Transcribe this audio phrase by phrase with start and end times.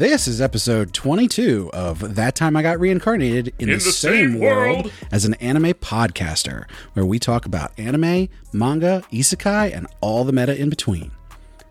[0.00, 5.26] This is episode 22 of That Time I Got Reincarnated in, the, same, world as
[5.26, 6.64] an anime podcaster,
[6.94, 11.10] where we talk about anime, manga, isekai, and all the meta in between.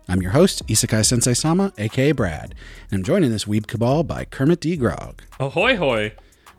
[0.06, 2.54] I'm your host, Isekai Sensei Sama, aka Brad,
[2.92, 4.76] and I'm joined in this weeb cabal by Kermit D.
[4.76, 5.22] Grog.
[5.40, 6.12] Ahoy hoy.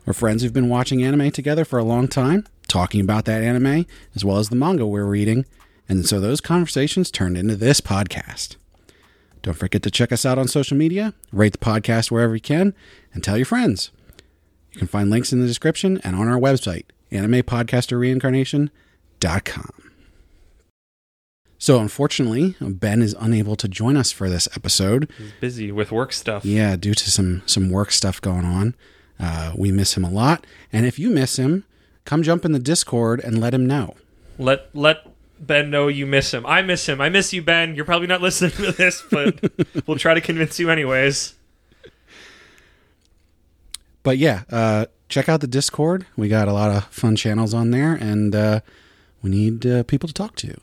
[0.04, 3.86] We're friends who've been watching anime together for a long time, talking about that anime,
[4.14, 5.46] as well as the manga we're reading,
[5.88, 8.56] and so those conversations turned into this podcast.
[9.42, 12.74] Don't forget to check us out on social media, rate the podcast wherever you can,
[13.12, 13.90] and tell your friends.
[14.72, 19.72] You can find links in the description and on our website, animepodcasterreincarnation.com.
[21.58, 25.08] So, unfortunately, Ben is unable to join us for this episode.
[25.16, 26.44] He's busy with work stuff.
[26.44, 28.74] Yeah, due to some some work stuff going on.
[29.20, 31.62] Uh, we miss him a lot, and if you miss him,
[32.04, 33.94] come jump in the Discord and let him know.
[34.38, 35.06] Let let
[35.42, 36.46] Ben know you miss him.
[36.46, 37.00] I miss him.
[37.00, 37.74] I miss you, Ben.
[37.74, 39.40] You're probably not listening to this, but
[39.86, 41.34] we'll try to convince you anyways.
[44.02, 46.06] But yeah, uh, check out the Discord.
[46.16, 48.60] We got a lot of fun channels on there, and uh,
[49.22, 50.56] we need uh, people to talk to.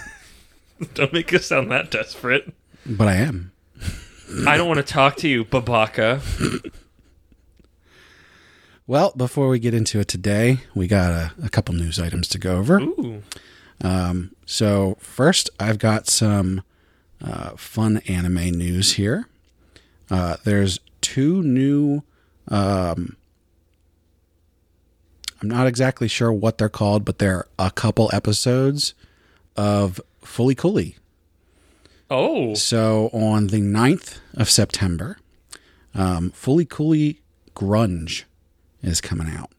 [0.94, 2.52] Don't make us sound that desperate.
[2.86, 3.52] But I am.
[4.46, 6.22] I don't want to talk to you, Babaka.
[8.86, 12.38] Well, before we get into it today, we got a, a couple news items to
[12.38, 12.80] go over.
[12.80, 13.22] Ooh.
[13.82, 16.62] Um, so first, I've got some
[17.22, 19.28] uh, fun anime news here.
[20.10, 22.02] Uh, there's two new.
[22.48, 23.16] Um,
[25.40, 28.94] I'm not exactly sure what they're called, but they're a couple episodes
[29.56, 30.96] of FLCL.
[32.10, 32.54] Oh.
[32.54, 35.18] So on the 9th of September,
[35.94, 37.18] um, FLCL
[37.54, 38.24] Grunge
[38.82, 39.52] is coming out.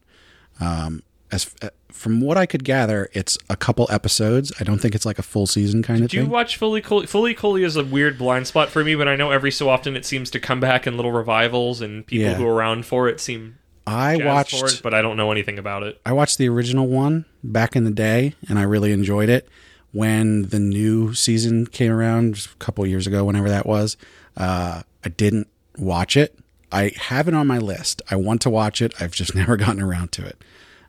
[0.60, 1.54] Um, as
[1.92, 4.52] from what I could gather, it's a couple episodes.
[4.60, 6.20] I don't think it's like a full season kind of thing.
[6.20, 7.08] Do you watch FLCL?
[7.08, 9.96] Fully Cooley is a weird blind spot for me, but I know every so often
[9.96, 12.34] it seems to come back in little revivals, and people Yeah.
[12.34, 15.82] who are around for it seem I watched it, but I don't know anything about
[15.82, 16.00] it.
[16.06, 19.48] I watched the original one back in the day, and I really enjoyed it.
[19.92, 23.96] When the new season came around just a couple years ago, whenever that was,
[24.36, 26.38] uh, I didn't watch it.
[26.70, 28.00] I have it on my list.
[28.10, 28.94] I want to watch it.
[29.00, 30.42] I've just never gotten around to it.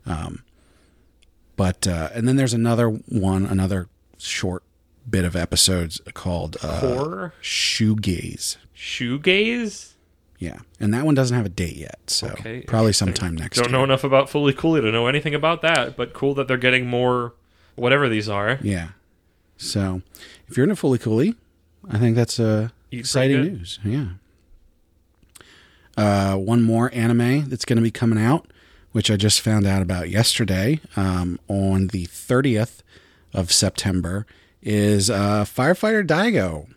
[0.05, 0.43] Um,
[1.55, 3.87] but uh, and then there's another one, another
[4.17, 4.63] short
[5.09, 7.33] bit of episodes called uh, Horror?
[7.41, 8.57] Shoegaze.
[8.75, 9.91] Shoegaze?
[10.39, 13.69] Yeah, and that one doesn't have a date yet, so Okay, probably sometime next Don't
[13.69, 13.77] year.
[13.77, 17.33] know enough about FLCL to know anything about that, but cool that they're getting more
[17.75, 18.59] whatever these are.
[18.61, 18.89] Yeah.
[19.57, 20.01] So
[20.49, 21.35] if you're into FLCL,
[21.89, 23.79] I think that's uh, exciting news.
[23.85, 24.05] Yeah.
[25.95, 28.47] Uh, one more anime that's going to be coming out,
[28.93, 32.79] which I just found out about yesterday um, on the 30th
[33.33, 34.25] of September,
[34.61, 36.67] is uh, Firefighter Daigo.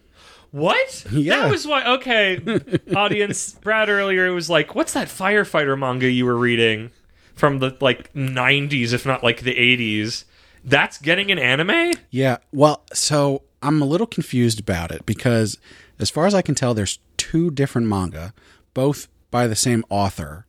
[0.51, 1.07] What?
[1.11, 1.43] Yeah.
[1.43, 1.87] That was why.
[1.97, 2.41] Okay,
[2.97, 3.53] audience.
[3.55, 6.91] Brad earlier was like, "What's that firefighter manga you were reading
[7.35, 10.25] from the like '90s, if not like the '80s?"
[10.65, 11.93] That's getting an anime.
[12.11, 12.39] Yeah.
[12.53, 15.59] Well, so I'm a little confused about it because,
[15.99, 18.33] as far as I can tell, there's two different manga,
[18.75, 20.47] both by the same author,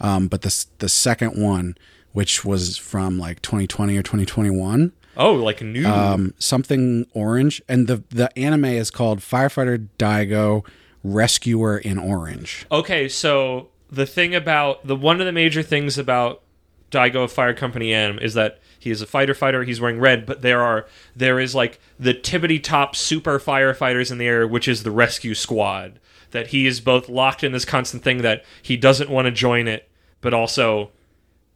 [0.00, 1.76] um, but the the second one,
[2.12, 5.86] which was from like 2020 or 2021, Oh, like a new.
[5.86, 10.64] um, something orange, and the the anime is called Firefighter Daigo
[11.04, 12.66] Rescuer in Orange.
[12.70, 16.42] okay, so the thing about the one of the major things about
[16.90, 19.62] Daigo Fire Company M is that he is a fighter fighter.
[19.64, 24.18] He's wearing red, but there are there is like the tippity top super firefighters in
[24.18, 25.98] the air, which is the rescue squad.
[26.36, 29.66] That he is both locked in this constant thing that he doesn't want to join
[29.66, 29.88] it,
[30.20, 30.90] but also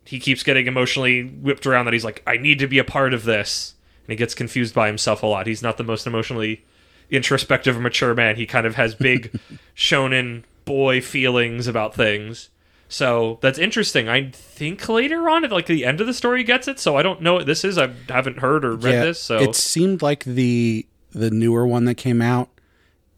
[0.05, 3.13] he keeps getting emotionally whipped around that he's like, I need to be a part
[3.13, 3.75] of this.
[4.05, 5.47] And he gets confused by himself a lot.
[5.47, 6.65] He's not the most emotionally
[7.11, 8.37] introspective or mature man.
[8.37, 9.39] He kind of has big
[9.77, 12.49] shonen boy feelings about things.
[12.89, 14.09] So that's interesting.
[14.09, 16.81] I think later on at like the end of the story gets it.
[16.81, 17.79] So I don't know what this is.
[17.79, 19.21] I haven't heard or read this.
[19.21, 22.49] So it seemed like the the newer one that came out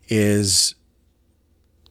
[0.08, 0.74] is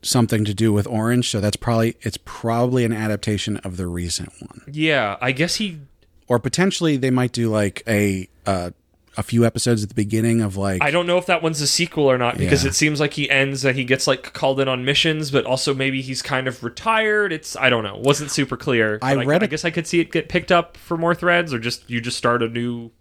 [0.02, 4.30] something to do with orange so that's probably it's probably an adaptation of the recent
[4.40, 5.80] one yeah, I guess he
[6.28, 8.72] or potentially they might do like a uh,
[9.18, 11.68] a few episodes at the beginning of like I don't know if that one's a
[11.68, 12.70] sequel or not because Yeah.
[12.70, 15.74] it seems like he ends that he gets like called in on missions, but also
[15.74, 17.34] maybe he's kind of retired.
[17.34, 17.98] It's I don't know.
[17.98, 18.98] Wasn't super clear.
[19.02, 21.60] I read I, guess I could see it get picked up for more threads, or
[21.60, 22.92] just you just start a new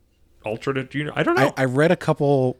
[0.44, 0.92] alternate.
[0.94, 1.54] You know, I don't know.
[1.56, 2.56] I, I read a couple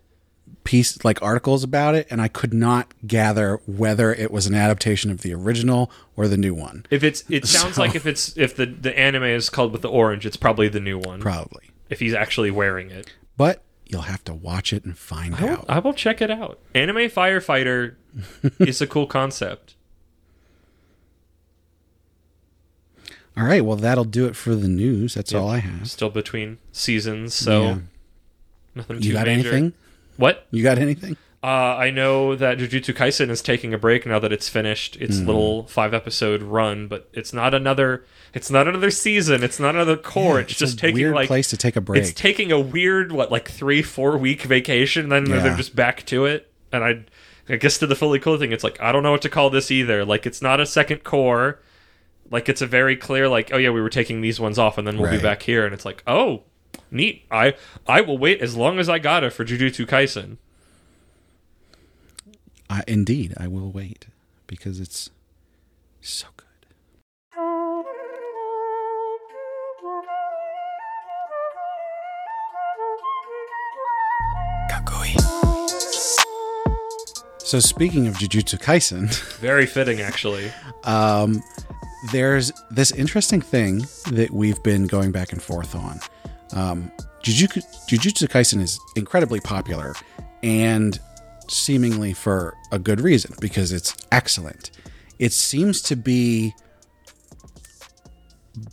[0.65, 5.11] piece like articles about it and I could not gather whether it was an adaptation
[5.11, 8.37] of the original or the new one if it's it sounds So- like if it's
[8.37, 11.21] if the the anime is called with the orange, it's probably the new one.
[11.21, 13.13] probably If he's actually wearing it.
[13.37, 16.31] but you'll have to watch it and find I will, out I will check it
[16.31, 16.59] out.
[16.75, 17.97] Anime Firefighter
[18.61, 19.75] is a cool concept.
[23.37, 25.15] All right, well that'll do it for the news.
[25.15, 25.89] That's all I have.
[25.91, 27.79] Still between seasons, so Yeah.
[28.75, 29.49] nothing too You got major.
[29.51, 29.73] anything?
[30.21, 30.47] What?
[30.51, 31.17] You got anything?
[31.43, 35.19] Uh, I know that Jujutsu Kaisen is taking a break now that it's finished its
[35.21, 38.05] little five episode run, but it's not another.
[38.35, 39.43] It's not another season.
[39.43, 40.39] It's not another cour.
[40.41, 42.03] it's, just a taking weird like place to take a break.
[42.03, 45.09] it's taking a weird what like three four week vacation.
[45.09, 45.39] Then Yeah.
[45.41, 46.53] they're just back to it.
[46.71, 47.05] And I,
[47.49, 49.49] I guess to the fully cool thing, it's like I don't know what to call
[49.49, 50.05] this either.
[50.05, 51.59] Like it's not a second cour.
[52.31, 54.87] Like it's a very clear like oh yeah we were taking these ones off and
[54.87, 56.43] then we'll be back here and it's like oh
[56.91, 57.55] neat I
[57.87, 60.37] I will wait as long as I got it for Jujutsu Kaisen.
[62.69, 64.07] I, indeed, I will wait
[64.47, 65.11] because it's
[66.01, 66.47] so good.
[77.39, 80.53] So speaking of Jujutsu Kaisen, Very fitting actually.
[80.85, 81.43] um,
[82.13, 83.79] there's this interesting thing
[84.13, 85.99] that we've been going back and forth on.
[86.53, 86.91] Um,
[87.23, 89.95] Jujutsu, Jujutsu Kaisen is incredibly popular
[90.43, 90.99] and
[91.49, 94.71] seemingly for a good reason because it's excellent.
[95.19, 96.55] It seems to be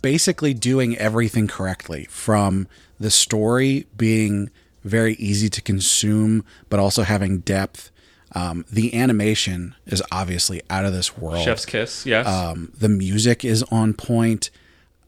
[0.02, 2.66] basically doing everything correctly from
[2.98, 4.50] the story being
[4.84, 7.90] very easy to consume, but also having depth.
[8.32, 11.44] Um, the animation is obviously out of this world.
[11.44, 12.26] Chef's kiss, yes.
[12.26, 14.50] Um, the music is on point.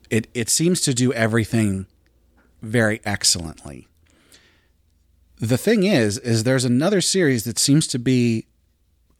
[0.09, 1.85] It it seems to do everything
[2.61, 3.87] very excellently.
[5.39, 8.45] The thing is, is there's another series that seems to be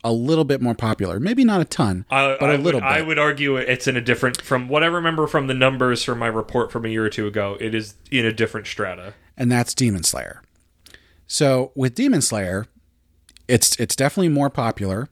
[0.04, 1.20] a little bit more popular.
[1.20, 2.98] Maybe not a ton, I, but I a little would, bit.
[2.98, 6.20] I would argue it's in a different from what I remember from the numbers from
[6.20, 7.58] my report from a year or two ago.
[7.60, 9.14] It is in a different strata.
[9.38, 10.42] and that's Demon Slayer.
[11.28, 12.66] So with Demon Slayer,
[13.48, 15.10] it's it's definitely more popular.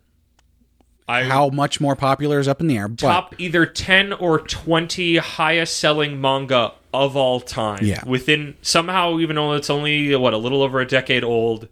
[1.10, 4.40] I How much more popular is up in the air, but top either ten or
[4.40, 7.84] twenty highest selling manga of all time.
[7.84, 8.04] Yeah.
[8.06, 11.68] within somehow even though it's only what a little over a decade old,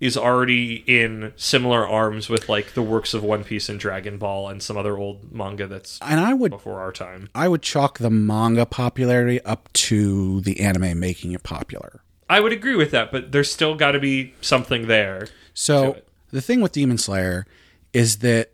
[0.00, 4.48] is already in similar arms with like the works of One Piece and Dragon Ball
[4.48, 7.28] and some other old manga that's and I would before our time.
[7.34, 12.00] I would chalk the manga popularity up to the anime making it popular.
[12.30, 15.28] I would agree with that, but there's still got to be something there.
[15.52, 15.98] So
[16.30, 17.46] the thing with Demon Slayer
[17.92, 18.52] is that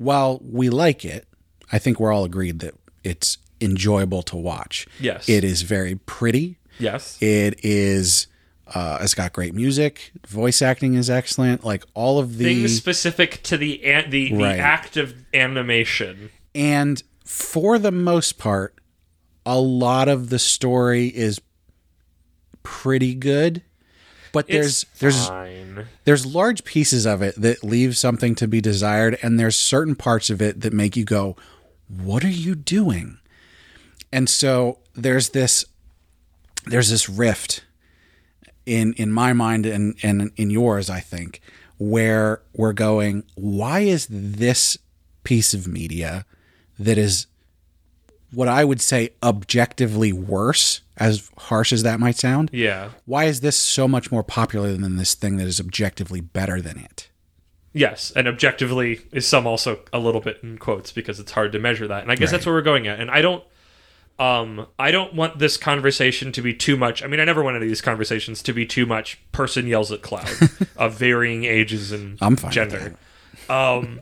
[0.00, 1.26] while we like it,
[1.70, 2.74] I think we're all agreed that
[3.04, 4.86] it's enjoyable to watch.
[4.98, 5.28] Yes.
[5.28, 6.56] It is very pretty.
[6.78, 7.20] Yes.
[7.22, 8.26] It is
[8.74, 10.12] uh, it's got great music.
[10.26, 11.62] Voice acting is excellent.
[11.64, 16.30] Like all of the things specific to the an- the, the act of animation.
[16.54, 18.74] and for the most part,
[19.44, 21.40] a lot of the story is
[22.62, 23.62] pretty good.
[24.32, 25.86] But there's there's fine.
[26.04, 30.30] there's large pieces of it that leave something to be desired and there's certain parts
[30.30, 31.36] of it that make you go
[31.88, 33.18] what are you doing
[34.12, 35.64] and so there's this
[36.66, 37.64] there's this rift
[38.66, 41.40] in in my mind and and in yours i think
[41.78, 44.78] where we're going why is this
[45.24, 46.24] piece of media
[46.78, 47.26] that is
[48.30, 52.90] what i would say objectively worse as harsh as that might sound Yeah.
[53.06, 56.78] why is this so much more popular than this thing that is objectively better than
[56.78, 57.08] it?
[57.72, 61.58] Yes, and objectively is some also a little bit in quotes because it's hard to
[61.58, 62.02] measure that.
[62.02, 63.00] And I guess that's where we're going at.
[63.00, 63.42] And I don't
[64.18, 67.02] um I don't want this conversation to be too much.
[67.02, 69.90] I mean, I never want any of these conversations to be too much person yells
[69.92, 70.28] at cloud
[70.76, 72.96] of varying ages and I'm fine gender.
[73.48, 74.00] Um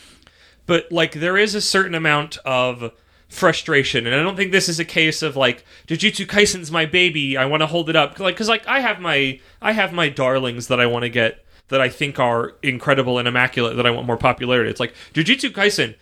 [0.66, 2.90] but like there is a certain amount of
[3.28, 7.36] frustration and I don't think this is a case of like Jujutsu Kaisen's my baby
[7.36, 10.08] I want to hold it up like cuz like I have my I have my
[10.08, 13.90] darlings that I want to get that I think are incredible and immaculate that I
[13.90, 15.94] want more popularity it's like Jujutsu Kaisen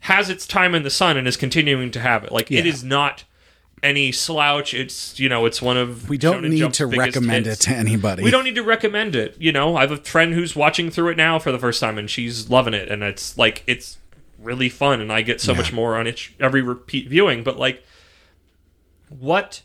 [0.00, 2.72] has its time in the sun and is continuing to have it like it Yeah.
[2.72, 3.24] is not
[3.82, 7.46] any slouch it's you know it's one of We don't Shonen need Jump's to recommend
[7.46, 7.66] hits.
[7.66, 8.22] it to anybody.
[8.22, 9.34] We don't need to recommend it.
[9.38, 11.96] You know, I have a friend who's watching through it now for the first time,
[11.96, 13.96] and she's loving it, and it's like it's
[14.40, 15.58] really fun, and I get so Yeah.
[15.58, 17.42] much more on each every repeat viewing.
[17.42, 17.84] But like,
[19.08, 19.62] what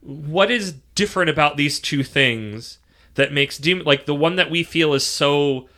[0.00, 2.78] what is different about these two things
[3.14, 5.68] that makes Demon like the one that we feel is so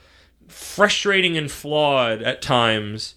[0.49, 3.15] frustrating and flawed at times?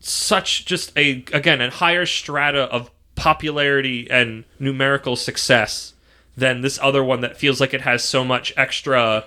[0.00, 5.92] Such just a again a higher strata of popularity and numerical success
[6.36, 9.24] than this other one that feels like it has so much extra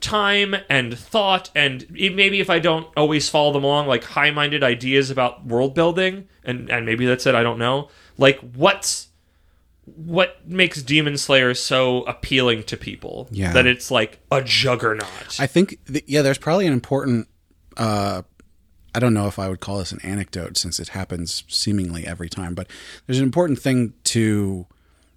[0.00, 5.10] time and thought and maybe if I don't always follow them along like high-minded ideas
[5.10, 9.08] about world building and and maybe that's it I don't know like what's
[9.84, 13.52] what makes Demon Slayer so appealing to people Yeah.
[13.52, 17.28] that it's like a juggernaut I think, th- yeah, there's probably an important
[17.76, 18.22] uh,
[18.94, 22.28] I don't know if I would call this an anecdote since it happens seemingly every
[22.28, 22.68] time, but
[23.06, 24.66] there's an important thing to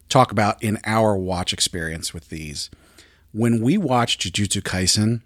[0.09, 2.69] talk about in our watch experience with these.
[3.33, 5.21] When we watch Jujutsu Kaisen,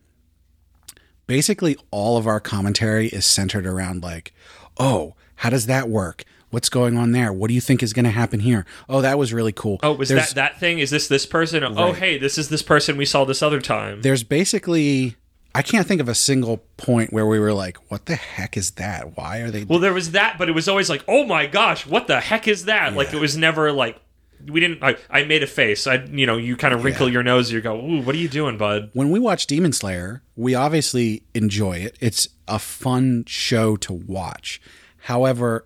[1.27, 4.33] basically all of our commentary is centered around like,
[4.77, 6.23] oh, how does that work?
[6.49, 7.33] What's going on there?
[7.33, 8.65] What do you think is going to happen here?
[8.87, 9.79] Oh, that was really cool.
[9.83, 10.79] Oh, was There's- that that thing?
[10.79, 11.63] Is this this person?
[11.63, 14.01] Oh, hey, this is this person we saw this other time.
[14.01, 15.15] there's basically
[15.53, 18.71] I can't think of a single point where we were like, what the heck is
[18.71, 19.17] that?
[19.17, 21.85] Why are they Well, there was that, but it was always like, oh my gosh,
[21.85, 22.93] what the heck is that?
[22.93, 23.99] Like it was never like
[24.45, 24.83] we didn't.
[24.83, 25.87] I, I made a face.
[25.87, 27.51] I you know you kind of wrinkle your nose.
[27.51, 28.91] You go, ooh, what are you doing, bud?
[28.93, 31.97] when we watch Demon Slayer, we obviously enjoy it.
[31.99, 34.61] It's a fun show to watch.
[34.97, 35.65] However,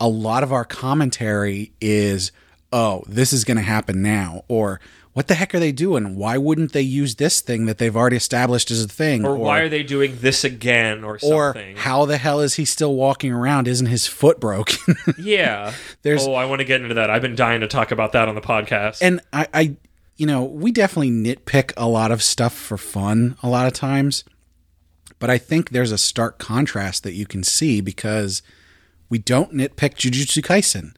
[0.00, 2.32] a lot of our commentary is,
[2.72, 4.80] oh, this is going to happen now, or
[5.18, 6.14] what the heck are they doing?
[6.14, 9.26] Why wouldn't they use this thing that they've already established as a thing?
[9.26, 11.02] Or, why are they doing this again?
[11.02, 13.66] Or or how the hell is he still walking around?
[13.66, 14.94] Isn't his foot broken?
[15.18, 15.72] yeah.
[16.02, 17.10] There's- oh, I want to get into that.
[17.10, 18.98] I've been dying to talk about that on the podcast.
[19.02, 19.76] and I, I,
[20.16, 24.22] you know, we definitely nitpick a lot of stuff for fun a lot of times,
[25.18, 28.40] but I think there's a stark contrast that you can see because
[29.08, 30.92] we don't nitpick Jujutsu Kaisen,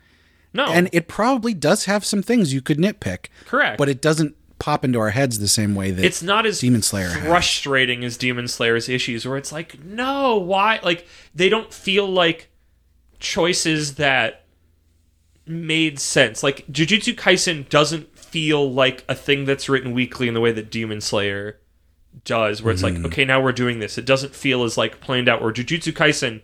[0.53, 3.79] no, and it probably does have some things you could nitpick, correct.
[3.79, 6.83] but it doesn't pop into our heads the same way that it's not as Demon
[6.83, 7.23] Slayer has.
[7.25, 10.81] frustrating as Demon Slayer's issues, where it's like, no, why?
[10.83, 12.51] Like they don't feel like
[13.19, 14.45] choices that
[15.47, 16.43] made sense.
[16.43, 20.71] Like Jujutsu Kaisen doesn't feel like a thing that's written weekly in the way that
[20.71, 21.59] Demon Slayer
[22.25, 23.03] does, where it's Mm-hmm.
[23.05, 23.99] like, okay, now we're doing this.
[23.99, 25.41] It doesn't feel as like planned out.
[25.43, 26.43] Where Jujutsu Kaisen,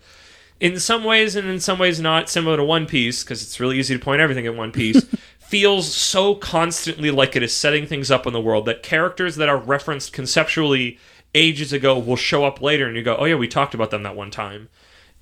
[0.60, 3.78] in some ways and in some ways not, similar to One Piece, because it's really
[3.78, 5.04] easy to point everything at One Piece.
[5.46, 9.48] feels so constantly like it is setting things up in the world that characters that
[9.48, 10.98] are referenced conceptually
[11.36, 14.02] ages ago will show up later and you go, oh yeah, we talked about them
[14.02, 14.68] that one time.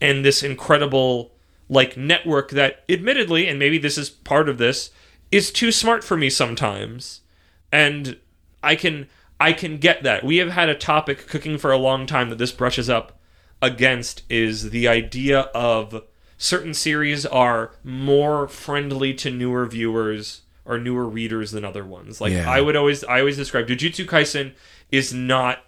[0.01, 1.33] And this incredible
[1.69, 4.91] like network that admittedly, and maybe this is part of this,
[5.31, 7.21] is too smart for me sometimes.
[7.71, 8.19] And
[8.63, 10.25] I can I can get that.
[10.25, 13.19] We have had a topic cooking for a long time that this brushes up
[13.65, 16.05] against is the idea of
[16.37, 22.21] certain series are more friendly to newer viewers or newer readers than other ones.
[22.21, 22.51] Like Yeah.
[22.51, 24.53] I would always I always describe Jujutsu Kaisen
[24.93, 25.65] is not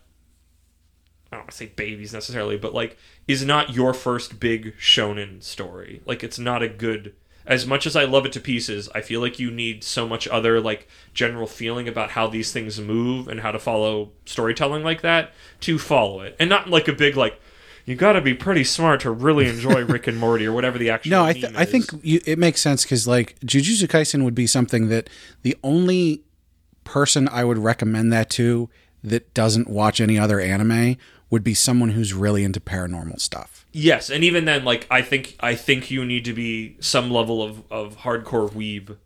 [1.32, 5.42] I don't want to say babies necessarily, but like is not your first big shonen
[5.42, 6.02] story.
[6.04, 7.14] Like it's not a good
[7.46, 10.26] as much as I love it to pieces, I feel like you need so much
[10.28, 15.02] other like general feeling about how these things move and how to follow storytelling like
[15.02, 16.36] that to follow it.
[16.40, 17.40] And not like a big like
[17.86, 20.90] you got to be pretty smart to really enjoy Rick and Morty or whatever the
[20.90, 24.34] actual No, I, th- I think you, it makes sense because like Jujutsu Kaisen would
[24.34, 25.08] be something that
[25.42, 26.24] the only
[26.84, 28.68] person I would recommend that to
[29.04, 30.96] that doesn't watch any other anime
[31.30, 33.64] would be someone who's really into paranormal stuff.
[33.72, 37.42] Yes, and even then, like I think I think you need to be some level
[37.42, 38.96] of, of hardcore weeb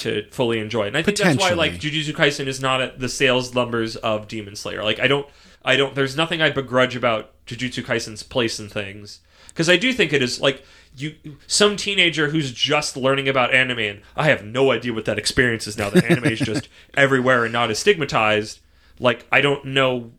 [0.00, 0.88] to fully enjoy it.
[0.88, 4.28] And I think that's why like Jujutsu Kaisen is not at the sales numbers of
[4.28, 4.84] Demon Slayer.
[4.84, 5.26] Like I don't
[5.64, 9.20] I don't there's nothing I begrudge about Jujutsu Kaisen's place in things.
[9.48, 10.64] Because I do think it is like
[10.96, 11.14] you
[11.46, 15.66] some teenager who's just learning about anime and I have no idea what that experience
[15.66, 18.60] is now that anime is just everywhere and not as stigmatized.
[19.00, 20.12] Like I don't know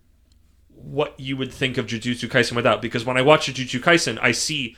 [0.76, 4.32] what you would think of Jujutsu Kaisen without because when I watch Jujutsu Kaisen, I
[4.32, 4.76] see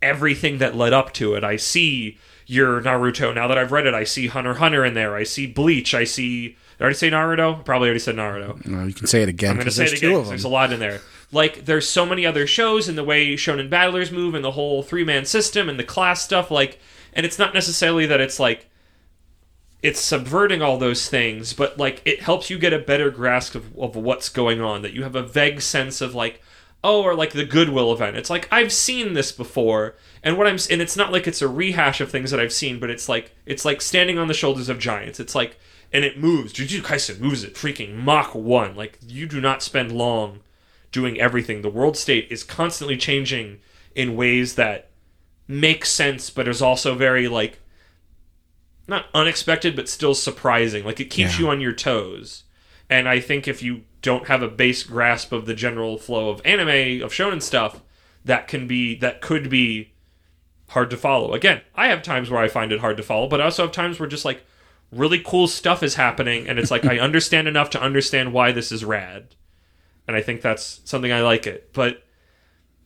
[0.00, 1.44] everything that led up to it.
[1.44, 3.34] I see your Naruto.
[3.34, 5.14] Now that I've read it, I see Hunter Hunter in there.
[5.14, 5.94] I see Bleach.
[5.94, 6.48] I see.
[6.48, 7.64] Did I already say Naruto?
[7.64, 8.66] Probably already said Naruto.
[8.68, 9.50] Well, you can say it again.
[9.50, 10.10] I'm going to say it again.
[10.10, 11.00] two 'cause of There's a lot in there.
[11.32, 14.82] Like there's so many other shows and the way shonen battlers move and the whole
[14.82, 16.50] three man system and the class stuff.
[16.50, 16.78] Like,
[17.14, 18.68] and it's not necessarily that it's like
[19.82, 23.76] it's subverting all those things, but like it helps you get a better grasp of,
[23.78, 24.82] of what's going on.
[24.82, 26.42] That you have a vague sense of like,
[26.84, 28.16] oh, or like the Goodwill event.
[28.16, 31.48] It's like I've seen this before, and what I'm and it's not like it's a
[31.48, 34.68] rehash of things that I've seen, but it's like it's like standing on the shoulders
[34.68, 35.18] of giants.
[35.18, 35.58] It's like
[35.92, 36.52] and it moves.
[36.52, 38.76] Jujutsu Kaisen moves it freaking Mach one.
[38.76, 40.40] Like you do not spend long
[40.92, 41.62] doing everything.
[41.62, 43.58] The world state is constantly changing
[43.94, 44.90] in ways that
[45.48, 47.58] make sense, but is also very like
[48.86, 50.84] not unexpected, but still surprising.
[50.84, 51.46] Like it keeps Yeah.
[51.46, 52.44] you on your toes.
[52.90, 56.42] And I think if you don't have a base grasp of the general flow of
[56.44, 57.80] anime of shonen stuff,
[58.24, 59.92] that can be that could be
[60.68, 61.32] hard to follow.
[61.32, 63.72] Again, I have times where I find it hard to follow, but I also have
[63.72, 64.44] times where just like
[64.90, 68.70] really cool stuff is happening and it's like I understand enough to understand why this
[68.72, 69.34] is rad.
[70.08, 71.72] And I think that's something I like it.
[71.72, 72.02] But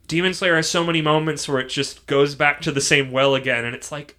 [0.06, 3.35] Demon Slayer has so many moments where it just goes back to the same well
[3.35, 4.16] again and it's like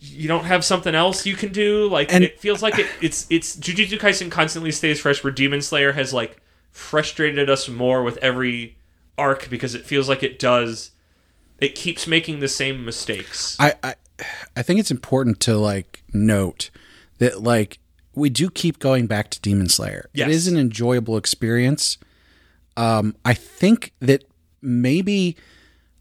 [0.00, 3.26] you don't have something else you can do like And- it feels like it, it's
[3.28, 8.16] it's Jujutsu Kaisen constantly stays fresh where Demon Slayer has like frustrated us more with
[8.18, 8.78] every
[9.18, 10.92] arc because it feels like it does.
[11.60, 13.56] It keeps making the same mistakes.
[13.60, 13.94] I, I
[14.56, 16.70] I think it's important to like note
[17.18, 17.78] that like
[18.14, 20.08] we do keep going back to Demon Slayer.
[20.12, 20.28] Yes.
[20.28, 21.98] It is an enjoyable experience.
[22.76, 24.24] Um, I think that
[24.60, 25.36] maybe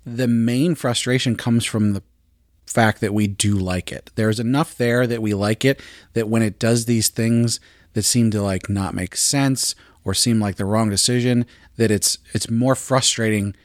[0.05, 2.03] the main frustration comes from the
[2.65, 4.11] fact that we do like it.
[4.15, 5.81] There's enough there that we like it
[6.13, 7.59] that when it does these things
[7.93, 11.45] that seem to like not make sense or seem like the wrong decision,
[11.77, 13.55] that it's it's more frustrating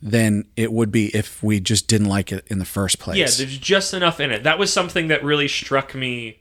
[0.00, 3.16] than it would be if we just didn't like it in the first place.
[3.16, 4.42] Yeah, there's just enough in it.
[4.42, 6.40] That was something that really struck me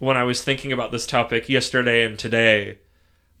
[0.00, 2.78] when I was thinking about this topic yesterday and today.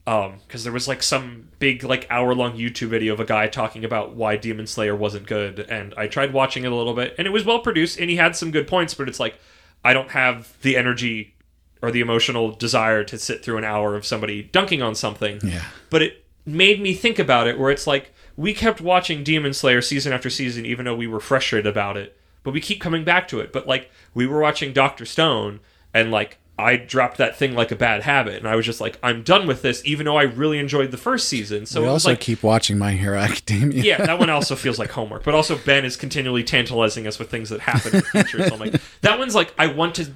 [0.06, 3.48] Um, because there was like some big like hour long YouTube video of a guy
[3.48, 7.14] talking about why Demon Slayer wasn't good, and I tried watching it a little bit,
[7.18, 9.38] and it was well produced, and he had some good points, but it's like
[9.84, 11.34] I don't have the energy
[11.82, 15.38] or the emotional desire to sit through an hour of somebody dunking on something.
[15.44, 15.64] Yeah.
[15.90, 19.82] But it made me think about it, where it's like we kept watching Demon Slayer
[19.82, 22.16] season after season, even though we were frustrated about it.
[22.42, 23.52] But we keep coming back to it.
[23.52, 25.60] But like we were watching Doctor Stone,
[25.92, 28.98] and like I dropped that thing like a bad habit, and I was just like,
[29.02, 31.66] I'm done with this, even though I really enjoyed the first season.
[31.66, 33.82] So we also like, keep watching My Hero Academia.
[33.82, 35.24] yeah, that one also feels like homework.
[35.24, 38.48] But also Ben is continually tantalizing us with things that happen in the future.
[38.48, 40.12] So I'm like, that one's like, I want to.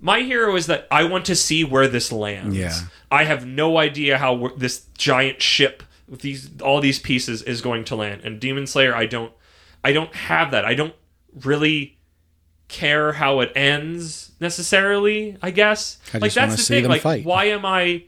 [0.00, 2.56] My hero is that I want to see where this lands.
[2.56, 2.78] Yeah.
[3.10, 7.84] I have no idea how this giant ship with these all these pieces is going
[7.84, 8.22] to land.
[8.24, 9.32] And Demon Slayer, I don't,
[9.82, 10.64] I don't have that.
[10.64, 10.94] I don't
[11.44, 11.98] really
[12.68, 15.36] care how it ends necessarily.
[15.42, 15.98] I guess.
[16.12, 16.88] I like that's the thing.
[16.88, 17.24] Like, fight.
[17.24, 18.04] why am I?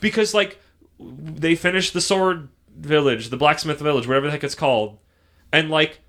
[0.00, 0.60] Because like
[0.98, 4.98] they finished the sword village, the blacksmith village, whatever the heck it's called,
[5.52, 6.00] and like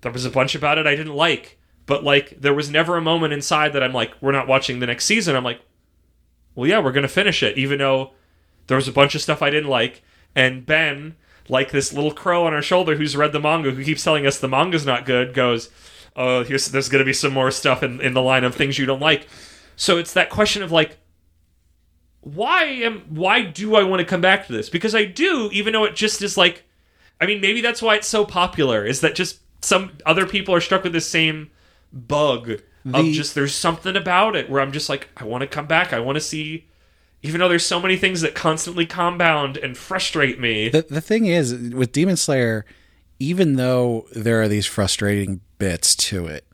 [0.00, 3.02] there was a bunch about it I didn't like, but like there was never a
[3.02, 5.36] moment inside that I'm like, we're not watching the next season.
[5.36, 5.60] I'm like,
[6.54, 8.12] well, yeah, we're gonna finish it, even though
[8.66, 10.02] there was a bunch of stuff I didn't like,
[10.34, 11.16] and Ben.
[11.48, 14.38] Like this little crow on our shoulder who's read the manga, who keeps telling us
[14.38, 15.70] the manga's not good, goes,
[16.16, 18.78] "Oh, here's there's going to be some more stuff in, in the line of things
[18.78, 19.26] you don't like."
[19.76, 20.98] So it's that question of like,
[22.20, 24.68] why am why do I want to come back to this?
[24.68, 26.64] Because I do, even though it just is like
[27.20, 30.60] I mean, maybe that's why it's so popular, is that just some other people are
[30.60, 31.50] struck with the same
[31.92, 32.60] bug
[32.92, 35.92] of just there's something about it where I'm just like, I want to come back,
[35.92, 36.66] I want to see
[37.22, 40.68] even though there's so many things that constantly compound and frustrate me.
[40.68, 42.64] The the thing is with Demon Slayer,
[43.22, 46.44] even though there are these frustrating bits to it,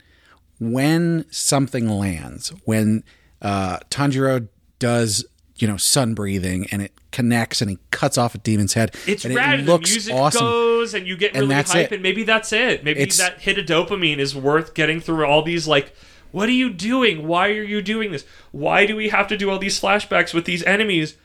[0.58, 3.04] when something lands, when
[3.40, 5.24] uh, Tanjiro does
[5.56, 9.24] you know sun breathing and it connects and he cuts off a demon's head, It's
[9.24, 9.60] and rad.
[9.60, 10.40] it looks the music awesome.
[10.42, 11.92] goes, and you get really hype, it.
[11.92, 12.84] and maybe that's it.
[12.84, 15.94] Maybe It's- that hit of dopamine is worth getting through all these like.
[16.30, 17.26] What are you doing?
[17.26, 18.26] Why are you doing this?
[18.52, 21.16] Why do we have to do all these flashbacks with these enemies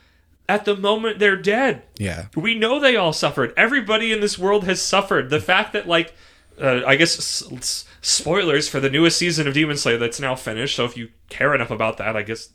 [0.49, 1.83] at the moment they're dead?
[1.97, 3.53] yeah, We know they all suffered.
[3.57, 5.29] Everybody in this world has suffered.
[5.29, 6.13] The fact that, like,
[6.61, 10.35] uh, I guess s- s- spoilers for the newest season of Demon Slayer that's now
[10.35, 10.75] finished.
[10.75, 12.49] So if you care enough about that, I guess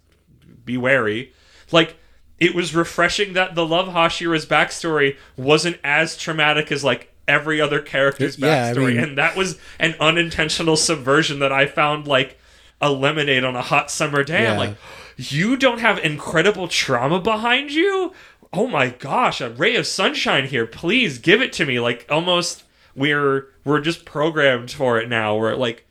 [0.65, 1.33] be wary.
[1.73, 1.97] Like,
[2.39, 7.81] it was refreshing that the Love Hashira's backstory wasn't as traumatic as like every other
[7.81, 12.39] character's Yeah, I backstory, mean- and that was an unintentional subversion that I found like
[12.81, 14.47] a lemonade on a hot summer day.
[14.47, 14.77] I'm like,
[15.19, 18.13] you don't have incredible trauma behind you?
[18.53, 20.67] Oh my gosh, a ray of sunshine here.
[20.67, 21.81] Please give it to me.
[21.81, 22.63] Like almost
[22.95, 25.37] we're we're just programmed for it now.
[25.37, 25.87] We're like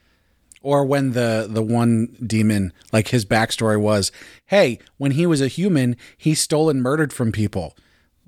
[0.61, 4.11] or when the the one demon like his backstory was,
[4.47, 7.75] hey, when he was a human, he stole and murdered from people.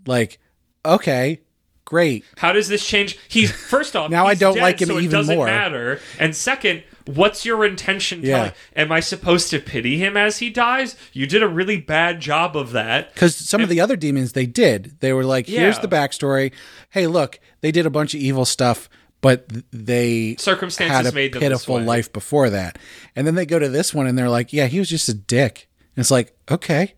[0.06, 0.38] Like,
[0.86, 1.42] okay,
[1.90, 2.24] great.
[2.38, 3.18] How does this change?
[3.28, 5.48] He's first off Now I don't dead, like him so it even doesn't more.
[5.48, 6.00] matter.
[6.20, 8.22] And second, what's your intention?
[8.22, 8.36] Yeah.
[8.38, 8.52] Telling?
[8.76, 10.96] Am I supposed to pity him as he dies?
[11.14, 13.14] You did a really bad job of that.
[13.14, 14.98] Because some of the other demons they did.
[15.00, 15.82] They were like, here's Yeah.
[15.82, 16.52] the backstory.
[16.92, 18.88] Hey, look, they did a bunch of evil stuff,
[19.22, 22.78] but they Circumstances had a made them pitiful life before that.
[23.16, 25.14] And then they go to this one and they're like, yeah, he was just a
[25.14, 25.68] dick.
[25.96, 26.94] And it's like, okay.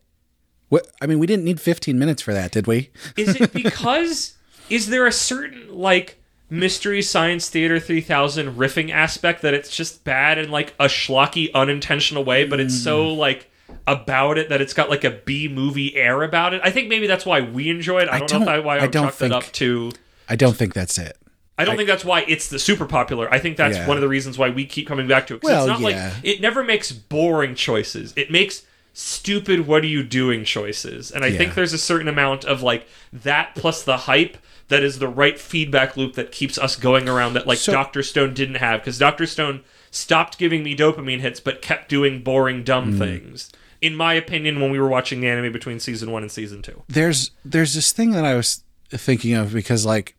[0.70, 2.92] What, I mean, we didn't need 15 minutes for that, did we?
[3.18, 4.36] Is it because
[4.72, 6.18] is there a certain like
[6.50, 12.24] Mystery Science Theater 3000 riffing aspect that it's just bad in like a schlocky unintentional
[12.26, 13.18] way, but it's so Mm.
[13.18, 13.50] like
[13.88, 16.62] about it that it's got like a B movie air about it.
[16.64, 18.10] I think maybe that's why we enjoy it.
[18.10, 19.92] I don't, know if I, why I I don't chalk that up think- to
[20.28, 21.18] I don't think that's it.
[21.58, 23.32] I don't think that's why it's the super popular.
[23.32, 23.88] I think that's Yeah.
[23.88, 25.44] one of the reasons why we keep coming back to it.
[25.44, 26.08] Well, it's not yeah.
[26.14, 28.14] like it never makes boring choices.
[28.16, 31.12] It makes stupid what are you doing choices.
[31.12, 34.38] And I think there's a certain amount of like that plus the hype
[34.72, 38.02] that is the right feedback loop that keeps us going around that like So- Dr.
[38.02, 39.26] Stone didn't have because Dr.
[39.26, 42.98] Stone stopped giving me dopamine hits but kept doing boring dumb mm.
[42.98, 43.52] things.
[43.82, 46.84] In my opinion when we were watching the anime between season 1 and season 2.
[46.88, 50.16] there's there's this thing that I was thinking of because like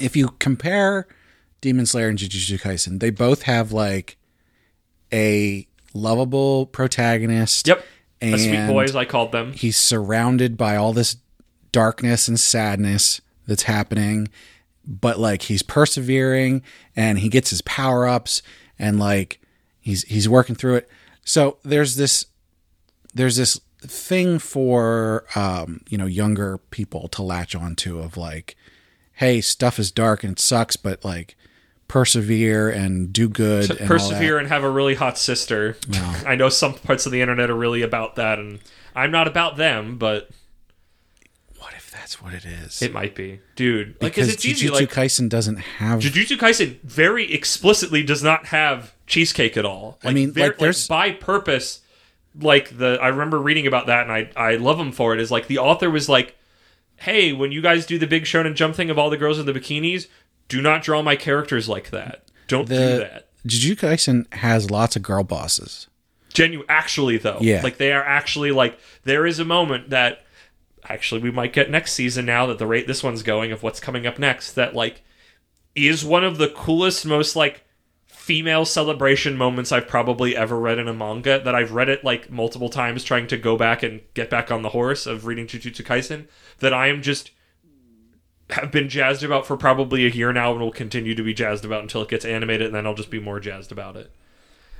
[0.00, 1.06] if you compare
[1.60, 4.18] Demon Slayer and Jujutsu Kaisen, they both have like
[5.12, 7.68] a lovable protagonist.
[7.68, 7.84] Yep.
[8.20, 9.52] And A sweet boy, as I called them.
[9.52, 11.18] he's surrounded by all this
[11.70, 14.28] darkness and sadness that's happening
[14.86, 16.62] but like he's persevering
[16.94, 18.42] and he gets his power ups
[18.78, 19.40] and like
[19.80, 20.88] he's he's working through it.
[21.24, 22.26] So there's this
[23.14, 28.56] there's this thing for um you know younger people to latch onto of like
[29.14, 31.36] hey stuff is dark and it sucks but like
[31.88, 35.76] persevere and do good and persevere and have a really hot sister.
[36.24, 38.60] I know some parts of the internet are really about that, and
[38.94, 40.30] I'm not about them, but
[42.06, 43.98] that's what it is it might be, dude.
[43.98, 44.68] Because because it's easy.
[44.68, 49.98] Jujutsu Like, Kaisen doesn't have Jujutsu Kaisen very explicitly does not have cheesecake at all.
[50.04, 51.80] Like, mean, like, there's- by purpose.
[52.38, 55.20] Like the, I remember reading about that, and I I love him for it.
[55.20, 56.36] Is like the author was like,
[56.96, 59.46] "Hey, when you guys do the big Shonen Jump thing of all the girls in
[59.46, 60.06] the bikinis,
[60.48, 62.24] do not draw my characters like that.
[62.46, 65.86] Don't do that." Jujutsu Kaisen has lots of girl bosses
[66.34, 67.62] Genuine, actually though, Yeah.
[67.62, 70.25] like they are actually like there is a moment that
[70.88, 73.80] actually we might get next season now that the rate this one's going of what's
[73.80, 75.02] coming up next that like
[75.76, 77.62] is one of the coolest, most like
[78.06, 81.38] female celebration moments I've probably ever read in a manga.
[81.38, 84.62] That I've read it like multiple times, trying to go back and get back on
[84.62, 86.26] the horse of reading Jujutsu Kaisen.
[86.58, 87.30] That I am just
[88.50, 91.64] have been jazzed about for probably a year now, and will continue to be jazzed
[91.64, 94.10] about until it gets animated, and then I'll just be more jazzed about it.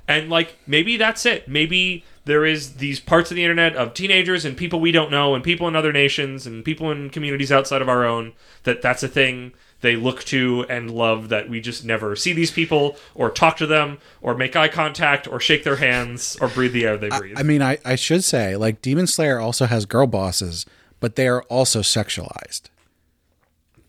[0.07, 1.47] And like maybe that's it.
[1.47, 5.33] Maybe there is these parts of the internet of teenagers and people we don't know
[5.33, 9.01] and people in other nations and people in communities outside of our own that that's
[9.01, 13.29] a thing they look to and love that we just never see these people or
[13.29, 16.97] talk to them or make eye contact or shake their hands or breathe the air
[16.97, 17.37] they breathe.
[17.37, 20.65] I mean, I, I should say, like, Demon Slayer also has girl bosses,
[20.99, 22.63] but they are also sexualized.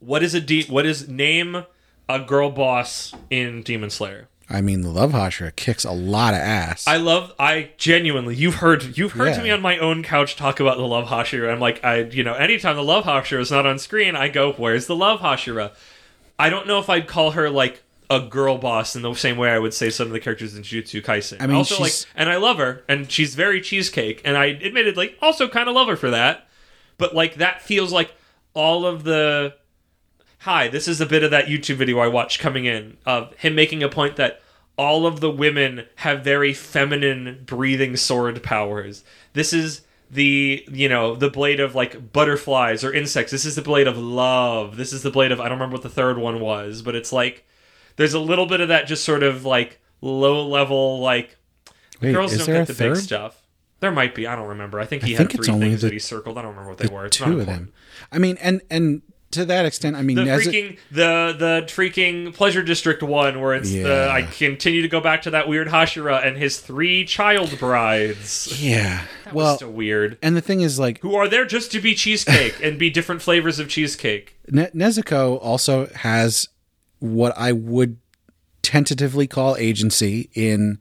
[0.01, 1.65] what is a de- what is name
[2.09, 4.29] a girl boss in Demon Slayer?
[4.51, 6.87] I mean, the Love Hashira kicks a lot of ass.
[6.87, 7.35] I love.
[7.39, 8.35] I genuinely.
[8.35, 8.97] You've heard.
[8.97, 9.43] You've heard Yeah.
[9.43, 11.53] me on my own couch talk about the Love Hashira.
[11.53, 12.01] I'm like, I.
[12.05, 15.21] You know, anytime the Love Hashira is not on screen, I go, "Where's the Love
[15.21, 15.73] Hashira?"
[16.39, 19.51] I don't know if I'd call her like a girl boss in the same way
[19.51, 21.37] I would say some of the characters in Jujutsu Kaisen.
[21.43, 25.15] I mean, also like, and I love her, and she's very cheesecake, and I admittedly
[25.21, 26.49] also kind of love her for that.
[26.97, 28.15] But like, that feels like
[28.55, 29.55] all of the
[30.39, 33.55] hi, this is a bit of that YouTube video I watched coming in of him
[33.55, 34.41] making a point that
[34.77, 39.05] all of the women have very feminine breathing sword powers.
[39.33, 43.33] This is the you know the blade of like butterflies or insects.
[43.33, 44.77] This is the blade of love.
[44.77, 47.13] This is the blade of I don't remember what the third one was, but it's
[47.13, 47.45] like
[47.97, 51.37] there's a little bit of that just sort of like low level like
[52.01, 52.95] Wait, girls don't get the third?
[52.95, 53.43] big stuff.
[53.81, 54.27] There might be.
[54.27, 54.81] I don't remember.
[54.81, 56.39] I think he I had think it's three only things the- that he circled.
[56.39, 57.05] I don't remember what they were.
[57.07, 57.73] It's not Two of them.
[58.11, 62.63] I mean, and and to that extent, I mean, the freaking the the freaking pleasure
[62.63, 66.37] district one where it's the I continue to go back to that weird Hashira and
[66.37, 68.63] his three child brides.
[68.63, 69.05] yeah.
[69.25, 70.17] That well, was so weird.
[70.23, 73.21] and the thing is, like, Who are there just to be cheesecake and be different
[73.21, 74.37] flavors of cheesecake?
[74.49, 76.49] Ne- Nezuko also has
[77.01, 77.99] what I would
[78.63, 80.79] tentatively call agency in,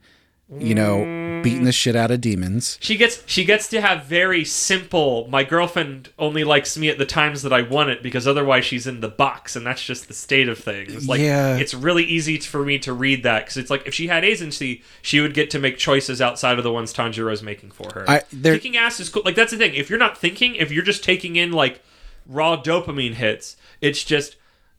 [0.58, 1.27] you know, mm.
[1.42, 2.78] Beating the shit out of demons.
[2.80, 5.26] She gets she gets to have very simple.
[5.30, 8.86] My girlfriend only likes me at the times that I want it because otherwise she's
[8.86, 11.08] in the box, and that's just the state of things.
[11.08, 11.56] Like Yeah.
[11.56, 14.82] it's really easy for me to read that because it's like if she had agency,
[15.02, 18.04] she would get to make choices outside of the ones Tanjiro's making for her.
[18.08, 19.22] I- Kicking ass is cool.
[19.24, 19.74] Like that's the thing.
[19.74, 21.80] If you're not thinking, if you're just taking in like
[22.26, 24.36] raw dopamine hits, it's just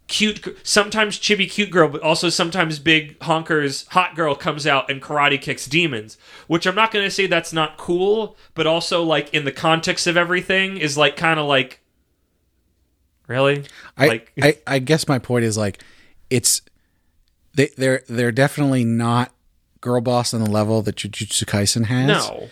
[0.10, 5.02] cute sometimes chibi cute girl but also sometimes big honkers hot girl comes out and
[5.02, 6.17] karate kicks demons
[6.48, 10.08] which i'm not going to say that's not cool but also like in the context
[10.08, 11.80] of everything is like kind of like
[13.28, 13.63] really
[13.95, 15.84] I, like I I guess my point is like,
[16.32, 16.63] it's
[17.54, 19.32] they they're they're definitely not
[19.82, 22.08] girl boss on the level that Jujutsu Kaisen has.
[22.08, 22.50] no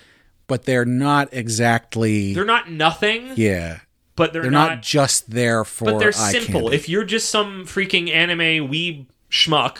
[0.48, 2.34] but they're not exactly.
[2.34, 3.80] they're not nothing yeah,
[4.18, 5.86] but they're, they're not, not, just there for.
[5.86, 6.76] but they're simple candy.
[6.76, 9.78] if you're just some freaking anime weeb schmuck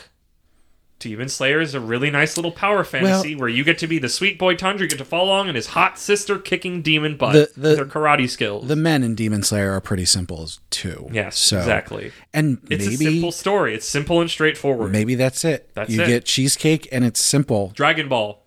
[1.00, 4.08] Demon Slayer is a really nice little power fantasy where you get to be the
[4.08, 7.34] sweet boy Tundra, you get to follow along and his hot sister kicking demon butt
[7.54, 8.66] The- the- with her karate skills.
[8.66, 11.08] the men in Demon Slayer are pretty simple too.
[11.12, 12.10] yes, so, exactly.
[12.34, 13.74] And It's maybe a simple story.
[13.76, 14.90] It's simple and straightforward.
[14.90, 15.70] maybe that's it.
[15.74, 16.06] That's you it.
[16.08, 18.42] get cheesecake and it's simple Dragon Ball,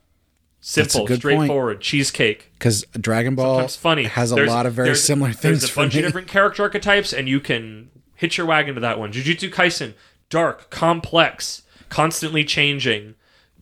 [0.62, 1.36] simple, good point.
[1.38, 2.52] straightforward, cheesecake.
[2.54, 4.04] because Dragon Ball Sometimes funny.
[4.06, 6.00] has a There's- lot of very similar things There's a bunch me.
[6.00, 9.12] of different character archetypes, and you can hitch your wagon to that one.
[9.12, 9.94] Jujutsu Kaisen,
[10.30, 13.16] dark, complex, constantly changing.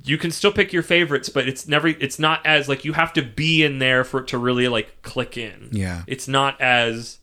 [0.04, 1.88] You can still pick your favorites, but it's never.
[1.90, 5.02] It's not as like you have to be in there for it to really like
[5.02, 5.70] click in.
[5.72, 6.04] Yeah.
[6.08, 7.18] it's not as.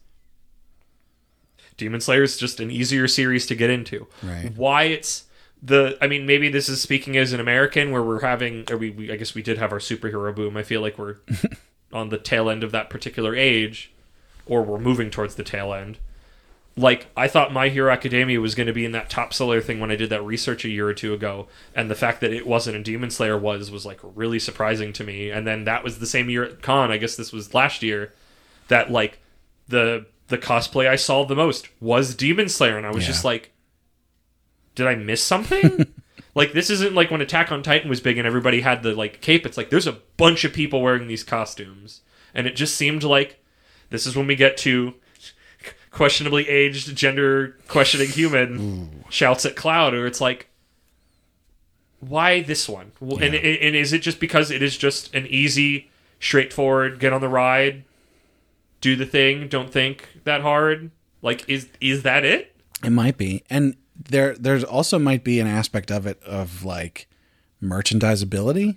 [1.76, 4.06] Demon Slayer is just an easier series to get into.
[4.22, 4.50] Right.
[4.56, 5.24] Why it's
[5.66, 8.90] the I mean maybe this is speaking as an American where we're having or we,
[8.90, 10.56] we I guess we did have our superhero boom.
[10.56, 11.16] I feel like we're
[11.92, 13.90] on the tail end of that particular age
[14.46, 15.98] or we're moving towards the tail end.
[16.78, 19.80] Like I thought My Hero Academia was going to be in that top seller thing
[19.80, 22.46] when I did that research a year or two ago, and the fact that it
[22.46, 25.30] wasn't and Demon Slayer was was like really surprising to me.
[25.30, 26.90] And then that was the same year at Con.
[26.92, 28.12] I guess this was last year
[28.68, 29.20] that like
[29.68, 33.12] the the cosplay I saw the most was Demon Slayer, and I was Yeah.
[33.12, 33.52] just like,
[34.76, 35.92] did I miss something?
[36.36, 39.20] like this isn't like when Attack on Titan was big and everybody had the like
[39.20, 39.44] cape.
[39.44, 43.42] It's like there's a bunch of people wearing these costumes, and it just seemed like
[43.90, 44.94] this is when we get to
[45.90, 50.48] questionably aged, gender questioning human shouts at Cloud, or it's like.
[51.98, 52.92] Why this one?
[53.00, 57.22] W And, and is it just because it is just an easy, straightforward, get on
[57.22, 57.84] the ride,
[58.82, 60.90] do the thing, don't think that hard?
[61.22, 62.54] Like, is is that it?
[62.84, 63.76] It might be, and
[64.08, 67.08] there there's also might be an aspect of it of like
[67.62, 68.76] merchandisability.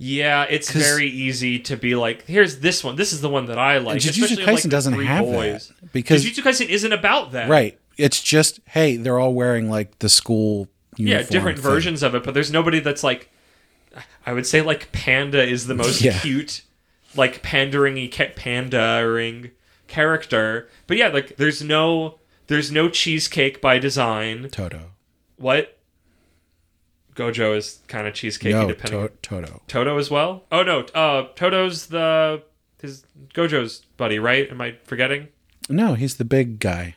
[0.00, 2.94] Yeah, it's very easy to be like, here's this one.
[2.94, 3.98] This is the one that I like.
[3.98, 5.68] Jujutsu like, Kaisen the doesn't have boys.
[5.80, 7.48] that because Jujutsu Kaisen isn't about that.
[7.48, 11.68] right, it's just hey, they're all wearing like the school Yeah, different thing.
[11.70, 13.30] versions of it, but there's nobody that's like.
[14.24, 16.16] I would say like Panda is the most Yeah.
[16.20, 16.62] cute,
[17.16, 19.50] like pandering pandering
[19.88, 20.68] character.
[20.86, 22.17] But yeah, like there's no
[22.48, 24.48] there's no cheesecake by design.
[24.50, 24.90] Todo.
[25.36, 25.78] What?
[27.14, 29.00] Gojo is kind of cheesecakey No, depending.
[29.08, 29.62] to- Todo.
[29.68, 30.44] Todo as well?
[30.52, 32.42] Oh no, uh, Todo's the
[32.80, 34.48] his Gojo's buddy, right?
[34.50, 35.28] Am I forgetting?
[35.68, 36.94] No, he's the big guy.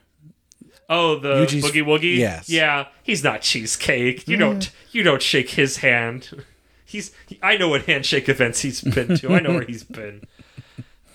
[0.90, 2.18] Oh, the Yuji's- Boogie Woogie.
[2.18, 2.50] yes.
[2.50, 4.28] Yeah, he's not cheesecake.
[4.28, 6.30] You don't you don't shake his hand.
[6.86, 9.34] He's I know what handshake events he's been to.
[9.34, 10.24] I know where he's been.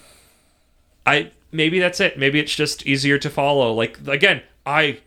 [1.07, 2.19] I maybe that's it.
[2.19, 3.73] Maybe it's just easier to follow.
[3.73, 5.01] Like again, I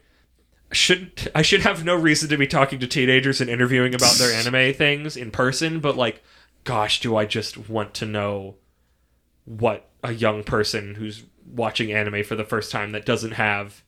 [0.72, 4.34] should I should have no reason to be talking to teenagers and interviewing about their
[4.34, 6.24] anime things in person, but like
[6.64, 8.56] gosh, do I just want to know
[9.46, 13.84] what a young person who's watching anime for the first time that doesn't have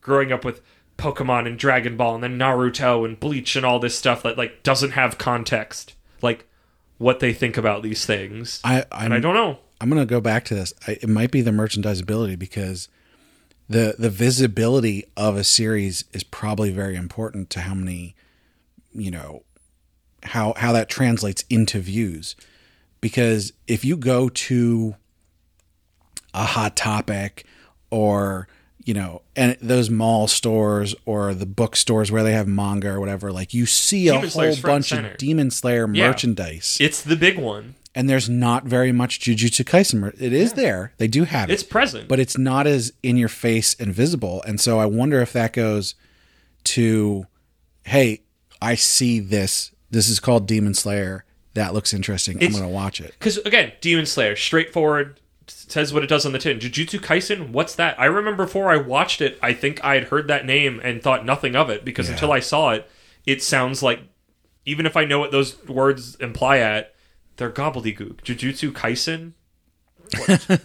[0.00, 0.62] growing up with
[0.96, 4.62] Pokemon and Dragon Ball and then Naruto and Bleach and all this stuff that like
[4.62, 6.46] doesn't have context, like
[6.98, 8.60] what they think about these things.
[8.64, 9.58] I and I don't know.
[9.80, 10.72] I'm going to go back to this.
[10.86, 12.88] I, it might be the merchandisability because
[13.68, 18.14] the the visibility of a series is probably very important to how many,
[18.92, 19.42] you know,
[20.24, 22.34] how how that translates into views.
[23.00, 24.96] Because if you go to
[26.34, 27.44] a hot topic
[27.90, 28.48] or
[28.84, 33.32] you know and those mall stores or the bookstores where they have manga or whatever
[33.32, 36.08] like you see a Demon whole Slayer's bunch of demon slayer Yeah.
[36.08, 37.74] merchandise It's the big one.
[37.98, 40.06] And there's not very much Jujutsu Kaisen.
[40.20, 42.06] It is there; they do have it, It's present.
[42.08, 44.40] but it's not as in your face and visible.
[44.46, 45.96] And so I wonder if that goes
[46.64, 47.26] to,
[47.84, 48.22] hey,
[48.62, 49.72] I see this.
[49.90, 51.24] This is called Demon Slayer.
[51.54, 52.36] That looks interesting.
[52.36, 53.14] It's- I'm going to watch it.
[53.18, 56.58] Because again, Demon Slayer, straightforward, says what it does on the tin.
[56.58, 57.98] Jujutsu Kaisen, what's that?
[57.98, 61.24] I remember before I watched it, I think I had heard that name and thought
[61.24, 62.14] nothing of it because Yeah.
[62.14, 62.88] until I saw it,
[63.26, 64.00] it sounds like
[64.66, 66.94] even if I know what those words imply at,
[67.38, 68.20] they're gobbledygook.
[68.22, 69.32] Jujutsu Kaisen,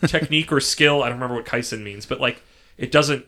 [0.07, 1.01] technique or skill?
[1.01, 2.41] I don't remember what Kaisen means, but like
[2.77, 3.25] it doesn't.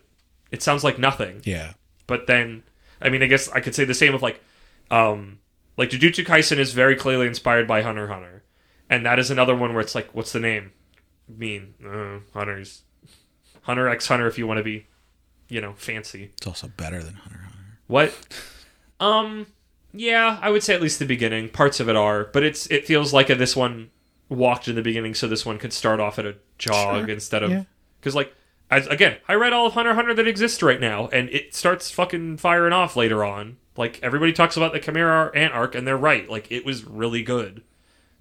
[0.52, 1.42] It sounds like nothing.
[1.46, 1.74] Yeah,
[2.08, 2.64] but then
[3.02, 4.44] I mean I guess I could say the same of like
[4.92, 5.40] um
[5.78, 8.44] like Jujutsu Kaisen is very clearly inspired by Hunter Hunter.
[8.90, 10.72] And that is another one where it's like what's the name
[11.28, 11.74] mean?
[11.84, 12.84] Uh, Hunter's
[13.64, 14.88] Hunter X Hunter if you want to be
[15.50, 16.32] you know fancy.
[16.38, 17.80] it's also better than Hunter Hunter.
[17.88, 18.14] What?
[18.98, 19.48] Um
[19.96, 21.50] yeah, I would say at least the beginning.
[21.50, 23.90] Parts of it are, but it's it feels like a, this one
[24.30, 27.44] walked in the beginning so this one could start off at a jog Sure, instead
[27.44, 27.64] of yeah.
[28.00, 28.34] because like
[28.72, 31.92] as, again, I read all of Hunter Hunter that exists right now, and it starts
[31.92, 33.58] fucking firing off later on.
[33.78, 36.30] Like everybody talks about the Chimera Ant arc, and they're right.
[36.30, 37.64] Like it was really good,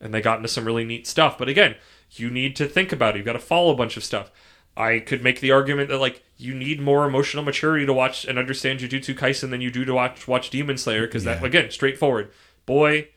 [0.01, 1.39] and they got into some really neat stuff.
[1.39, 1.77] But again,
[2.11, 3.19] you need to think about it.
[3.19, 4.31] You've got to follow a bunch of stuff.
[4.77, 8.39] I could make the argument that like you need more emotional maturity to watch and
[8.39, 11.47] understand Jujutsu Kaisen than you do to watch watch Demon Slayer because that Yeah.
[11.47, 12.31] again straightforward.
[12.67, 13.09] Boy,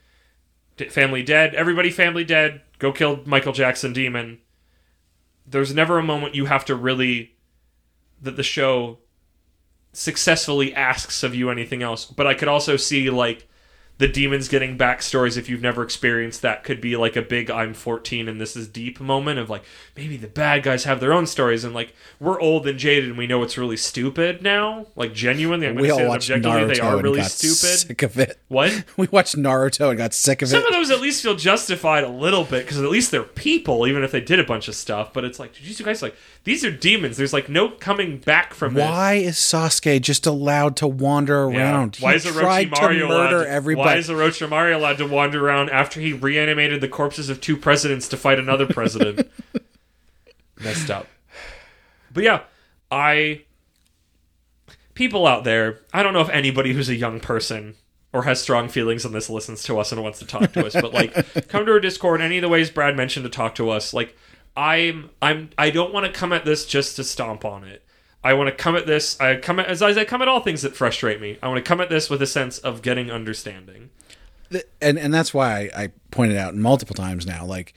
[0.78, 1.56] d- family dead.
[1.56, 2.62] Everybody family dead.
[2.80, 4.38] Go kill Michael Jackson demon.
[5.48, 7.36] There's never a moment you have to really
[8.22, 9.00] that the show
[9.94, 12.06] successfully asks of you anything else.
[12.06, 13.48] But I could also see like
[14.00, 17.74] the demons getting backstories if you've never experienced that could be like a big I'm
[17.74, 19.64] 14 and this is deep moment of like
[19.96, 23.18] maybe the bad guys have their own stories and like we're old and jaded and
[23.18, 24.86] we know it's really stupid now.
[24.96, 27.32] Like genuinely, I'm we all say that watched objectively Naruto they are and really got
[27.32, 27.56] stupid.
[27.80, 28.40] sick of it.
[28.50, 28.84] What?
[28.98, 30.64] We watched Naruto and got sick of Some it.
[30.64, 33.88] Some of those at least feel justified a little bit because at least they're people,
[33.88, 35.12] even if they did a bunch of stuff.
[35.14, 37.18] But it's like, did you guys like these are demons?
[37.18, 38.84] There's like no coming back from this.
[38.84, 41.58] Why is Sasuke just allowed to wander Yeah.
[41.74, 41.98] around?
[42.00, 43.87] Why he is tried Orochimaru to murder allowed to, everybody.
[43.88, 48.08] Why is Orochimaru allowed to wander around after he reanimated the corpses of two presidents
[48.10, 49.30] to fight another president?
[50.60, 51.08] Messed up.
[52.12, 52.42] But yeah,
[52.92, 53.44] I
[54.94, 57.76] people out there, I don't know if anybody who's a young person
[58.12, 60.74] or has strong feelings on this listens to us and wants to talk to us,
[60.74, 61.14] but like
[61.48, 63.94] come to our Discord any of the ways Brad mentioned to talk to us.
[63.94, 64.18] Like
[64.56, 67.84] I'm I'm I don't want to come at this just to stomp on it.
[68.28, 69.20] I want to come at this.
[69.22, 71.38] I come at, as I come at all things that frustrate me.
[71.42, 73.90] I want to come at this with a sense of getting understanding.
[74.82, 77.74] And and that's why I, I pointed out multiple times now like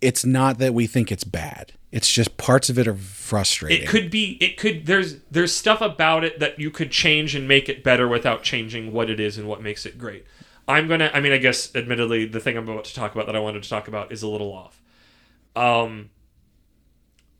[0.00, 3.88] it's not that we think it's bad it's just parts of it are frustrating It
[3.88, 4.36] could be.
[4.40, 4.86] It could.
[4.86, 8.92] There's there's stuff about it that you could change and make it better without changing
[8.92, 10.26] what it is and what makes it great.
[10.66, 11.10] I'm gonna.
[11.14, 13.62] I mean, I guess admittedly, the thing I'm about to talk about that I wanted
[13.62, 14.80] to talk about is a little off.
[15.54, 16.10] Um.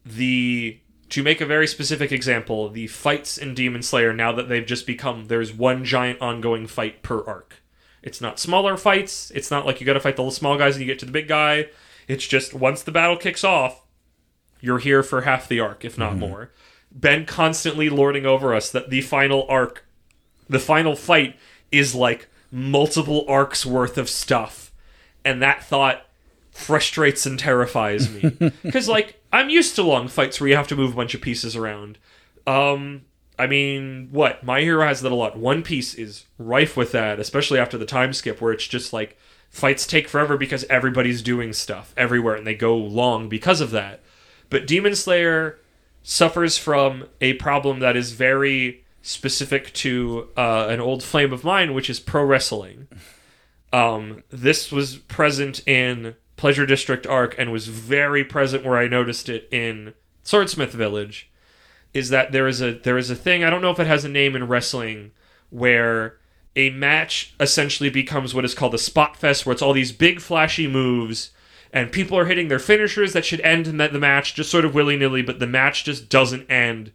[0.07, 0.79] The
[1.15, 4.85] to make a very specific example, the fights in Demon Slayer now that they've just
[4.85, 7.63] become there's one giant ongoing fight per arc.
[8.03, 9.31] It's not smaller fights.
[9.31, 11.07] It's not like you got to fight the little small guys and you get to
[11.07, 11.69] the big guy.
[12.09, 13.87] It's just once the battle kicks off,
[14.61, 16.19] you're here for half the arc, if not mm-hmm.
[16.19, 16.51] more.
[16.91, 19.87] Ben constantly lording over us that the final arc,
[20.49, 21.37] the final fight,
[21.71, 24.73] is like multiple arcs worth of stuff.
[25.25, 26.07] And that thought
[26.51, 28.53] frustrates and terrifies me.
[28.65, 31.21] Because, like, I'm used to long fights where you have to move a bunch of
[31.21, 31.99] pieces around.
[32.47, 33.03] Um,
[33.37, 34.45] I mean, what?
[34.45, 35.37] My Hero has that a lot.
[35.37, 39.19] One Piece is rife with that, especially after the time skip, where it's just like
[39.51, 44.05] fights take forever because everybody's doing stuff everywhere and they go long because of that.
[44.51, 45.59] But Demon Slayer
[46.05, 51.75] suffers from a problem that is very specific to uh, an old flame of mine,
[51.75, 52.87] which is pro wrestling.
[53.73, 59.31] Um, this was present in Pleasure District arc and was very present where I noticed
[59.31, 61.31] it in Swordsmith Village.
[61.95, 64.05] Is that there is a there is a thing I don't know if it has
[64.05, 65.13] a name in wrestling
[65.49, 66.19] where
[66.55, 70.21] a match essentially becomes what is called a spot fest, where it's all these big
[70.21, 71.31] flashy moves
[71.73, 74.75] and people are hitting their finishers that should end in the match just sort of
[74.75, 76.93] willy nilly, but the match just doesn't end.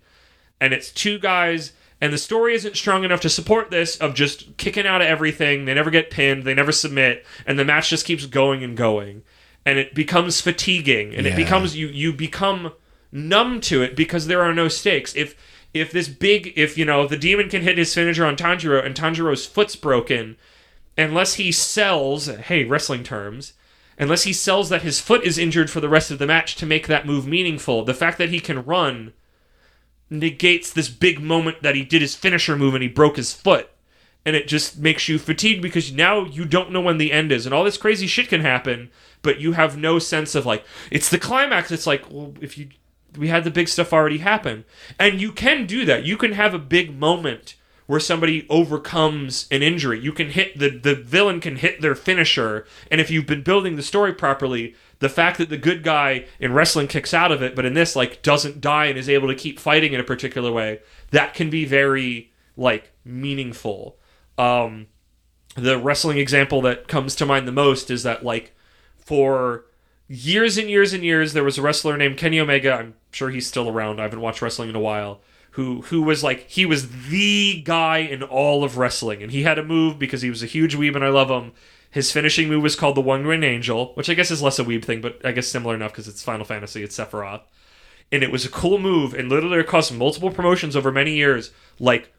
[0.62, 4.58] And it's two guys, and the story isn't strong enough to support this of just
[4.58, 5.66] kicking out of everything.
[5.66, 9.24] They never get pinned, they never submit, and the match just keeps going and going.
[9.70, 12.74] And it becomes fatiguing, and it becomes you you become
[13.12, 15.16] numb to it because there are no stakes.
[15.16, 15.36] If
[15.74, 18.96] if this big if you know the demon can hit his finisher on Tanjiro and
[18.96, 20.38] Tanjiro's foot's broken,
[20.98, 23.54] unless he sells hey wrestling terms
[24.02, 26.66] unless he sells that his foot is injured for the rest of the match to
[26.66, 29.12] make that move meaningful the fact that he can run
[30.10, 33.70] negates this big moment that he did his finisher move and he broke his foot.
[34.26, 37.46] And it just makes you fatigued because now you don't know when the end is.
[37.46, 38.90] And all this crazy shit can happen
[39.22, 42.70] but you have no sense of like it's the climax it's like well if you
[43.18, 44.66] we had the big stuff already happen.
[44.98, 46.04] And you can do that.
[46.04, 47.56] You can have a big moment
[47.88, 50.00] where somebody overcomes an injury.
[50.00, 53.76] You can hit the the villain can hit their finisher and if you've been building
[53.76, 57.56] the story properly the fact that the good guy in wrestling kicks out of it
[57.56, 60.52] but in this like doesn't die and is able to keep fighting in a particular
[60.52, 60.80] way
[61.10, 63.98] that can be very like meaningful.
[64.38, 64.86] Um
[65.56, 68.54] the wrestling example that comes to mind the most is that like
[69.10, 69.66] for
[70.08, 72.74] years and years and years there was a wrestler named Kenny Omega.
[72.74, 74.00] I'm sure he's still around.
[74.00, 75.22] I haven't watched wrestling in a while.
[75.54, 79.24] Who who was like he was the guy in all of wrestling.
[79.24, 81.54] And he had a move because he was a huge weeb and I love him.
[81.90, 84.64] His finishing move was called the One Winged Angel which I guess is less a
[84.64, 87.42] weeb thing but I guess similar enough because it's Final Fantasy it's Sephiroth.
[88.12, 92.14] And it was a cool move and literally across multiple promotions over many years like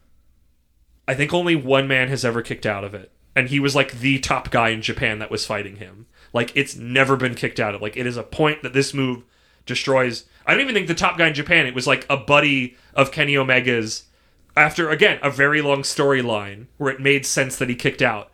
[1.07, 3.13] I think only one man has ever kicked out of it.
[3.33, 6.07] And he was like the top guy in Japan that was fighting him.
[6.33, 7.81] Like it's never been kicked out of.
[7.81, 9.23] Like it is a point that this move
[9.65, 10.25] destroys.
[10.45, 11.65] I don't even think the top guy in Japan.
[11.65, 14.03] It was like a buddy of Kenny Omega's.
[14.55, 18.29] After again a very long storyline where it made sense that he kicked out,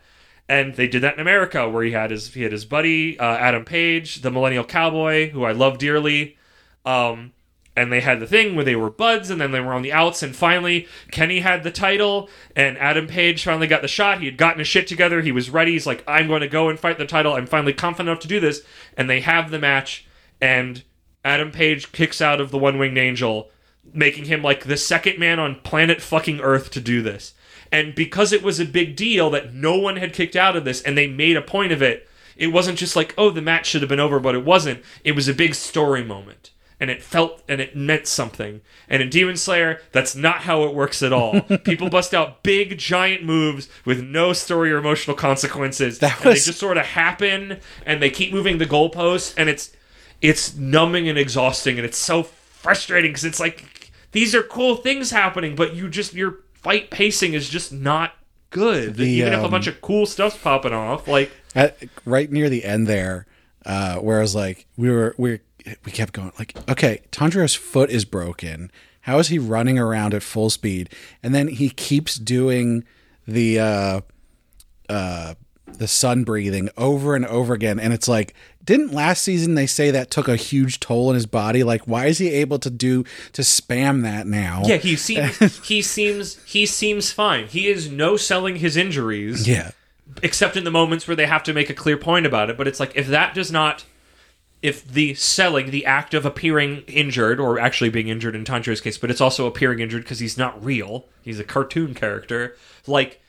[0.48, 3.36] and they did that in America where he had his he had his buddy uh,
[3.36, 6.36] Adam Page, the Millennial Cowboy, who I love dearly.
[6.84, 7.32] Um,
[7.78, 9.92] and they had the thing where they were buds and then they were on the
[9.92, 14.18] outs and finally Kenny had the title and Adam Page finally got the shot.
[14.18, 15.22] He had gotten his shit together.
[15.22, 15.72] He was ready.
[15.72, 17.34] He's like, I'm going to go and fight the title.
[17.34, 18.62] I'm finally confident enough to do this.
[18.96, 20.08] And they have the match
[20.40, 20.82] and
[21.24, 23.48] Adam Page kicks out of the one winged angel,
[23.92, 27.32] making him like the second man on planet fucking Earth to do this.
[27.70, 30.82] And because it was a big deal that no one had kicked out of this
[30.82, 33.82] and they made a point of it, it wasn't just like, oh, the match should
[33.82, 34.82] have been over, but it wasn't.
[35.04, 36.50] It was a big story moment.
[36.80, 38.60] And it felt and it meant something.
[38.88, 41.40] And in Demon Slayer, that's not how it works at all.
[41.64, 45.98] People bust out big, giant moves with no story or emotional consequences.
[45.98, 49.72] That and they just sort of happen and they keep moving the goalposts and it's
[50.20, 55.10] it's numbing and exhausting and it's so frustrating because it's like these are cool things
[55.10, 58.12] happening, but you just your fight pacing is just not
[58.50, 58.96] good.
[58.96, 62.48] The, Even if a um, bunch of cool stuff's popping off, like At, right near
[62.48, 63.26] the end there,
[63.66, 65.40] uh, where I was like, we were we
[65.84, 68.70] we kept going like, okay, Tanjiro's foot is broken.
[69.02, 70.90] How is he running around at full speed?
[71.22, 72.84] And then he keeps doing
[73.26, 74.00] the uh,
[74.88, 75.34] uh,
[75.66, 79.90] the sun breathing over and over again, and it's like, didn't last season they say
[79.90, 81.64] that took a huge toll on his body?
[81.64, 84.62] Like, why is he able to do to spam that now?
[84.66, 87.46] yeah, he seems he seems he seems fine.
[87.46, 89.48] He is no selling his injuries.
[89.48, 89.70] yeah.
[90.22, 92.58] except in the moments where they have to make a clear point about it.
[92.58, 93.84] But it's like if that does not,
[94.62, 98.98] if the selling, the act of appearing injured or actually being injured in Tanjiro's case,
[98.98, 102.56] but it's also appearing injured because he's not real, he's a cartoon character.
[102.86, 103.20] Like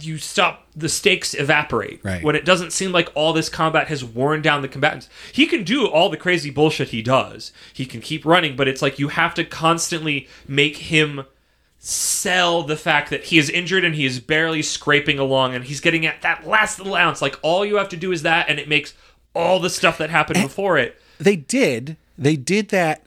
[0.00, 2.22] you stop the stakes evaporate Right.
[2.22, 5.64] when it doesn't seem like all this combat has worn down the combatants he can
[5.64, 9.08] do all the crazy bullshit he does he can keep running but it's like you
[9.08, 11.24] have to constantly make him
[11.80, 15.80] sell the fact that he is injured and he is barely scraping along and he's
[15.80, 17.22] getting at that last little ounce.
[17.22, 18.94] Like all you have to do is that, and it makes
[19.38, 21.00] all the stuff that happened eh, before it.
[21.18, 23.02] they did they did that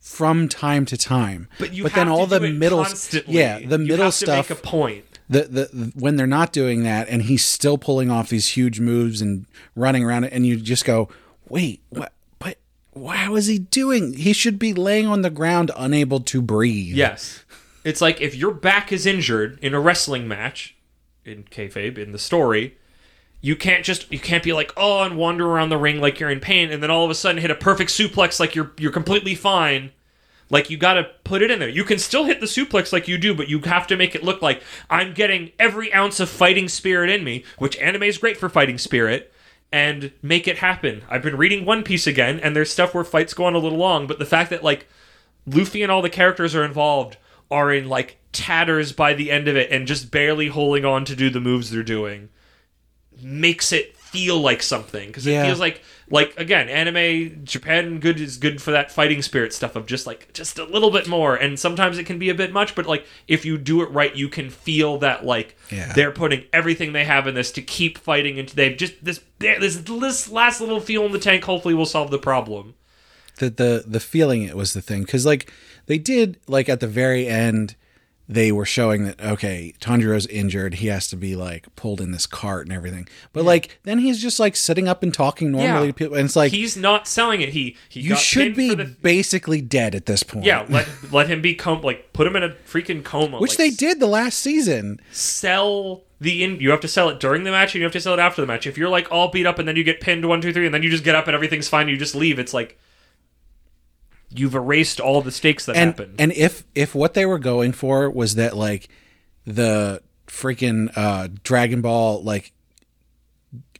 [0.00, 3.34] from time to time But you but then all the middle constantly.
[3.34, 5.04] yeah the You middle stuff Make a point.
[5.28, 9.20] the, the when they're not doing that and he's still pulling off these huge moves
[9.20, 11.08] and running around it and you just go
[11.48, 12.58] wait what but
[12.96, 17.44] how is he doing he should be laying on the ground unable to breathe Yes,
[17.84, 20.74] it's like if your back is injured in a wrestling match,
[21.24, 22.76] in kayfabe in the story.
[23.40, 26.30] You can't just you can't be like oh and wander around the ring like you're
[26.30, 28.92] in pain and then all of a sudden hit a perfect suplex like you're you're
[28.92, 29.92] completely fine
[30.50, 31.68] Like you got to put it in there.
[31.68, 34.22] You can still hit the suplex like you do, but you have to make it
[34.24, 38.36] look like I'm getting every ounce of fighting spirit in me, which anime is great
[38.36, 39.32] for fighting spirit,
[39.72, 41.02] and make it happen.
[41.08, 43.78] I've been reading One Piece again, and there's stuff where fights go on a little
[43.78, 44.86] long, but the fact that like
[45.46, 47.16] Luffy and all the characters are involved
[47.50, 51.16] are in like tatters by the end of it and just barely holding on to
[51.16, 52.28] do the moves they're doing
[53.22, 55.44] makes it feel like something because it Yeah.
[55.46, 59.84] feels like like again anime japan good is good for that fighting spirit stuff of
[59.86, 62.76] just like just a little bit more and sometimes it can be a bit much
[62.76, 65.92] but like if you do it right you can feel that like Yeah.
[65.94, 69.76] they're putting everything they have in this to keep fighting and they've just this this
[69.78, 72.74] this last little fuel in the tank hopefully will solve the problem
[73.38, 75.52] the the the feeling it was the thing because like
[75.86, 77.74] they did like at the very end
[78.28, 80.74] they were showing that okay Tanjiro's injured.
[80.74, 83.06] He has to be like pulled in this cart and everything.
[83.32, 85.86] But like then he's just like sitting up and talking normally Yeah.
[85.86, 86.16] to people.
[86.16, 87.50] And it's like he's not selling it.
[87.50, 90.44] He he you should be the, basically dead at this point.
[90.44, 93.58] Yeah let let him be com- like put him in a freaking coma which like,
[93.58, 95.00] they did the last season.
[95.12, 98.00] sell the in you have to sell it during the match and you have to
[98.00, 98.66] sell it after the match.
[98.66, 100.74] If you're like all beat up and then you get pinned one two three and
[100.74, 102.78] then you just get up and everything's fine you just leave it's like
[104.30, 107.72] you've erased all the stakes that and happened and if if what they were going
[107.72, 108.88] for was that like
[109.46, 112.52] the freaking uh dragon ball like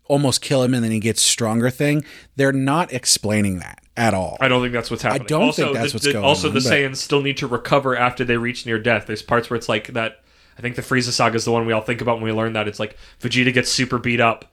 [0.04, 2.04] almost kill him and then he gets stronger thing
[2.36, 5.22] they're not explaining that at all I don't think that's what's happening.
[5.22, 6.96] I don't also, think that's the, what's the- going Also, on, Also, the but- Saiyans
[6.96, 9.06] still need to recover after they reach near death.
[9.06, 10.22] There's parts where it's like that.
[10.58, 12.52] I think the Frieza saga is the one we all think about when we learn
[12.52, 12.68] that.
[12.68, 14.52] It's like Vegeta gets super beat up,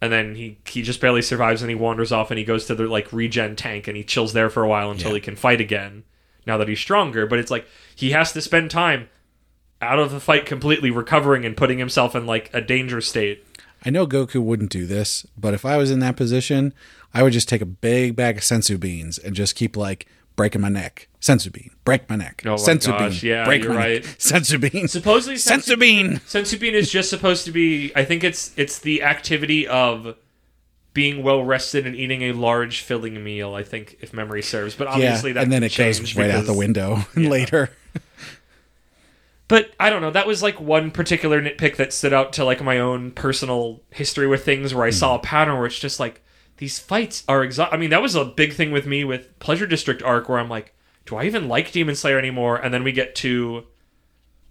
[0.00, 2.74] and then he he just barely survives, and he wanders off, and he goes to
[2.74, 5.14] the like regen tank, and he chills there for a while until Yeah.
[5.16, 6.04] he can fight again.
[6.46, 9.08] Now that he's stronger, but it's like he has to spend time
[9.82, 13.44] out of the fight completely recovering and putting himself in like a danger state.
[13.84, 16.74] i know goku wouldn't do this but if i was in that position
[17.14, 20.06] i would just take a big bag of senzu beans and just keep like
[20.38, 23.64] breaking my neck senzu bean break my neck Oh my senzu gosh, bean yeah, break
[23.64, 24.04] you're my right.
[24.06, 27.90] neck senzu bean Supposedly, senzu bean Senzu bean is just supposed to be.
[27.96, 30.16] I think it's it's the activity of
[30.94, 33.54] being well rested and eating a large filling meal.
[33.54, 36.36] I think, if memory serves, but yeah obviously that and then it goes right out
[36.36, 37.70] the because- window later
[39.48, 40.10] But I don't know.
[40.10, 44.26] That was like one particular nitpick that stood out to like my own personal history
[44.28, 45.20] with things, where I saw hmm.
[45.20, 46.22] a pattern where it's just like
[46.58, 47.72] these fights are exhaust.
[47.72, 50.48] I mean, that was a big thing with me with Pleasure District arc, where I'm
[50.48, 50.74] like,
[51.06, 52.56] do I even like Demon Slayer anymore?
[52.56, 53.64] And then we get to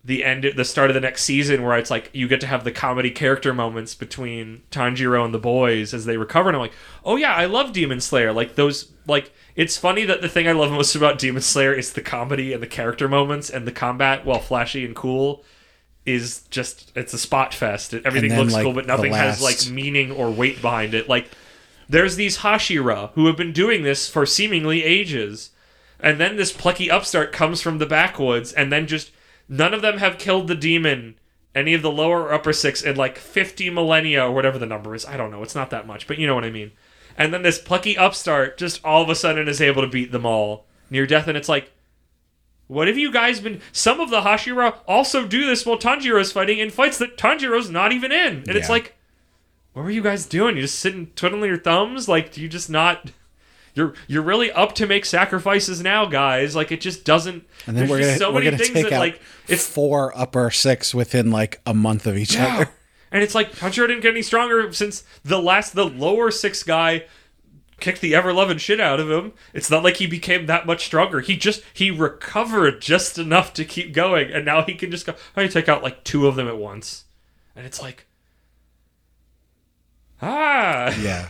[0.04, 2.64] the end, the start of the next season, where it's like you get to have
[2.64, 6.74] the comedy character moments between Tanjiro and the boys as they recover, and I'm like,
[7.04, 8.32] oh yeah, I love Demon Slayer.
[8.32, 11.92] Like those, like it's funny that the thing I love most about Demon Slayer is
[11.92, 15.44] the comedy and the character moments and the combat, while flashy and cool,
[16.06, 17.94] is just it's a spot fest.
[17.94, 21.10] Everything then, looks like, cool, but nothing has like meaning or weight behind it.
[21.10, 21.30] Like
[21.90, 25.52] there's these Hashira who have been doing this for seemingly ages,
[26.00, 29.12] and then this plucky upstart comes from the backwoods, and then just
[29.48, 31.18] none of them have killed the demon.
[31.56, 34.94] Any of the lower or upper six in like 50 millennia or whatever the number
[34.94, 35.08] is.
[35.08, 35.42] I don't know.
[35.42, 36.72] It's not that much, but you know what I mean.
[37.18, 40.26] And then this plucky upstart just all of a sudden is able to beat them
[40.26, 41.72] all near death, and it's like,
[42.68, 43.62] what have you guys been?
[43.72, 47.92] Some of the Hashira also do this while Tanjiro's fighting in fights that Tanjiro's not
[47.92, 48.97] even in, and it's like,
[49.78, 50.56] what were you guys doing?
[50.56, 52.10] You just sitting twiddling your thumbs?
[52.10, 53.12] Like, do you just not?
[53.76, 56.56] You're you're really up to make sacrifices now, guys.
[56.56, 57.46] Like, it just doesn't.
[57.68, 59.68] And then there's we're gonna so we're many gonna things take that out like it's
[59.68, 62.56] four upper six within like a month of each yeah.
[62.56, 62.72] other.
[63.12, 67.06] And it's like Tanjiro didn't get any stronger since the last the lower six guy
[67.80, 69.32] kicked the ever loving shit out of him.
[69.54, 71.20] It's not like he became that much stronger.
[71.20, 75.14] He just he recovered just enough to keep going, and now he can just go.
[75.36, 77.06] I take out like two of them at once,
[77.56, 78.07] and it's like,
[80.22, 81.28] ah, Yeah.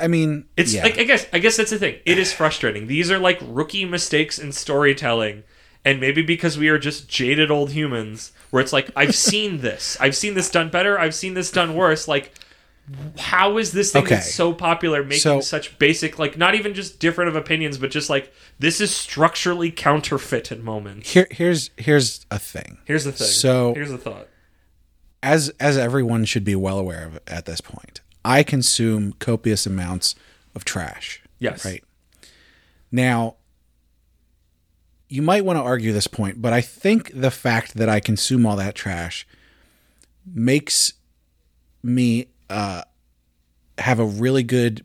[0.00, 0.82] I mean, it's yeah.
[0.82, 1.96] like I guess I guess that's the thing.
[2.06, 2.86] It is frustrating.
[2.86, 5.42] These are like rookie mistakes in storytelling,
[5.84, 9.98] and maybe because we are just jaded old humans, where it's like I've seen this,
[10.00, 12.08] I've seen this done better, I've seen this done worse.
[12.08, 12.32] Like,
[13.18, 14.14] how is this thing Okay.
[14.14, 17.90] that's so popular making So- such basic, like not even just different of opinions, but
[17.90, 21.10] just like this is structurally counterfeit at moments.
[21.12, 22.78] here here's here's a thing.
[22.86, 23.26] Here's the thing.
[23.26, 24.28] So- here's the thought.
[25.22, 30.14] as as everyone should be well aware of at this point, I consume copious amounts
[30.54, 31.22] of trash.
[31.38, 31.64] Yes.
[31.64, 31.84] Right.
[32.90, 33.36] Now,
[35.08, 38.46] you might want to argue this point, but I think the fact that I consume
[38.46, 39.26] all that trash
[40.26, 40.94] makes
[41.82, 42.82] me uh,
[43.78, 44.84] have a really good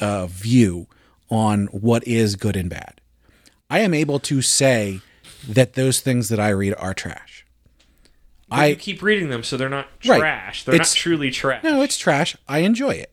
[0.00, 0.86] uh, view
[1.30, 3.00] on what is good and bad.
[3.70, 5.00] I am able to say
[5.48, 7.41] that those things that I read are trash.
[8.52, 10.18] But I you keep reading them, so they're not Right.
[10.20, 10.64] trash.
[10.64, 11.62] They're It's- not truly trash.
[11.64, 12.36] no, it's trash.
[12.48, 13.10] I enjoy it.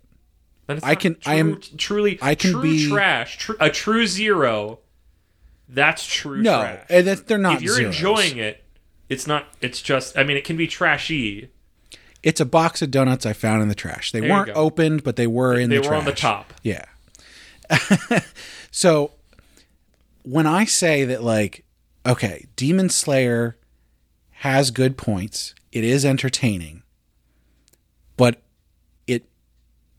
[0.83, 2.19] I can- True, I am- truly.
[2.21, 3.37] I can true be- trash.
[3.39, 4.79] Tr- a true zero.
[5.67, 6.41] That's true.
[6.41, 6.85] No, trash.
[6.89, 7.57] and that- they're not.
[7.57, 7.95] if you're zeros.
[7.95, 8.63] enjoying it,
[9.07, 9.47] it's not.
[9.61, 10.17] It's just.
[10.17, 11.49] I mean, it can be trashy.
[12.21, 14.11] it's a box of donuts I found in the trash.
[14.11, 16.53] They you weren't opened, but they were in They the were on the top.
[16.63, 16.83] Yeah.
[18.71, 19.11] so
[20.23, 21.63] when I say that, like,
[22.05, 23.55] okay, Demon Slayer
[24.39, 26.81] has good points, it is entertaining,
[28.15, 28.41] but
[29.05, 29.25] it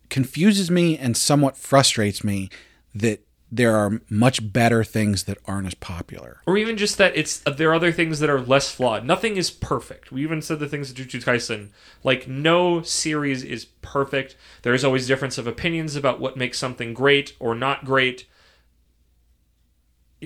[0.09, 2.49] confuses me and somewhat frustrates me
[2.95, 3.21] that
[3.53, 6.41] there are much better things that aren't as popular.
[6.47, 9.05] Or even just that it's uh, there are other things that are less flawed.
[9.05, 10.11] Nothing is perfect.
[10.11, 11.69] We even said the things at Jujutsu Kaisen.
[12.03, 14.37] Like no series is perfect.
[14.63, 18.27] There is always difference of opinions about what makes something great or not great.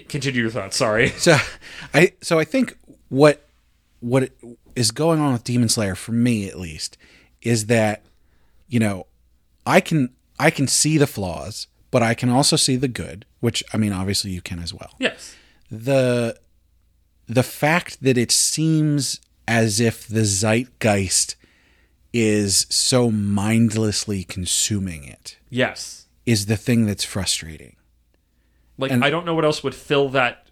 [0.09, 0.77] Continue your thoughts.
[0.77, 1.09] Sorry.
[1.09, 1.37] So
[1.93, 3.44] I so I think what
[4.05, 4.31] what
[4.77, 6.99] is going on with Demon Slayer for me at least
[7.41, 8.03] is that
[8.69, 9.07] you know
[9.67, 13.65] I can I can see the flaws, but I can also see the good, which
[13.73, 14.91] I mean obviously you can as well.
[14.99, 15.35] Yes.
[15.71, 16.39] The
[17.27, 21.37] the fact that it seems as if the zeitgeist
[22.13, 26.07] is so mindlessly consuming it Yes.
[26.27, 27.77] is the thing that's frustrating.
[28.77, 30.47] Like And- I don't know what else would fill that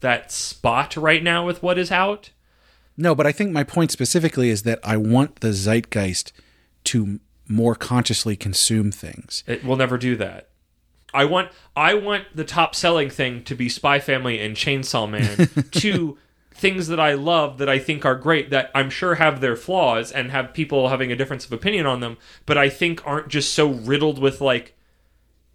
[0.00, 2.30] that spot right now with what is out.
[2.96, 6.32] No, but I think my point specifically is that I want the zeitgeist
[6.84, 9.44] to more consciously consume things.
[9.46, 10.48] It will never do that.
[11.14, 15.48] I want I want the top selling thing to be Spy Family and Chainsaw Man,
[15.70, 16.18] two
[16.52, 20.10] things that I love that I think are great that I'm sure have their flaws
[20.10, 22.16] and have people having a difference of opinion on them,
[22.46, 24.74] but I think aren't just so riddled with like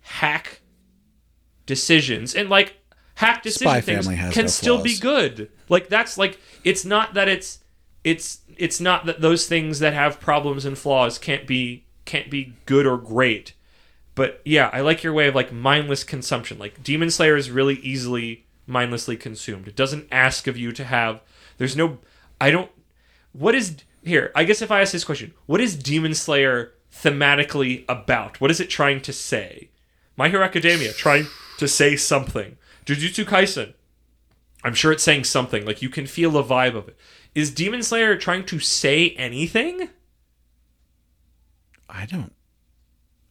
[0.01, 0.61] hack
[1.65, 2.77] decisions and like
[3.21, 5.49] hack decision Spy things can no still be good.
[5.69, 7.59] Like that's like it's not that it's
[8.03, 12.53] it's it's not that those things that have problems and flaws can't be can't be
[12.65, 13.53] good or great.
[14.15, 16.59] But yeah, I like your way of like mindless consumption.
[16.59, 19.67] Like Demon Slayer is really easily mindlessly consumed.
[19.67, 21.21] It doesn't ask of you to have
[21.57, 21.99] there's no
[22.39, 22.71] I don't
[23.33, 27.85] what is here, I guess if I ask this question, what is Demon Slayer thematically
[27.87, 28.41] about?
[28.41, 29.69] What is it trying to say?
[30.17, 31.27] My Hero Academia trying
[31.59, 32.57] to say something.
[32.85, 33.73] Jujutsu Kaisen.
[34.63, 35.65] I'm sure it's saying something.
[35.65, 36.97] Like you can feel the vibe of it.
[37.33, 39.89] Is Demon Slayer trying to say anything?
[41.89, 42.33] I don't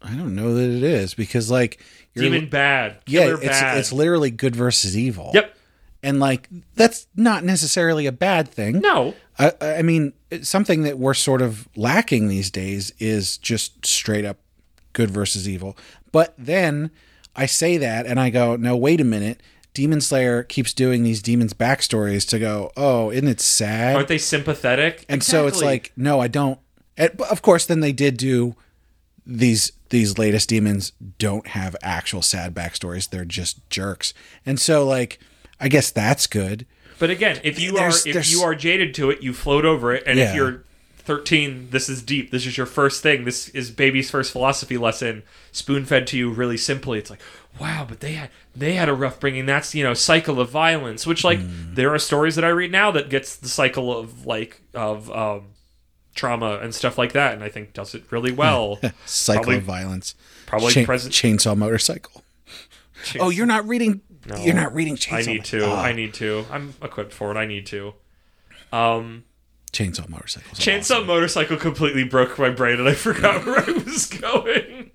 [0.02, 1.82] I don't know that it is because like
[2.14, 2.98] you're Demon bad.
[3.06, 3.78] yeah, it's bad.
[3.78, 5.30] it's literally good versus evil.
[5.34, 5.56] Yep.
[6.02, 8.80] And like that's not necessarily a bad thing.
[8.80, 9.14] No.
[9.38, 14.38] I, I mean, something that we're sort of lacking these days is just straight up
[14.92, 15.76] good versus evil.
[16.12, 16.90] But then
[17.36, 19.40] I say that and I go, no, wait a minute.
[19.72, 23.94] Demon Slayer keeps doing these demons backstories to go, oh, isn't it sad?
[23.96, 25.06] Aren't they sympathetic?
[25.08, 26.58] and so it's like, no, I don't.
[26.96, 28.56] And, but of course, then they did do
[29.26, 34.12] these these latest demons don't have actual sad backstories; they're just jerks.
[34.46, 35.18] And so, like,
[35.60, 36.66] I guess that's good.
[36.98, 39.64] But again, if you There's- are if there's- you are jaded to it, you float
[39.64, 40.02] over it.
[40.06, 40.30] And Yeah.
[40.30, 40.64] if you're
[41.10, 42.30] 13, this is deep.
[42.30, 43.24] This is your first thing.
[43.24, 47.00] This is baby's first philosophy lesson, spoon fed to you really simply.
[47.00, 47.20] It's like,
[47.60, 49.44] wow, but they had they had a rough bringing.
[49.44, 51.06] That's you know cycle of violence.
[51.08, 51.74] Which like Hmm.
[51.74, 55.48] there are stories that I read now that gets the cycle of like of um,
[56.14, 58.78] trauma and stuff like that, and I think does it really well.
[59.04, 60.14] Cycle Probably- of violence.
[60.46, 62.22] probably Chain- present- chainsaw motorcycle.
[63.18, 64.02] Oh, you're not reading.
[64.40, 65.28] You're not reading chainsaw.
[65.28, 65.64] I need to.
[65.66, 66.44] Ah, I need to.
[66.52, 67.36] I'm equipped for it.
[67.36, 67.94] I need to.
[68.72, 69.24] Um.
[69.72, 70.58] Chainsaw motorcycles.
[70.58, 71.06] are Chainsaw awesome.
[71.06, 74.90] Motorcycle completely broke my brain and I forgot where I was going.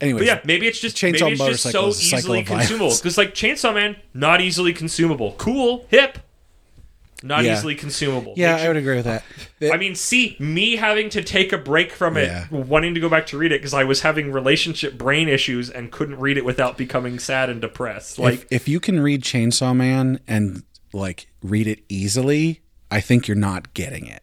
[0.00, 2.18] Anyways, But yeah, maybe it's just Chainsaw maybe it's just so Motorcycle is a cycle
[2.18, 2.68] easily of violence.
[2.68, 2.96] consumable.
[2.96, 5.34] Because like Chainsaw Man, not easily consumable.
[5.36, 6.18] Cool, hip,
[7.22, 7.52] not Yeah.
[7.52, 8.32] easily consumable.
[8.36, 9.24] yeah, I would agree with that.
[9.70, 12.46] I mean, see, me having to take a break from it, Yeah.
[12.50, 15.92] wanting to go back to read it because I was having relationship brain issues and
[15.92, 18.18] couldn't read it without becoming sad and depressed.
[18.18, 20.62] Like, if, if you can read Chainsaw Man and
[20.94, 24.22] like read it easily, I think you're not getting it.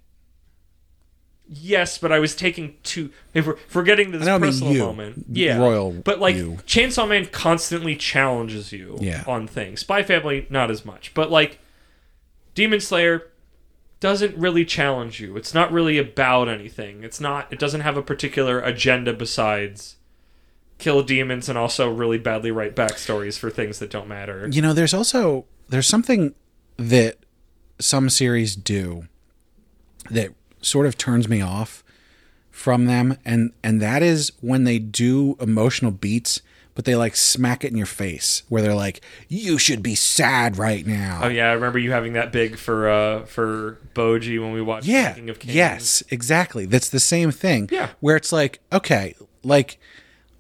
[1.49, 3.09] Yes, but I was taking too.
[3.33, 4.79] If we're, if we're getting to this know, I mean personal you.
[4.79, 6.57] moment, yeah, Royal But like you.
[6.67, 9.23] Chainsaw Man constantly challenges you Yeah.
[9.25, 9.79] on things.
[9.79, 11.59] Spy Family, not as much, but like
[12.53, 13.27] Demon Slayer
[14.01, 15.37] doesn't really challenge you.
[15.37, 17.03] It's not really about anything.
[17.03, 17.47] It's not.
[17.51, 19.95] It doesn't have a particular agenda besides
[20.79, 24.49] kill demons and also really badly write backstories for things that don't matter.
[24.51, 26.35] You know, there's also there's something
[26.75, 27.17] that
[27.79, 29.05] some series do
[30.09, 30.29] that
[30.61, 31.83] sort of turns me off
[32.49, 36.41] from them and and that is when they do emotional beats
[36.73, 40.57] but they like smack it in your face where they're like you should be sad
[40.57, 41.21] right now.
[41.23, 44.85] Oh yeah, I remember you having that big for uh for Bojji when we watched
[44.87, 45.13] Yeah.
[45.13, 45.55] King of Kings.
[45.55, 46.65] Yes, exactly.
[46.67, 47.67] That's the same thing.
[47.71, 47.89] Yeah.
[47.99, 49.79] Where it's like, okay, like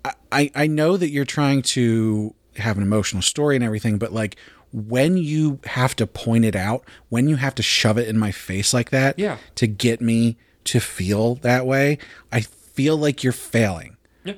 [0.05, 4.13] I- I I know that you're trying to have an emotional story and everything, but
[4.13, 4.35] like
[4.73, 8.31] when you have to point it out, when you have to shove it in my
[8.31, 9.37] face like that Yeah.
[9.55, 11.97] to get me to feel that way,
[12.31, 13.95] I feel like you're failing.
[14.25, 14.33] Yeah.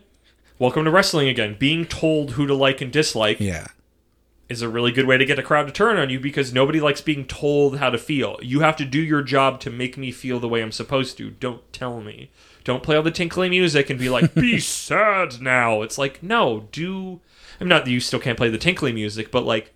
[0.60, 1.56] Welcome to wrestling again.
[1.58, 3.68] Being told who to like and dislike Yeah.
[4.48, 6.80] is a really good way to get a crowd to turn on you because nobody
[6.80, 8.38] likes being told how to feel.
[8.42, 11.32] You have to do your job to make me feel the way I'm supposed to.
[11.32, 12.30] Don't tell me.
[12.64, 15.82] Don't play all the tinkly music and be like, be sad now.
[15.82, 17.20] It's like, no, do.
[17.60, 19.74] I'm not that you still can't play the tinkly music, but like,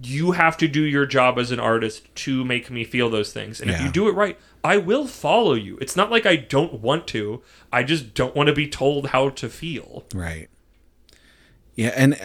[0.00, 3.60] you have to do your job as an artist to make me feel those things.
[3.60, 5.76] And if you do it right, I will follow you.
[5.80, 7.42] It's not like I don't want to.
[7.72, 10.04] I just don't want to be told how to feel.
[10.14, 10.48] Right.
[11.74, 12.18] Yeah, and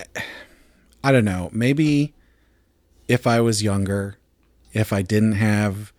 [1.04, 1.50] I don't know.
[1.52, 2.14] Maybe
[3.08, 4.18] if I was younger,
[4.74, 5.94] if I didn't have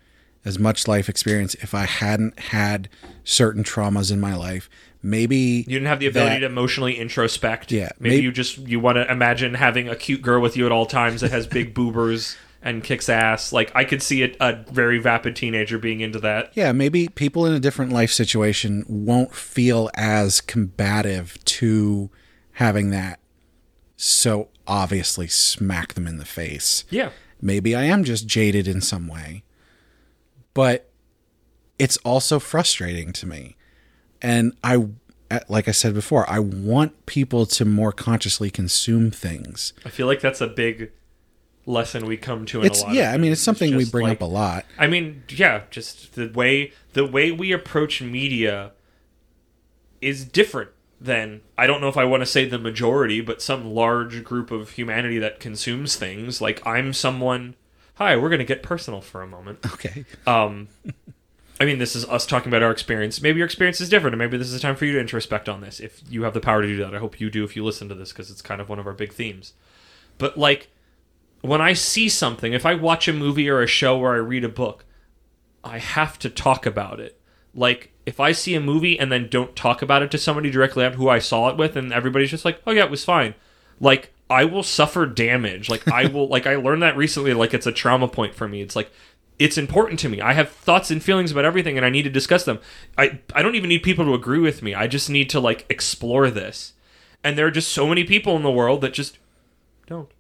[0.45, 2.89] as much life experience, if I hadn't had
[3.25, 4.71] certain traumas in my life,
[5.03, 5.37] maybe
[5.67, 7.71] You didn't have the ability that- to emotionally introspect.
[7.71, 10.67] Yeah, Maybe may- you just you want to imagine having a cute girl with you
[10.67, 13.53] at all times that has big boobers and kicks ass.
[13.53, 16.51] Like I could see a, a very vapid teenager being into that.
[16.55, 22.11] yeah, maybe people in a different life situation won't feel as combative to
[22.55, 23.21] having that
[23.97, 26.85] so obviously smack them in the face.
[26.91, 27.11] Yeah.
[27.41, 29.45] Maybe I am just jaded in some way.
[30.55, 30.91] But
[31.79, 33.57] it's also frustrating to me.
[34.23, 34.87] And I
[35.49, 39.73] like I said before, I want people to more consciously consume things.
[39.85, 40.91] I feel like that's a big
[41.67, 42.95] lesson we come to in It's a lot.
[42.95, 44.65] yeah, I mean it's something we bring like- up a lot.
[44.79, 48.73] I mean, yeah, just the way the way we approach media
[50.01, 53.67] is different than I don't know if I want to say the majority, but some
[53.75, 56.41] large group of humanity that consumes things.
[56.41, 57.55] Like I'm someone.
[57.97, 59.59] Hi, we're gonna get personal for a moment.
[59.75, 60.05] Okay.
[60.27, 60.69] Um,
[61.61, 63.21] I mean, this is us talking about our experience.
[63.21, 65.49] Maybe your experience is different, and maybe this is a time for you to introspect
[65.49, 65.81] on this.
[65.81, 67.89] If you have the power to do that, I hope you do if you listen
[67.89, 69.55] to this because it's kind of one of our big themes.
[70.19, 70.69] But like,
[71.41, 74.45] when I see something, if I watch a movie or a show or I read
[74.45, 74.85] a book,
[75.65, 77.21] I have to talk about it.
[77.55, 80.85] Like, if I see a movie and then don't talk about it to somebody directly
[80.85, 83.35] out who I saw it with, and everybody's just like, "Oh yeah, it was fine,"
[83.81, 85.69] like I will suffer damage.
[85.69, 87.35] Like I will, like I learned that recently.
[87.35, 88.63] Like it's a trauma point for me.
[88.63, 88.91] It's like
[89.39, 90.21] it's important to me.
[90.21, 92.59] I have thoughts and feelings about everything, and I need to discuss them.
[92.97, 94.75] I I don't even need people to agree with me.
[94.75, 96.73] I just need to like explore this.
[97.23, 99.19] And there are just so many people in the world that just
[99.87, 100.11] don't.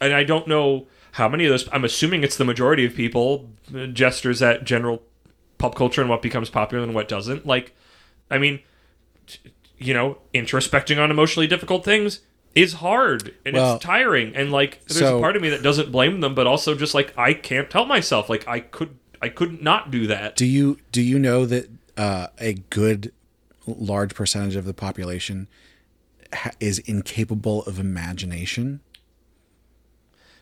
[0.00, 1.68] And I don't know how many of those.
[1.72, 5.02] I'm assuming it's the majority of people uh, gestures at general
[5.58, 7.46] pop culture and what becomes popular and what doesn't.
[7.46, 7.74] Like,
[8.30, 8.60] I mean,
[9.78, 12.20] you know, introspecting on emotionally difficult things
[12.54, 15.62] is hard and Well, it's tiring and like there's so- a part of me that
[15.62, 19.28] doesn't blame them but also just like I can't help myself like I could I
[19.28, 20.36] couldn't not do that.
[20.36, 23.12] Do you do you know that uh, a good
[23.66, 25.48] large percentage of the population
[26.32, 28.80] ha- is incapable of imagination?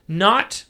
[0.08, 0.64] Not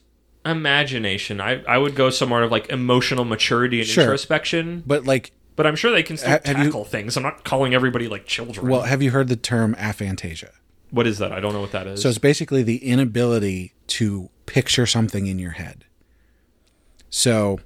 [0.44, 1.40] imagination.
[1.40, 4.04] I I would go somewhere of like emotional maturity and Sure.
[4.04, 4.82] introspection.
[4.86, 7.16] But like, But I'm sure they can still Ha- have you- tackle things.
[7.16, 8.68] I'm not calling everybody like children.
[8.68, 10.50] well, have you heard the term aphantasia?
[10.92, 11.32] What is that?
[11.32, 12.02] I don't know what that is.
[12.02, 15.86] So it's basically the inability to picture something in your head.
[17.08, 17.60] So,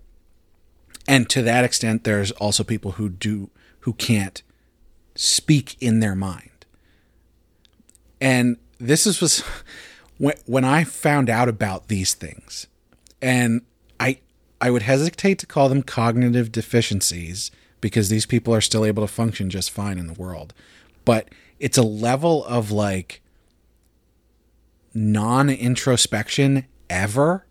[1.09, 3.51] and to that extent, there's also people who do
[3.81, 4.43] who can't
[5.17, 6.67] speak in their mind.
[8.21, 9.41] And this is was
[10.19, 12.69] when when I found out about these things,
[13.21, 13.63] and
[13.99, 14.21] I
[14.61, 17.51] I would hesitate to call them cognitive deficiencies
[17.81, 20.55] because these people are still able to function just fine in the world,
[21.05, 21.29] but
[21.59, 23.23] it's a level of like
[24.95, 27.47] non introspection ever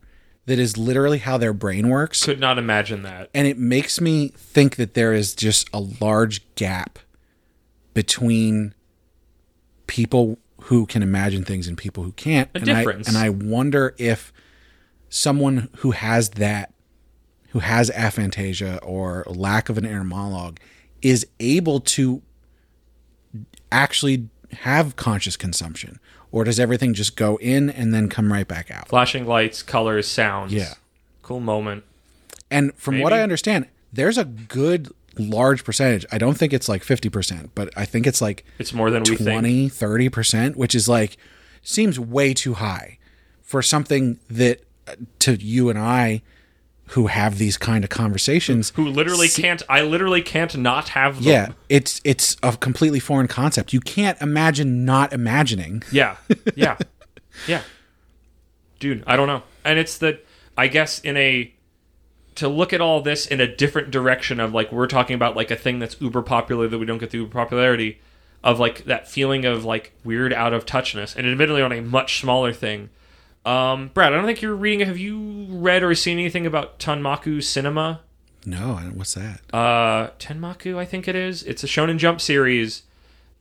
[0.45, 2.24] that is literally how their brain works.
[2.24, 3.30] Could not imagine that.
[3.34, 6.99] And it makes me think that there is just a large gap
[7.93, 8.74] between
[9.88, 12.49] people who can imagine things and people who can't.
[12.53, 13.08] A and difference.
[13.08, 14.32] I and I wonder if
[15.10, 16.74] someone who has that
[17.49, 20.60] who has aphantasia or lack of an inner monologue
[21.01, 22.22] is able to
[23.72, 25.99] actually have conscious consumption
[26.32, 30.07] or does everything just go in and then come right back out Flashing lights, colors,
[30.07, 30.53] sounds.
[30.53, 30.74] Yeah.
[31.22, 31.84] Cool moment.
[32.51, 36.84] and from what i understand there's a good large percentage i don't think it's like
[36.84, 39.30] 50% but i think it's like It's more than we think.
[39.30, 41.18] 20 30% which is like
[41.63, 42.99] seems way too high
[43.41, 46.22] for something that uh, to you and i
[46.89, 51.23] who have these kind of conversations Who literally can't I literally can't not have them.
[51.31, 56.17] yeah it's it's a completely foreign concept you can't imagine not imagining Yeah.
[56.55, 56.77] Yeah.
[57.47, 57.61] yeah.
[58.79, 59.43] Dude, I don't know.
[59.63, 60.19] And it's the
[60.57, 61.51] I guess in a
[62.36, 65.49] to look at all this in a different direction of like we're talking about like
[65.51, 67.99] a thing that's uber popular that we don't get the uber popularity
[68.43, 72.19] of like that feeling of like weird out of touchness and admittedly on a much
[72.19, 72.89] smaller thing.
[73.46, 77.43] Um Brad, I don't think you're reading have you read or seen anything about Tanmaku
[77.43, 78.02] Cinema?
[78.48, 81.41] no what's that uh Tenmaku, I think it is.
[81.43, 82.84] It's a Shonen Jump series.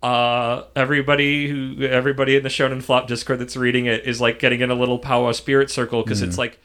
[0.02, 4.60] Uh everybody who everybody in the Shonen Flop Discord that's reading it is like getting
[4.60, 6.58] in a little powwow spirit circle because it's like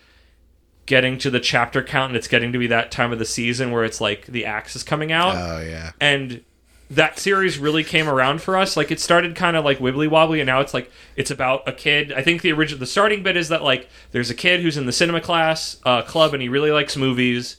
[0.85, 3.71] getting to the chapter count and it's getting to be that time of the season
[3.71, 6.43] where it's like the axe is coming out oh yeah and
[6.91, 8.75] that series really came around for us.
[8.75, 11.71] Like it started kind of like wibbly wobbly, and now it's like it's about a
[11.71, 12.11] kid.
[12.11, 14.85] I think the original, the starting bit is that like there's a kid who's in
[14.85, 17.57] the cinema class uh, club, and he really likes movies.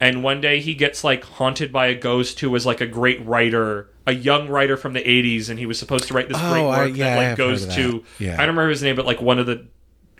[0.00, 3.24] And one day he gets like haunted by a ghost who was like a great
[3.26, 6.60] writer, a young writer from the '80s, and he was supposed to write this great
[6.62, 8.04] Oh, I- work yeah, that like goes of to.
[8.18, 8.34] Yeah.
[8.34, 9.66] I don't remember his name, but like one of the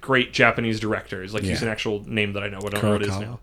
[0.00, 1.32] great Japanese directors.
[1.34, 2.58] Like he's an actual name that I know.
[2.58, 3.40] I don't know what it is now.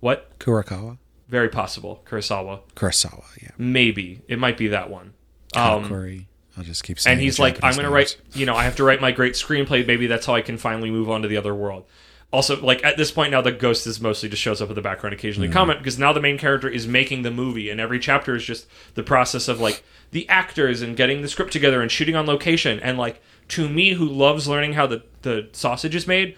[0.00, 0.38] What?
[0.38, 0.98] Kurokawa
[1.28, 2.02] Very possible.
[2.06, 2.60] Kurosawa.
[2.74, 5.14] Kurosawa yeah Maybe it might be that one.
[5.54, 6.26] Um.
[6.56, 8.76] I'll just keep saying and he's like, I'm going to write, you know, I have
[8.76, 9.86] to write my great screenplay.
[9.86, 11.84] Maybe that's how I can finally move on to the other world.
[12.32, 14.82] Also, like at this point now, the ghost is mostly just shows up in the
[14.82, 18.34] background, occasionally comment because now the main character is making the movie, and every chapter
[18.34, 22.16] is just the process of like the actors and getting the script together and shooting
[22.16, 22.80] on location.
[22.80, 26.36] And like to me, who loves learning how the the sausage is made,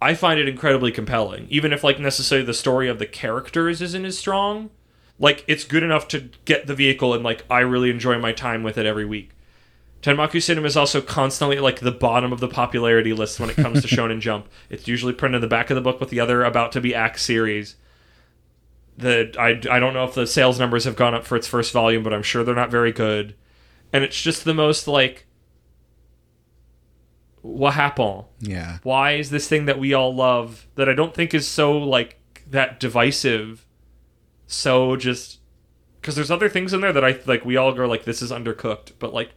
[0.00, 4.04] I find it incredibly compelling, even if like necessarily the story of the characters isn't
[4.04, 4.70] as strong.
[5.18, 8.62] Like it's good enough to get the vehicle, and like I really enjoy my time
[8.62, 9.30] with it every week.
[10.02, 13.56] Tenmaku Cinema is also constantly at, like the bottom of the popularity list when it
[13.56, 14.46] comes to Shonen Jump.
[14.70, 16.94] It's usually printed in the back of the book with the other about to be
[16.94, 17.74] act series.
[18.96, 21.72] The I, I don't know if the sales numbers have gone up for its first
[21.72, 23.34] volume, but I'm sure they're not very good.
[23.92, 25.26] And it's just the most like
[27.48, 28.24] what happened?
[28.40, 31.76] yeah Why is this thing that we all love that I don't think is so
[31.76, 32.20] like
[32.50, 33.66] that divisive
[34.46, 35.38] so just
[36.00, 38.30] because there's other things in there that I like we all go like this is
[38.30, 39.30] undercooked, but like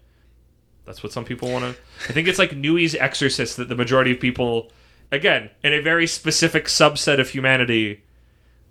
[0.86, 1.82] that's what some people want to.
[2.10, 4.72] I think it's like Nue's Exorcist that the majority of people,
[5.12, 8.04] again, in a very specific subset of humanity,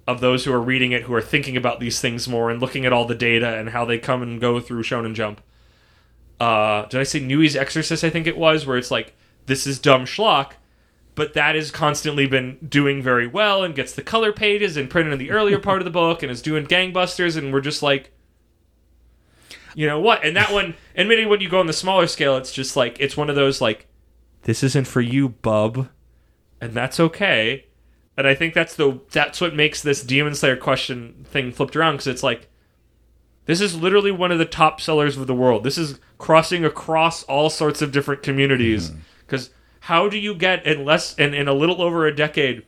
[0.06, 2.86] of those who are reading it who are thinking about these things more and looking
[2.86, 5.40] at all the data and how they come and go through Shonen Jump.
[6.40, 8.02] Uh, did I say Nue's Exorcist?
[8.02, 9.14] I think it was where it's like
[9.46, 10.52] this is dumb schlock,
[11.14, 15.12] but that has constantly been doing very well and gets the color pages and printed
[15.12, 18.12] in the earlier part of the book and is doing gangbusters and we're just like
[19.74, 22.52] you know what and that one admitting when you go on the smaller scale it's
[22.52, 23.86] just like it's one of those like
[24.42, 25.88] this isn't for you bub
[26.60, 27.66] and that's okay
[28.16, 31.94] and i think that's the that's what makes this demon slayer question thing flipped around
[31.94, 32.48] because it's like
[33.46, 35.64] This is literally one of the top sellers of the world.
[35.64, 38.90] This is crossing across all sorts of different communities.
[38.90, 39.00] Mm-hmm.
[39.30, 39.50] Because
[39.80, 42.64] how do you get in less in, in a little over a decade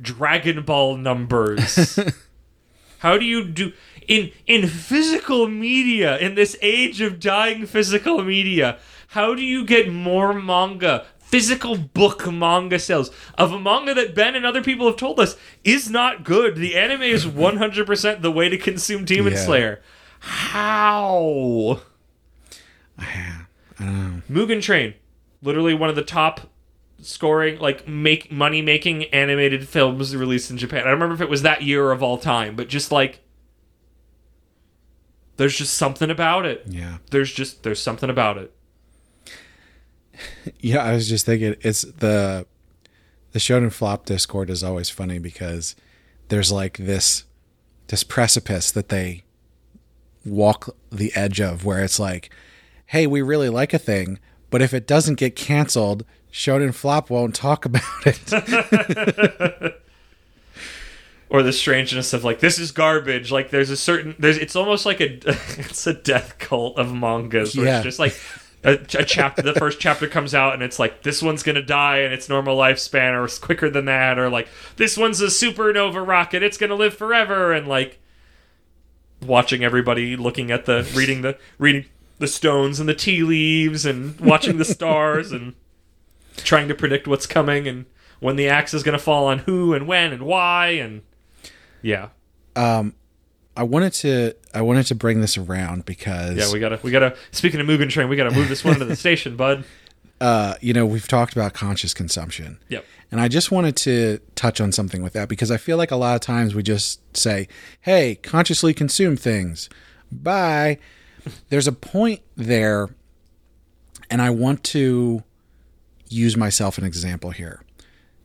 [0.00, 1.98] Dragon Ball numbers?
[2.98, 3.72] how do you do
[4.06, 8.78] in in physical media in this age of dying physical media?
[9.08, 11.06] How do you get more manga?
[11.18, 15.36] Physical book manga sales of a manga that Ben and other people have told us
[15.64, 16.56] is not good.
[16.56, 19.38] The anime is 100% the way to consume Demon Yeah.
[19.44, 19.82] Slayer.
[20.20, 21.80] How?
[22.98, 23.46] I
[23.78, 24.22] don't know.
[24.30, 24.94] Mugen Train,
[25.44, 26.50] literally one of the top
[27.00, 30.80] scoring, like make money making animated films released in Japan.
[30.80, 33.20] I don't remember if it was that year of all time, but just like
[35.36, 36.64] there's just something about it.
[36.66, 36.98] Yeah.
[37.10, 38.52] There's just there's something about it.
[40.60, 42.46] Yeah, I was just thinking it's the
[43.32, 45.74] the Shonen Flop Discord is always funny because
[46.28, 47.24] there's like this
[47.88, 49.24] this precipice that they
[50.24, 52.30] walk the edge of where it's like,
[52.86, 54.20] hey, we really like a thing,
[54.54, 59.74] but if it doesn't get canceled, Shonen Flop won't talk about it.
[61.28, 63.32] Or the strangeness of like this is garbage.
[63.32, 65.14] Like there's a certain there's it's almost like a
[65.58, 67.76] it's a death cult of mangas where Yeah.
[67.78, 68.16] it's just like
[68.62, 72.02] a, a chapter the first chapter comes out and it's like this one's gonna die
[72.02, 74.46] in its normal lifespan or it's quicker than that or like
[74.76, 77.98] this one's a supernova rocket it's gonna live forever and like
[79.26, 81.86] watching everybody looking at the reading the reading
[82.24, 85.54] the stones and the tea leaves and watching the stars and
[86.38, 87.84] trying to predict what's coming and
[88.20, 91.02] when the axe is gonna fall on who and when and why and
[91.82, 92.08] yeah
[92.56, 92.94] Um,
[93.54, 97.14] I wanted to I wanted to bring this around because yeah we gotta we gotta
[97.30, 99.64] speaking of Mugen Train we gotta move this one to the station bud
[100.20, 102.58] uh, you know, we've talked about conscious consumption.
[102.68, 105.90] yep And I just wanted to touch on something with that because I feel like
[105.90, 107.46] a lot of times we just say,
[107.82, 109.68] hey, consciously consume things.
[110.10, 110.78] Bye.
[111.48, 112.88] There's a point there,
[114.10, 115.22] and I want to
[116.08, 117.62] use myself an example here.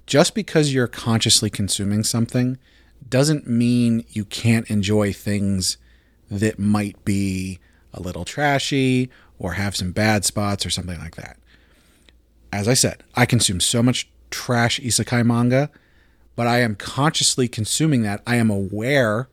[0.06, 2.58] Just because you're consciously consuming something
[3.08, 5.78] doesn't mean you can't enjoy things
[6.30, 7.60] that might be
[7.94, 11.40] a little trashy or have some bad spots or something like that
[12.52, 15.70] as I said, I consume so much trash isekai manga,
[16.36, 18.22] but I am consciously consuming that.
[18.26, 19.30] I am aware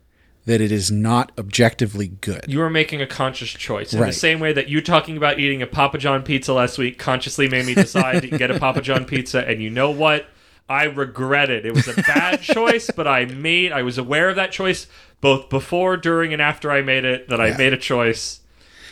[0.47, 2.45] that it is not objectively good.
[2.49, 4.07] you are making a conscious choice in Right.
[4.07, 7.49] the same way that you talking about eating a Papa John pizza last week consciously
[7.49, 10.27] made me decide to get a Papa John pizza and you know what
[10.69, 11.65] I regret it.
[11.67, 14.87] It was a bad choice, but I made I was aware of that choice
[15.21, 17.57] both before, during and after I made it that I Yeah.
[17.57, 18.41] made a choice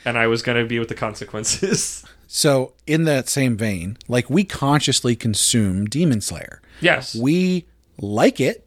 [0.05, 2.05] and I was going to be with the consequences.
[2.27, 6.61] So, in that same vein, like we consciously consume Demon Slayer.
[6.81, 7.15] yes.
[7.15, 8.64] We like it,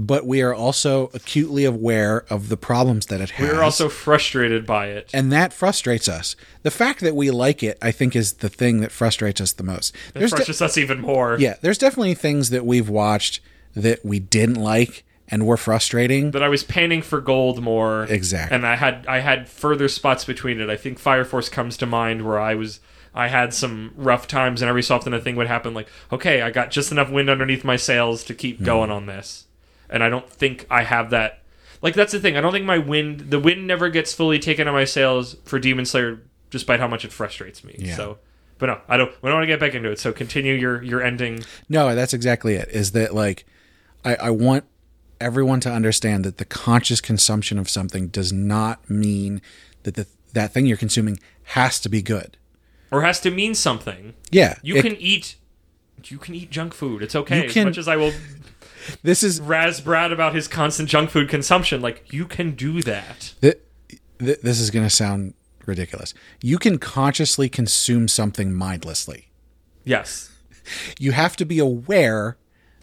[0.00, 3.48] but we are also acutely aware of the problems that it has.
[3.48, 5.10] We're also frustrated by it.
[5.12, 6.36] and that frustrates us.
[6.62, 9.64] The fact that we like it, I think, is the thing that frustrates us the
[9.64, 9.94] most.
[10.14, 11.36] It There's de- frustrates us even more.
[11.40, 13.40] Yeah, there's definitely things that we've watched
[13.74, 16.30] that we didn't like and were frustrating.
[16.30, 18.04] That I was panning for gold more.
[18.04, 18.54] Exactly.
[18.54, 20.70] And I had I had further spots between it.
[20.70, 22.78] I think Fire Force comes to mind where I was
[23.14, 26.40] I had some rough times and every so often a thing would happen like, okay,
[26.40, 28.64] I got just enough wind underneath my sails to keep hmm.
[28.64, 29.47] going on this.
[29.90, 31.42] And I don't think I have that
[31.82, 32.36] like that's the thing.
[32.36, 35.58] I don't think my wind the wind never gets fully taken on my sails for
[35.58, 36.20] Demon Slayer
[36.50, 37.76] despite how much it frustrates me.
[37.78, 37.96] Yeah.
[37.96, 38.18] So
[38.58, 39.10] but no, I don't.
[39.22, 40.00] We don't want to get back into it.
[40.00, 41.44] So continue your your ending.
[41.68, 42.68] No, that's exactly it.
[42.70, 43.46] Is that like
[44.04, 44.64] I, I want
[45.20, 49.40] everyone to understand that the conscious consumption of something does not mean
[49.84, 52.36] that the, that thing you're consuming has to be good.
[52.90, 54.14] or has to mean something.
[54.30, 55.36] Yeah, You it- can eat.
[56.04, 57.02] You can eat junk food.
[57.02, 57.48] It's okay.
[57.48, 58.12] Can- as much as I will
[59.02, 63.34] This is Raz Brad about his constant junk food consumption, like you can do that.
[63.40, 63.58] th-
[64.18, 65.34] th- this is going to sound
[65.66, 66.14] ridiculous.
[66.42, 69.28] You can consciously consume something mindlessly.
[69.84, 70.30] Yes.
[70.98, 72.36] You have to be aware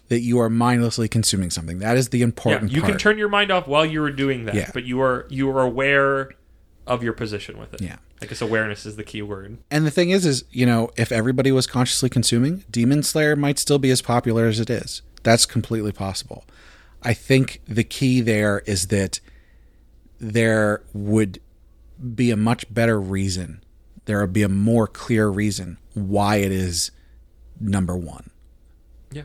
[0.08, 1.78] that you are mindlessly consuming something.
[1.80, 2.24] That is the Yeah.
[2.24, 2.92] important You part.
[2.92, 4.70] can turn your mind off while you are doing that, Yeah.
[4.72, 6.30] but you are you are aware
[6.86, 7.80] of your position with it.
[7.82, 7.96] Yeah.
[8.22, 9.58] I guess awareness is the key word.
[9.70, 13.58] And the thing is, is you know, if everybody was consciously consuming, Demon Slayer might
[13.58, 15.02] still be as popular as it is.
[15.26, 16.44] That's completely possible.
[17.02, 19.18] I think the key there is that
[20.20, 21.40] there would
[22.14, 23.60] be a much better reason.
[24.04, 26.92] There would be a more clear reason why it is
[27.58, 28.30] number one.
[29.10, 29.24] Yeah.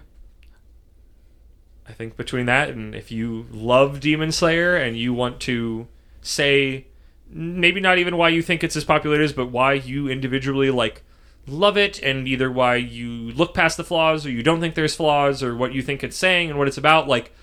[1.87, 5.87] I think between that and if you love Demon Slayer and you want to
[6.23, 6.87] say
[7.29, 11.03] maybe not even why you think it's as popular as but why you individually like
[11.47, 14.95] love it and either why you look past the flaws or you don't think there's
[14.95, 17.33] flaws or what you think it's saying and what it's about, like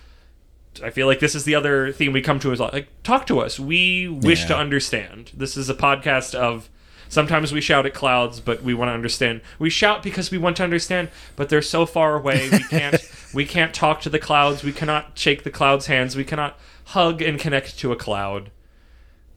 [0.82, 3.40] I feel like this is the other theme we come to is like talk to
[3.40, 3.59] us.
[3.59, 5.32] We wish to understand.
[5.34, 6.68] This is a podcast of
[7.09, 9.40] sometimes we shout at clouds, but we want to understand.
[9.59, 13.01] We shout because we want to understand, but they're so far away we can't
[13.34, 14.62] we can't talk to the clouds.
[14.62, 16.16] We cannot shake the clouds' hands.
[16.16, 18.51] We cannot hug and connect to a cloud.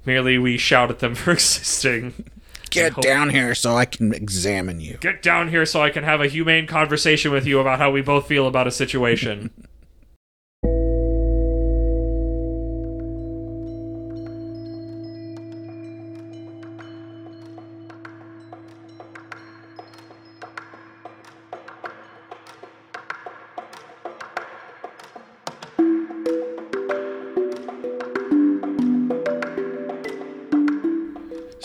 [0.06, 2.26] Merely we shout at them for existing.
[2.72, 4.98] Get down here so I can examine you.
[4.98, 8.02] Get down here so I can have a humane conversation with you about how we
[8.02, 9.52] both feel about a situation.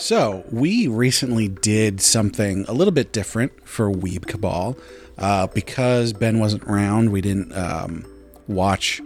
[0.07, 4.77] So, we recently did something a little bit different for Weeb Cabal.
[5.17, 8.05] Uh, because Ben wasn't around, we didn't um,
[8.47, 9.01] watch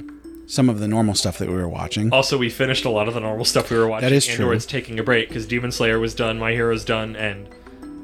[0.46, 2.14] some of the normal stuff that we were watching.
[2.14, 4.10] Also, we finished a lot of the normal stuff we were watching.
[4.10, 4.52] That is true.
[4.52, 7.48] it's taking a break because Demon Slayer was done, My Hero's done, and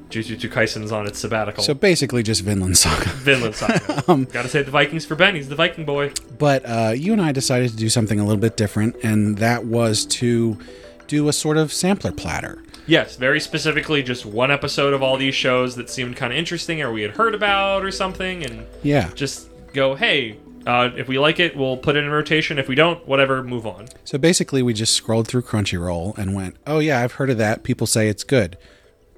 [0.10, 1.64] Jujutsu Kaisen's on its sabbatical.
[1.64, 3.10] So, basically, just Vinland Saga.
[3.10, 4.06] Vinland Saga.
[4.12, 5.36] Um, Gotta say the Vikings for Ben.
[5.36, 6.14] He's the Viking boy.
[6.40, 9.66] But uh, you and I decided to do something a little bit different, and that
[9.66, 10.58] was to
[11.06, 12.64] do a sort of sampler platter.
[12.88, 16.82] Yes, very specifically, just one episode of all these shows that seemed kind of interesting
[16.82, 19.10] or we had heard about or something, and Yeah.
[19.14, 22.58] just go, hey, uh, if we like it, we'll put it in rotation.
[22.58, 23.88] If we don't, whatever, move on.
[24.06, 27.64] So basically, we just scrolled through Crunchyroll and went, oh, yeah, I've heard of that.
[27.64, 28.58] People say it's good.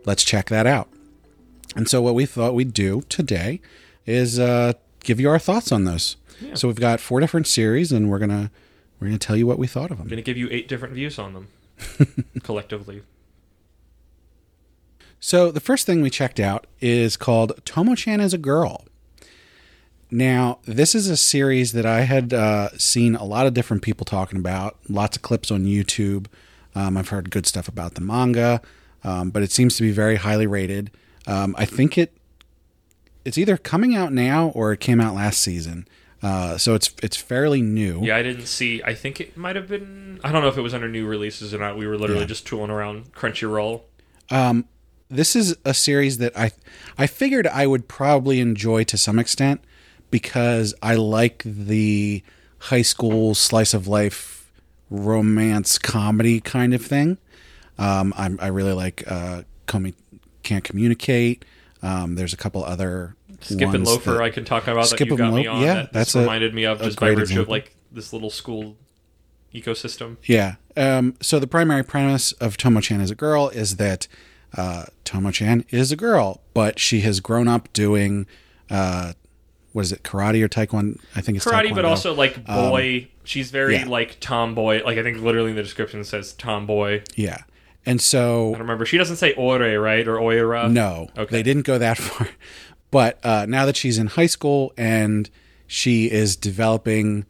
[0.05, 0.89] Let's check that out.
[1.75, 3.61] And so, what we thought we'd do today
[4.07, 6.17] is uh, give you our thoughts on those.
[6.55, 8.49] So, we've got four different series, and we're going to.
[8.99, 10.05] We're to tell you what we thought of them.
[10.05, 11.47] I'm gonna give you eight different views on them
[12.43, 13.03] collectively.
[15.19, 18.85] So the first thing we checked out is called Tomo-chan is a Girl.
[20.11, 24.05] Now, this is a series that I had uh, seen a lot of different people
[24.05, 26.25] talking about, lots of clips on YouTube.
[26.73, 28.61] Um, I've heard good stuff about the manga,
[29.03, 30.89] um, but it seems to be very highly rated.
[31.27, 32.13] Um, I think it
[33.25, 35.87] it's either coming out now or it came out last season,
[36.23, 38.01] uh, so it's it's fairly new.
[38.03, 38.81] Yeah, I didn't see.
[38.83, 40.19] I think it might have been.
[40.23, 41.77] I don't know if it was under new releases or not.
[41.77, 42.27] We were literally Yeah.
[42.27, 43.81] just tooling around Crunchyroll.
[45.11, 46.51] This is a series that I
[46.97, 49.59] I figured I would probably enjoy to some extent
[50.11, 52.21] because I like the
[52.59, 54.51] high school slice of life
[54.91, 57.17] romance comedy kind of thing.
[57.79, 59.93] Um, I'm, I really like uh, Komi
[60.43, 61.43] Can't Communicate.
[61.81, 65.05] Um, there's a couple other Skip and Loafer, that- I can talk about Skip that
[65.09, 65.61] you got me on.
[65.61, 68.75] yeah, that that's a- reminded me of just by virtue of like this little school
[69.55, 70.17] ecosystem.
[70.25, 70.55] Yeah.
[70.77, 74.07] Um, so the primary premise of Tomo-chan as a girl is that
[74.57, 78.25] uh, Tomo-chan is a girl, but she has grown up doing
[78.69, 79.13] uh,
[79.71, 80.99] what is it, karate or taekwondo?
[81.15, 83.07] I think it's Karate, but also like boy.
[83.23, 83.87] She's very Um, yeah.
[83.89, 84.83] like tomboy.
[84.83, 87.01] Like I think literally in the description says tomboy.
[87.15, 87.43] yeah.
[87.85, 88.85] And so I don't remember.
[88.85, 90.07] She doesn't say ore, right?
[90.07, 90.69] Or oira.
[90.71, 91.31] No, Okay.
[91.37, 92.27] they didn't go that far.
[92.91, 95.29] But uh, now that she's in high school and
[95.67, 97.25] she is developing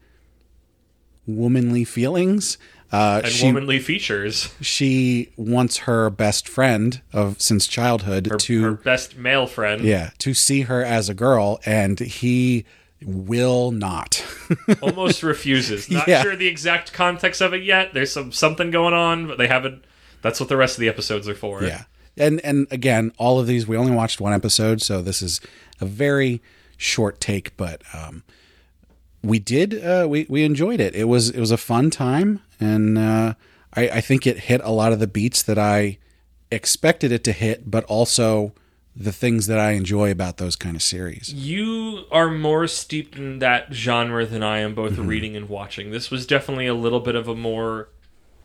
[1.26, 2.58] womanly feelings,
[2.92, 4.52] uh, And she womanly features.
[4.60, 9.82] she wants her best friend of since childhood Her, to her best male friend.
[9.82, 12.64] yeah to see her as a girl, and he
[13.02, 14.22] will not.
[14.82, 15.90] almost refuses.
[15.90, 16.22] Not Yeah.
[16.22, 17.94] sure the exact context of it yet.
[17.94, 19.84] There's some something going on, but they haven't.
[20.22, 21.62] That's what the rest of the episodes are for.
[21.64, 21.84] Yeah.
[22.18, 25.40] And and again, all of these we only watched one episode, so this is
[25.80, 26.42] a very
[26.76, 28.22] short take, but um
[29.22, 30.94] we did uh we we enjoyed it.
[30.94, 33.34] It was it was a fun time and uh
[33.74, 35.98] I I think it hit a lot of the beats that I
[36.50, 38.52] expected it to hit, but also
[38.96, 41.32] the things that I enjoy about those kind of series.
[41.32, 45.90] You are more steeped in that genre than I am, both reading and watching.
[45.90, 47.88] This was definitely a little bit of a more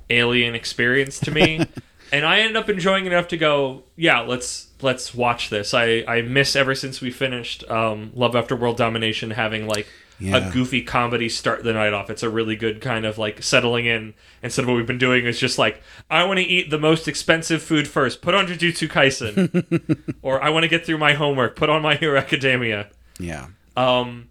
[0.10, 1.66] alien experience to me,
[2.12, 5.74] and I ended up enjoying enough to go, yeah, let's let's watch this.
[5.74, 9.88] I I miss ever since we finished um, Love After World Domination having like.
[10.20, 10.38] Yeah.
[10.38, 12.10] A goofy comedy start the night off.
[12.10, 14.14] It's a really good kind of like settling in.
[14.42, 17.08] Instead of what we've been doing is just like, I want to eat the most
[17.08, 18.22] expensive food first.
[18.22, 21.56] Put on Jujutsu Kaisen, or I want to get through my homework.
[21.56, 22.90] Put on My Hero Academia.
[23.20, 23.48] Yeah.
[23.76, 24.30] Um,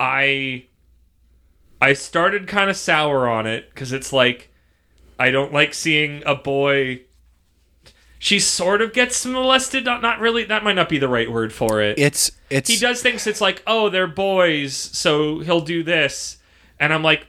[0.00, 0.66] I
[1.80, 4.50] I started kind of sour on it because it's like
[5.18, 7.02] I don't like seeing a boy.
[8.18, 9.84] She sort of gets molested.
[9.84, 10.44] Not not really.
[10.44, 11.98] That might not be the right word for it.
[11.98, 13.26] It's it's he does things.
[13.26, 16.38] It's like oh they're boys, so he'll do this,
[16.80, 17.26] and I'm like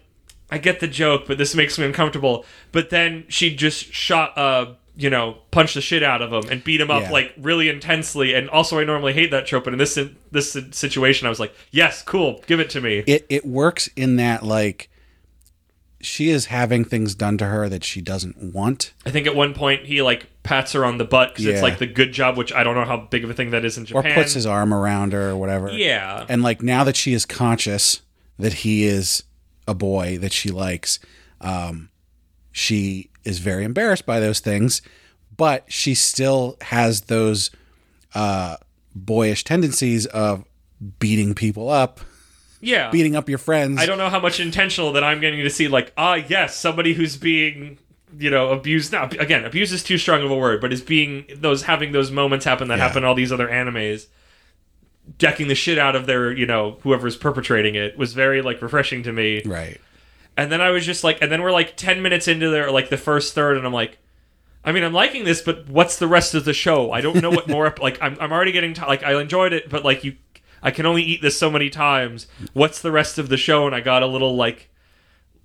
[0.50, 2.46] I get the joke, but this makes me uncomfortable.
[2.72, 6.64] But then she just shot uh you know punched the shit out of him and
[6.64, 7.12] beat him up Yeah.
[7.12, 8.34] like really intensely.
[8.34, 10.00] And also I normally hate that trope, but in this
[10.32, 13.04] this situation I was like yes cool give it to me.
[13.06, 14.90] it it works in that like
[16.00, 18.94] she is having things done to her that she doesn't want.
[19.06, 21.54] I think at one point he like pats her on the butt because Yeah.
[21.54, 23.66] it's like the good job, which I don't know how big of a thing that
[23.66, 24.12] is in Japan.
[24.12, 25.72] Or puts his arm around her or whatever.
[25.72, 28.02] yeah, And like now that she is conscious
[28.38, 29.24] that he is
[29.68, 31.00] a boy that she likes,
[31.42, 31.90] um,
[32.52, 34.82] she is very embarrassed by those things,
[35.36, 37.52] but she still has those
[38.16, 38.58] uh,
[38.96, 40.46] boyish tendencies of
[41.00, 42.00] beating people up,
[42.62, 42.90] yeah.
[42.90, 43.80] beating up your friends.
[43.80, 45.68] I don't know how much intentional that I'm getting to see.
[45.68, 47.78] Like, ah, yes, somebody who's being,
[48.18, 48.92] you know, abused.
[48.92, 52.12] Now, again, abuse is too strong of a word, but is being those having those
[52.12, 52.88] moments happen that Yeah.
[52.88, 54.08] happen in all these other animes,
[55.18, 59.04] decking the shit out of their, you know, whoever's perpetrating it was very like refreshing
[59.04, 59.42] to me.
[59.46, 59.80] Right.
[60.36, 62.90] And then I was just like, and then we're like ten minutes into their like
[62.90, 63.98] the first third, and I'm like.
[64.66, 66.92] I mean, I'm liking this, but what's the rest of the show?
[66.92, 67.74] I don't know what more.
[67.80, 70.18] like, I'm, I'm already getting t- like I enjoyed it, but like you,
[70.62, 72.28] I can only eat this so many times.
[72.54, 73.66] What's the rest of the show?
[73.66, 74.70] And I got a little like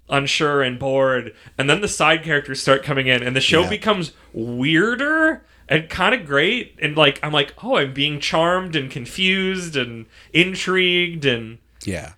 [0.09, 1.35] unsure and bored.
[1.57, 3.71] And then the side characters start coming in, and the show Yeah.
[3.71, 6.77] becomes weirder and kind of great.
[6.83, 12.13] And like, I'm like, oh, I'm being charmed and confused and intrigued and Yeah.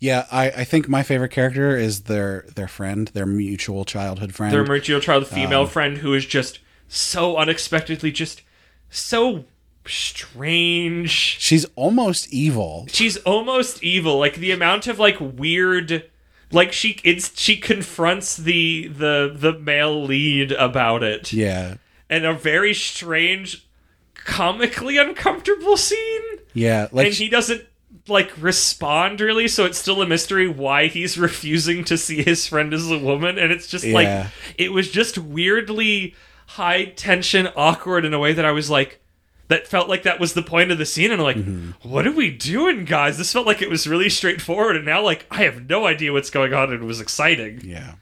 [0.00, 4.52] Yeah, I, I think my favorite character is their their friend, their mutual childhood friend.
[4.54, 8.42] their mutual child female Um, friend who is just so unexpectedly just
[8.90, 9.44] so
[9.88, 11.10] strange.
[11.10, 12.86] She's almost evil.
[12.90, 14.18] She's almost evil.
[14.18, 16.08] Like the amount of like weird
[16.50, 21.74] like she it's she confronts the the the male lead about it Yeah.
[22.08, 23.66] and a very strange
[24.14, 26.22] comically uncomfortable scene
[26.54, 27.64] Yeah, like and he doesn't
[28.06, 32.72] like respond really so it's still a mystery why he's refusing to see his friend
[32.72, 33.94] as a woman and it's just Yeah.
[33.94, 34.26] like
[34.56, 36.14] it was just weirdly
[36.46, 39.00] high tension awkward in a way that i was like
[39.48, 41.88] that felt like that was the point of the scene and i'm like Mm-hmm.
[41.88, 45.26] what are we doing guys this felt like it was really straightforward and now like
[45.30, 47.94] i have no idea what's going on and it was exciting Yeah.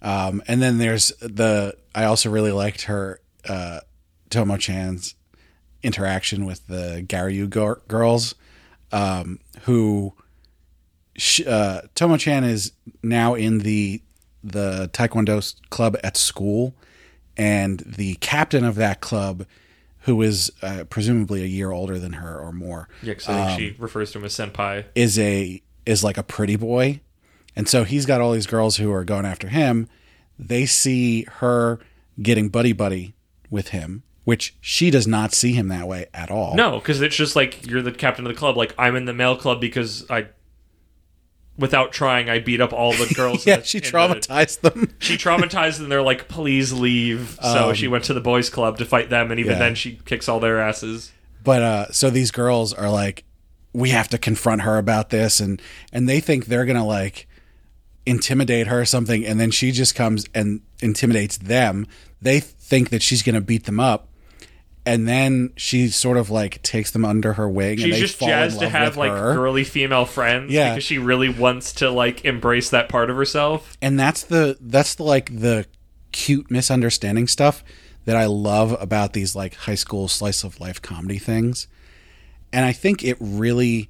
[0.00, 1.76] Um, and then there's the.
[1.94, 3.80] I also really liked her uh,
[4.30, 5.14] Tomo Chan's
[5.84, 8.34] interaction with the Garyu gir- girls,
[8.90, 10.12] um, who
[11.16, 12.72] sh- uh, Tomo Chan is
[13.04, 14.02] now in the
[14.42, 16.74] the Taekwondo club at school,
[17.36, 19.46] and the captain of that club,
[20.02, 23.60] who is uh, presumably a year older than her or more, yeah 'cause I think
[23.74, 24.84] she refers to him as senpai.
[24.94, 27.00] is a is like a pretty boy.
[27.54, 29.88] And so he's got all these girls who are going after him.
[30.38, 31.78] They see her
[32.20, 33.14] getting buddy buddy
[33.50, 36.54] with him which she does not see him that way at all.
[36.54, 38.56] No because it's just like you're the captain of the club.
[38.56, 40.26] Like i'm in the male club because i
[41.58, 44.90] without trying i beat up all the girls yeah the- she in the- traumatized them.
[45.00, 47.38] She traumatized and they're like please leave.
[47.42, 49.64] So she went to the boys club to fight them and even Um, yeah.
[49.66, 51.12] then she kicks all their asses.
[51.44, 53.24] But uh so these girls are like
[53.74, 55.60] we have to confront her about this and
[55.92, 57.26] and they think they're gonna like
[58.06, 61.86] intimidate her or something and then she just comes and intimidates them.
[62.20, 64.08] They think that she's gonna beat them up
[64.84, 68.16] and then she sort of like takes them under her wing and she's they just
[68.16, 69.34] fall in jazzed to have like her.
[69.34, 70.70] girly female friends Yeah.
[70.74, 74.94] because she really wants to like embrace that part of herself and that's the that's
[74.96, 75.66] the like the
[76.10, 77.62] cute misunderstanding stuff
[78.04, 81.68] that I love about these like high school slice of life comedy things.
[82.52, 83.88] And I think it really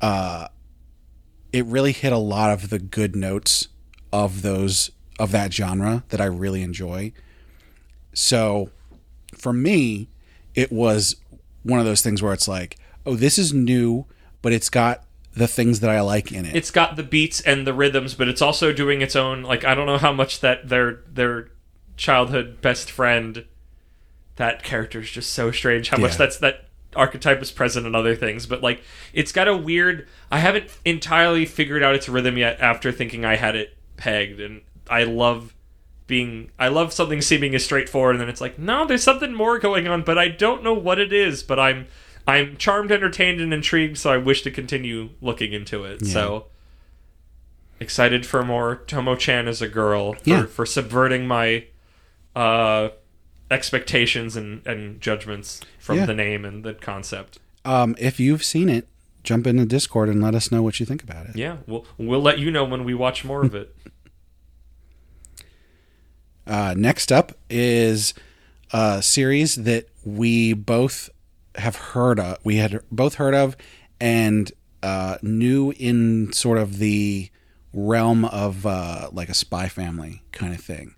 [0.00, 0.48] uh
[1.52, 3.68] it really hit a lot of the good notes
[4.12, 4.90] of those
[5.20, 7.12] of that genre that I really enjoy.
[8.12, 8.70] So
[9.38, 10.08] for me,
[10.54, 11.16] it was
[11.62, 12.76] one of those things where it's like,
[13.06, 14.06] oh, this is new,
[14.42, 15.04] but it's got
[15.34, 16.56] the things that I like in it.
[16.56, 19.72] it's got the beats and the rhythms but it's also doing its own like i
[19.72, 21.50] don't know how much that their their
[21.96, 23.44] childhood best friend
[24.36, 26.16] that character is just so strange how much Yeah.
[26.18, 26.64] that's that
[26.96, 28.82] archetype is present in other things but like
[29.12, 33.36] it's got a weird i haven't entirely figured out its rhythm yet after thinking i
[33.36, 35.54] had it pegged and i love
[36.08, 39.58] being i love something seeming as straightforward and then it's like no there's something more
[39.60, 41.86] going on but i don't know what it is but i'm
[42.26, 46.46] i'm charmed entertained and intrigued so i wish to continue looking into it so
[47.80, 50.46] excited for more tomo chan as a girl for, Yeah.
[50.46, 51.66] for subverting my
[52.34, 52.88] uh
[53.50, 56.06] expectations and and judgments from Yeah.
[56.06, 58.86] the name and the concept Um, if you've seen it,
[59.24, 61.36] jump into Discord and let us know what you think about it.
[61.36, 63.74] yeah we'll we'll let you know when we watch more of it
[66.48, 68.14] Uh, next up is
[68.72, 71.10] a series that we both
[71.56, 72.38] have heard of.
[72.42, 73.56] We had both heard of
[74.00, 74.50] and
[74.82, 77.30] uh, knew in sort of the
[77.74, 80.94] realm of uh, like a spy family kind of thing.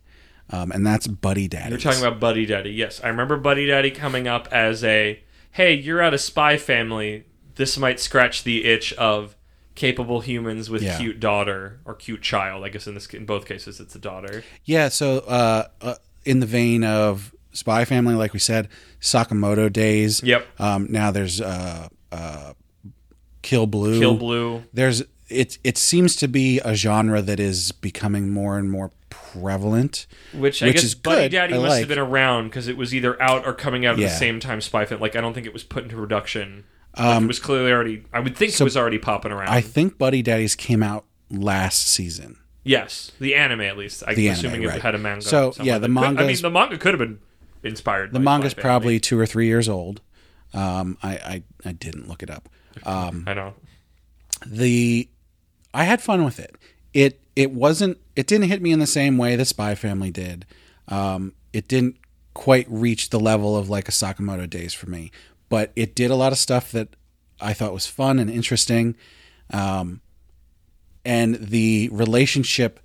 [0.50, 1.70] Um, and that's Buddy Daddy.
[1.70, 2.70] You're talking about Buddy Daddy.
[2.70, 5.22] Yes, I remember Buddy Daddy coming up as a,
[5.52, 7.24] hey, you're at a spy family.
[7.54, 9.36] This might scratch the itch of
[9.80, 10.98] capable humans with Yeah.
[10.98, 12.64] cute daughter or cute child.
[12.64, 14.44] I guess in this in both cases it's a daughter.
[14.64, 15.94] Yeah, so uh, uh,
[16.26, 18.68] in the vein of Spy Family, like we said,
[19.00, 20.22] Sakamoto days.
[20.22, 20.46] Yep.
[20.60, 22.52] Um, now there's uh, uh,
[23.40, 23.98] Kill Blue.
[23.98, 24.64] Kill Blue.
[24.74, 25.56] There's it.
[25.64, 30.06] It seems to be a genre that is becoming more and more prevalent.
[30.34, 31.32] Which I Which guess is Buddy good.
[31.32, 31.78] Daddy I must like.
[31.80, 34.08] have been around because it was either out or coming out at Yeah.
[34.08, 34.60] the same time.
[34.60, 35.00] Spy Family.
[35.00, 36.64] Like I don't think it was put into production.
[36.98, 38.04] Like, it was clearly already.
[38.12, 39.48] I would think so it was already popping around.
[39.48, 42.36] Um, I think Buddy Daddies came out last season.
[42.64, 44.02] yes, the anime at least.
[44.06, 44.82] I'm The anime, assuming it right.
[44.82, 45.22] had a manga.
[45.22, 46.22] So, yeah, the manga.
[46.22, 47.20] I mean, the manga could have been
[47.62, 48.12] inspired.
[48.12, 50.00] The by manga's probably two or three years old.
[50.52, 52.48] Um, I, I I didn't look it up.
[52.84, 53.54] Um, I know.
[54.46, 55.08] the
[55.72, 56.56] I had fun with it.
[56.92, 60.46] It it wasn't it didn't hit me in the same way the Spy Family did.
[60.88, 61.96] Um, it didn't
[62.34, 65.10] quite reach the level of like a Sakamoto Days for me,
[65.50, 66.88] but it did a lot of stuff that
[67.40, 68.94] I thought was fun and interesting.
[69.52, 70.00] Um,
[71.04, 72.80] and the relationship.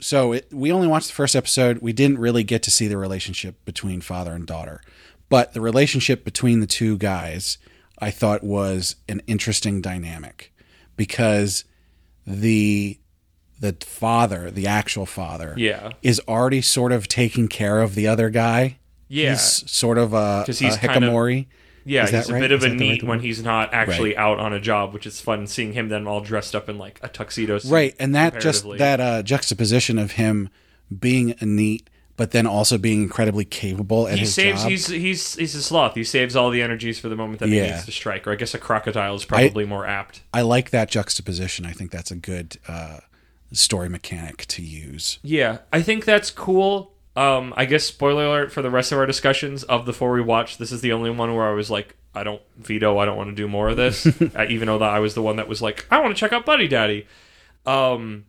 [0.00, 1.78] So it, we only watched the first episode.
[1.82, 4.80] We didn't really get to see the relationship between father and daughter,
[5.28, 7.58] but the relationship between the two guys,
[7.98, 10.52] I thought was an interesting dynamic
[10.96, 11.64] because
[12.26, 12.98] the
[13.58, 15.90] the father, the actual father, Yeah.
[16.02, 18.78] is already sort of taking care of the other guy.
[19.06, 19.32] Yeah.
[19.32, 21.46] He's sort of a, a he's kind of- hikikomori.
[21.90, 22.40] Yeah, Is he's that a right?
[22.40, 24.60] bit of Is a that the right NEET when he's not actually out on a
[24.60, 27.58] job, which is fun seeing him then all dressed up in like a tuxedo.
[27.58, 28.78] Suit right and that just comparatively.
[28.78, 30.48] that uh, juxtaposition of him
[30.98, 34.60] being a NEET but then also being incredibly capable at he his saves.
[34.62, 35.94] job He's he's he's a sloth.
[35.94, 37.72] He saves all the energies for the moment that he Yeah.
[37.72, 38.26] needs to strike.
[38.26, 40.20] Or I guess a crocodile is probably more apt.
[40.34, 42.98] i like that juxtaposition i think that's a good uh,
[43.52, 46.92] story mechanic to use Yeah, I think that's cool.
[47.16, 50.20] Um, I guess spoiler alert for the rest of our discussions of the four we
[50.20, 50.58] watched.
[50.58, 52.98] This is the only one where I was like, I don't veto.
[52.98, 54.06] I don't want to do more of this,
[54.36, 56.32] uh, even though that I was the one that was like, I want to check
[56.32, 57.06] out Buddy Daddy.
[57.66, 58.26] Um,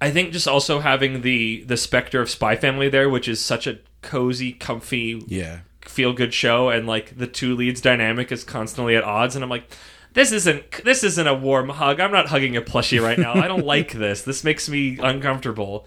[0.00, 3.66] I think just also having the the specter of Spy Family there, which is such
[3.66, 8.94] a cozy, comfy, yeah feel good show, and like the two leads dynamic is constantly
[8.96, 9.70] at odds, and I'm like.
[10.14, 12.00] This isn't this isn't a warm hug.
[12.00, 13.34] I'm not hugging a plushie right now.
[13.34, 14.22] I don't like this.
[14.22, 15.86] This makes me uncomfortable.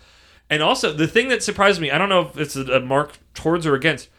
[0.51, 3.65] And also, the thing that surprised me, I don't know if it's a, mark towards
[3.65, 4.09] or against.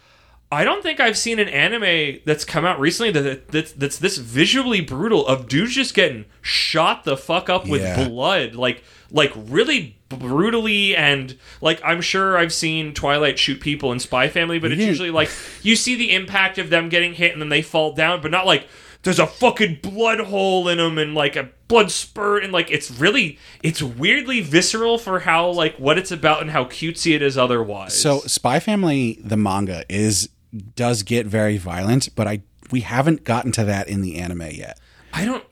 [0.51, 4.19] I don't think I've seen an anime that's come out recently that, that that's this
[4.19, 8.07] visually brutal of dudes just getting shot the fuck up with Yeah.
[8.09, 13.99] blood, like like really brutally and like I'm sure I've seen Twilight shoot people in
[14.01, 15.31] Spy Family, but it's usually like
[15.63, 18.45] you see the impact of them getting hit and then they fall down, but not
[18.47, 18.67] like
[19.05, 22.91] there's a fucking blood hole in them and like a blood spurt and like it's
[22.91, 27.37] really it's weirdly visceral for how like what it's about and how cutesy it is
[27.39, 27.99] otherwise.
[27.99, 30.29] so spy family the manga is
[30.77, 34.79] does get very violent but i we haven't gotten to that in the anime yet
[35.15, 35.45] I don't.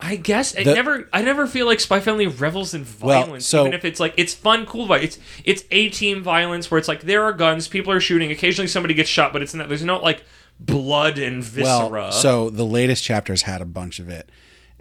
[0.00, 1.08] I guess I never.
[1.12, 4.12] I never feel like Spy Family revels in Well, violence, so- even if it's like
[4.16, 4.88] it's fun, cool.
[4.88, 8.32] But it's it's a team violence where it's like there are guns, people are shooting.
[8.32, 9.68] Occasionally, somebody gets shot, but it's not.
[9.68, 10.24] There's no like
[10.58, 11.88] blood and viscera.
[11.90, 14.28] Well, so the latest chapters had a bunch of it,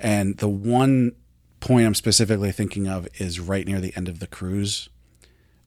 [0.02, 1.14] and the one
[1.60, 4.90] point I'm specifically thinking of is right near the end of the cruise,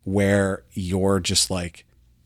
[0.05, 1.85] where you're just like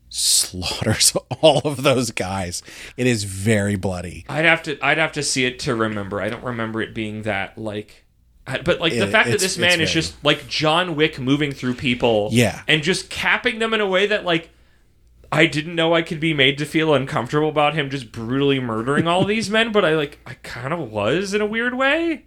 [0.09, 2.61] slaughters all of those guys.
[2.97, 4.25] It is very bloody.
[4.27, 4.77] I'd have to.
[4.83, 6.21] I'd have to see it to remember.
[6.21, 8.05] I don't remember it being that like.
[8.63, 11.75] But like the It- fact that this man is just like John Wick moving through
[11.75, 12.63] people, Yeah.
[12.67, 14.49] and just capping them in a way that like
[15.31, 19.07] I didn't know I could be made to feel uncomfortable about him just brutally murdering
[19.07, 22.25] all these men, but I like I kind of was in a weird way.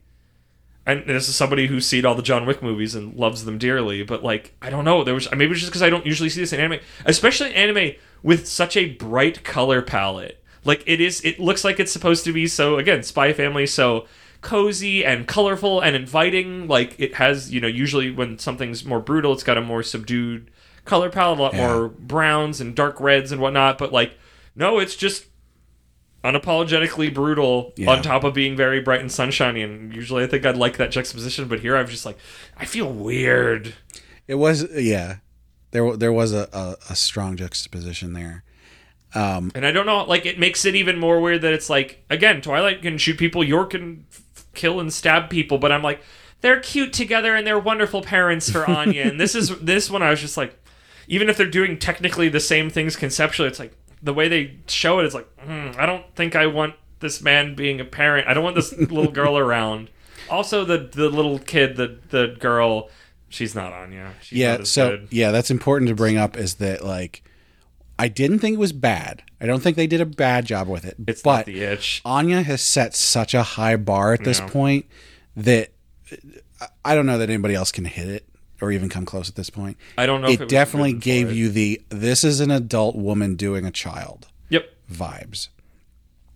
[0.84, 4.02] And this is somebody who's seen all the John Wick movies and loves them dearly,
[4.02, 6.40] but like I don't know, there was maybe it's just because I don't usually see
[6.40, 7.92] this in anime, especially anime
[8.22, 10.42] with such a bright color palette.
[10.64, 14.06] Like it is, it looks like it's supposed to be so again, Spy Family, so
[14.42, 16.68] cozy and colorful and inviting.
[16.68, 20.50] Like it has, you know, usually when something's more brutal, it's got a more subdued
[20.84, 21.66] color palette, a lot Yeah.
[21.74, 23.78] more browns and dark reds and whatnot.
[23.78, 24.12] But like,
[24.56, 25.26] no, it's just
[26.24, 27.90] unapologetically brutal Yeah.
[27.90, 29.62] on top of being very bright and sunshiny.
[29.62, 32.18] And usually, I think I'd like that juxtaposition, but here I'm just like,
[32.56, 33.74] I feel weird.
[34.28, 35.16] It was yeah.
[35.72, 38.44] There there was a, a, a strong juxtaposition there.
[39.14, 42.04] Um, and I don't know, like it makes it even more weird that it's like
[42.09, 46.00] again, Twilight can shoot people, Yor can f- kill and stab people, but I'm like,
[46.40, 49.02] they're cute together and they're wonderful parents for Anya.
[49.02, 50.59] and this is this one I was just like,
[51.12, 54.98] even if they're doing technically the same things conceptually, it's like the way they show
[54.98, 58.26] it is like, mm, I don't think I want this man being a parent.
[58.26, 59.90] I don't want this little girl around.
[60.30, 62.89] Also, the the little kid, the the girl,
[63.28, 64.14] she's not Anya.
[64.22, 65.09] She's yeah not so good.
[65.10, 67.22] yeah that's important to bring up is that like
[67.98, 70.84] i didn't think it was bad i don't think they did a bad job with
[70.86, 72.01] it it's but not the itch.
[72.06, 74.86] anya has set such a high bar at this point
[75.36, 75.70] that
[76.84, 78.28] I don't know that anybody else can hit it
[78.62, 79.76] or even come close at this point.
[79.98, 81.34] I don't know if It, it definitely gave it.
[81.34, 85.48] you the this is an adult woman doing a child Yep, vibes.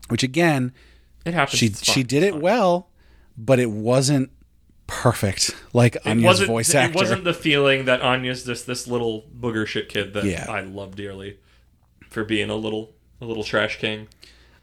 [0.09, 0.73] Which again,
[1.25, 1.59] it happens.
[1.59, 2.89] she she did it well,
[3.39, 4.31] but it wasn't
[4.87, 9.67] perfect like It Anya's voice it wasn't the feeling that Anya's just this little booger
[9.67, 10.47] shit kid that Yeah.
[10.49, 11.39] I love dearly
[12.09, 14.09] for being a little a little trash king.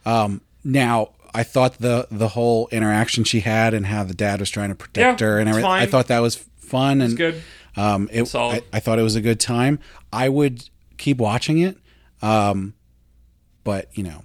[0.06, 4.49] Um, now, I thought the the whole interaction she had and how the dad was
[4.49, 5.69] trying to protect Yeah, her and everything.
[5.72, 7.41] I thought that was fun and It's good.
[7.76, 8.64] Um, it, Solid.
[8.74, 9.80] I, I thought it was a good time.
[10.12, 11.78] I would keep watching it,
[12.22, 12.74] um,
[13.64, 14.24] but you know,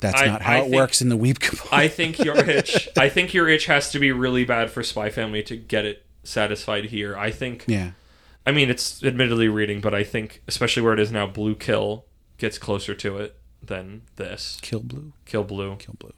[0.00, 1.72] that's I- not how I it think- works in the weep component.
[1.74, 2.88] I think your itch.
[2.96, 6.04] I think your itch has to be really bad for Spy Family to get it
[6.24, 7.16] satisfied here.
[7.16, 7.64] I think.
[7.66, 7.90] yeah,
[8.46, 12.04] I mean, it's admittedly reading, but I think, especially where it is now, Blue Kill
[12.38, 15.76] gets closer to it than this Kill Blue, Kill Blue.
[15.76, 16.14] Kill Blue.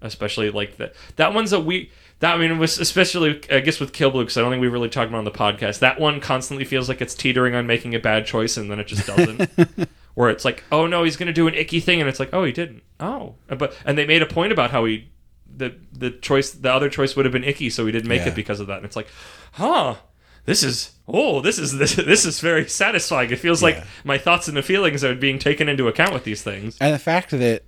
[0.00, 0.94] especially like that.
[1.16, 1.90] That one's a we.
[2.20, 4.68] That I mean, was especially I guess with Kill Blue because I don't think we
[4.68, 5.78] really talked about it on the podcast.
[5.78, 8.86] That one constantly feels like it's teetering on making a bad choice, and then it
[8.88, 9.48] just doesn't.
[10.14, 12.42] Where it's like, oh no, he's gonna do an icky thing, and it's like, oh,
[12.44, 12.82] he didn't.
[12.98, 15.10] Oh, but and they made a point about how he
[15.56, 18.28] the the choice the other choice would have been icky, so he didn't make Yeah.
[18.28, 18.78] it because of that.
[18.78, 19.08] And it's like,
[19.52, 19.96] huh.
[20.44, 23.30] This is oh this is this, this is very satisfying.
[23.30, 23.66] It feels Yeah.
[23.68, 26.76] like my thoughts and the feelings are being taken into account with these things.
[26.80, 27.64] And the fact that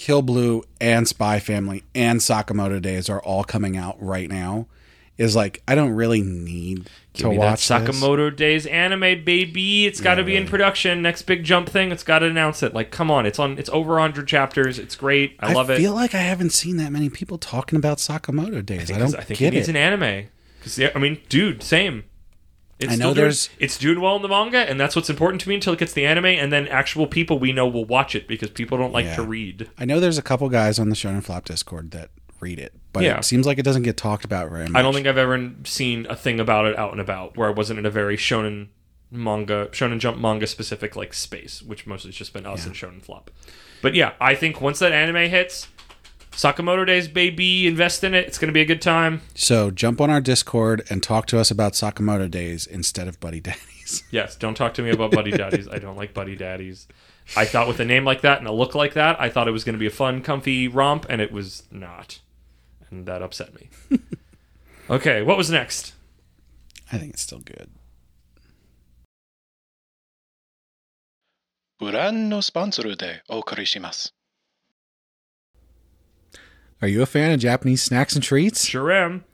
[0.00, 4.66] Kill Blue and Spy Family and Sakamoto Days are all coming out right now
[5.18, 8.00] is like I don't really need to Give me watch that this.
[8.00, 9.84] Sakamoto Days anime, baby.
[9.84, 11.02] It's got to be in production.
[11.02, 11.92] Next big jump thing.
[11.92, 12.72] It's got to announce it.
[12.72, 13.26] Like, come on.
[13.26, 13.58] It's on.
[13.58, 14.78] It's over 100 chapters.
[14.78, 15.36] It's great.
[15.38, 15.74] I, love it.
[15.74, 18.90] I feel like I haven't seen that many people talking about Sakamoto Days.
[18.90, 19.72] I, Because don't I think get it needs it.
[19.72, 20.28] an anime.
[20.60, 22.04] Because I mean, dude, same.
[22.80, 25.40] It's I know doing- there's- it's doing well in the manga, and that's what's important
[25.42, 28.14] to me until it gets the anime, and then actual people we know will watch
[28.14, 29.16] it because people don't like Yeah.
[29.16, 29.68] to read.
[29.78, 33.02] I know there's a couple guys on the Shonen Flop Discord that read it, but
[33.02, 33.18] Yeah.
[33.18, 34.78] it seems like it doesn't get talked about very much.
[34.78, 37.52] I don't think I've ever seen a thing about it out and about where I
[37.52, 38.68] wasn't in a very shonen
[39.10, 43.02] manga, shonen jump manga specific like space, which mostly has just been us and shonen
[43.02, 43.30] flop.
[43.82, 45.68] But yeah, I think once that anime hits,
[46.31, 48.27] Sakamoto Days, baby, invest in it.
[48.27, 49.21] It's going to be a good time.
[49.35, 53.39] So jump on our Discord and talk to us about Sakamoto Days instead of Buddy
[53.39, 54.03] Daddies.
[54.11, 55.67] Yes, don't talk to me about buddy daddies.
[55.67, 56.87] I don't like buddy daddies.
[57.37, 59.51] I thought with a name like that and a look like that, I thought it
[59.51, 62.19] was going to be a fun, comfy romp, and it was not.
[62.89, 63.69] And that upset me.
[64.89, 65.93] okay, what was next?
[66.91, 67.69] I think it's still good.
[71.77, 74.15] ご覧のスポンサーでお送りします。
[76.82, 78.64] Are you a fan of Japanese snacks and treats?
[78.64, 79.24] Sure am.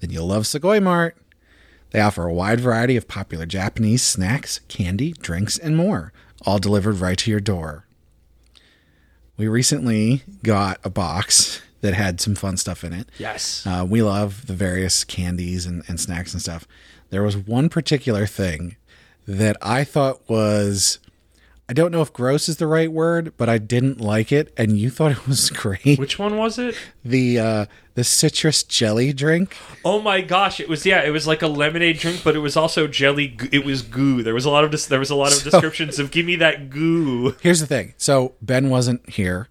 [0.00, 1.16] Then you'll love Sugoi Mart.
[1.90, 6.12] They offer a wide variety of popular Japanese snacks, candy, drinks, and more,
[6.44, 7.86] all delivered right to your door.
[9.36, 13.08] We recently got a box that had some fun stuff in it.
[13.18, 13.66] Yes.
[13.66, 16.66] Uh, we love the various candies and, and snacks and stuff.
[17.10, 18.76] There was one particular thing
[19.26, 20.98] that I thought was,
[21.72, 24.76] I don't know if gross is the right word, but I didn't like it, and
[24.76, 25.98] you thought it was great.
[25.98, 26.76] Which one was it?
[27.02, 29.56] the uh, the citrus jelly drink.
[29.82, 30.60] Oh my gosh!
[30.60, 31.02] It was yeah.
[31.02, 33.38] It was like a lemonade drink, but it was also jelly.
[33.50, 34.22] It was goo.
[34.22, 36.26] There was a lot of dis- there was a lot of So- descriptions of give
[36.26, 37.36] me that goo.
[37.40, 37.94] Here's the thing.
[37.96, 39.48] So Ben wasn't here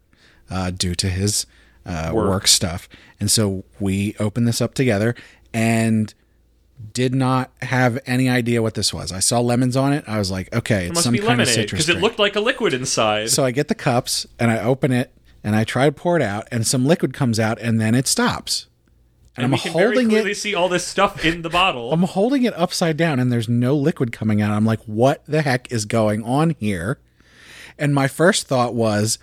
[0.51, 1.47] uh, due to his
[1.87, 2.29] uh, Work.
[2.29, 2.47] work.
[2.47, 2.87] stuff,
[3.19, 5.15] and so we opened this up together
[5.55, 6.13] and
[6.93, 9.11] did not have any idea what this was.
[9.11, 10.03] I saw lemons on it.
[10.07, 12.01] I was like, okay, It it's must some be kind of lemonade citrus because it
[12.01, 13.29] looked like a liquid inside.
[13.29, 15.11] so I get the cups and I open it
[15.43, 18.05] and I try to pour it out, and some liquid comes out, and then it
[18.07, 18.67] stops.
[19.35, 20.35] And, and I'm very holding clearly it.
[20.35, 21.91] see all this stuff in the bottle.
[21.93, 24.51] I'm holding it upside down and there's no liquid coming out.
[24.51, 26.99] I'm like, what the heck is going on here?
[27.79, 29.17] And my first thought was,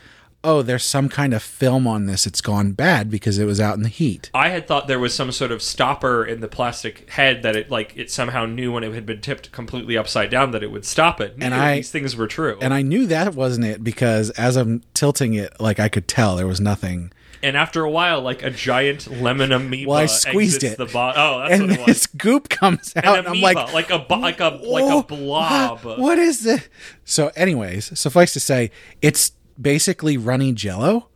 [0.45, 2.27] oh, there's some kind of film on this.
[2.27, 4.31] It's gone bad because it was out in the heat.
[4.33, 7.71] I had thought there was some sort of stopper in the plastic head that it
[7.71, 10.85] like it somehow knew when it had been tipped completely upside down that it would
[10.85, 11.37] stop it.
[11.39, 12.57] Neither of I- these things were true.
[12.61, 16.37] And I knew that wasn't it because as I'm tilting it, like I could tell
[16.37, 17.13] there was nothing.
[17.41, 20.77] And after a while, like a giant lemon amoeba Well, I squeezed it.
[20.77, 21.23] the bottle.
[21.23, 21.87] Oh, that's and what it was.
[21.87, 24.99] this goop comes out, An and I'm like, like a bo- like a like "Oh,
[24.99, 25.85] a blob.
[25.85, 26.69] what- what is it?
[27.05, 31.09] So, anyways, suffice to say, it's basically runny jello.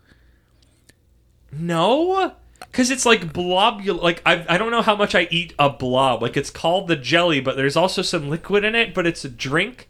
[1.52, 4.00] No, because it's like blobul.
[4.00, 6.22] Like I, I don't know how much I eat a blob.
[6.22, 8.94] Like it's called the jelly, but there's also some liquid in it.
[8.94, 9.88] But it's a drink,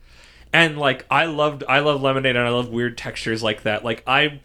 [0.53, 3.85] and like I loved, I love lemonade, and I love weird textures like that.
[3.85, 4.41] Like I.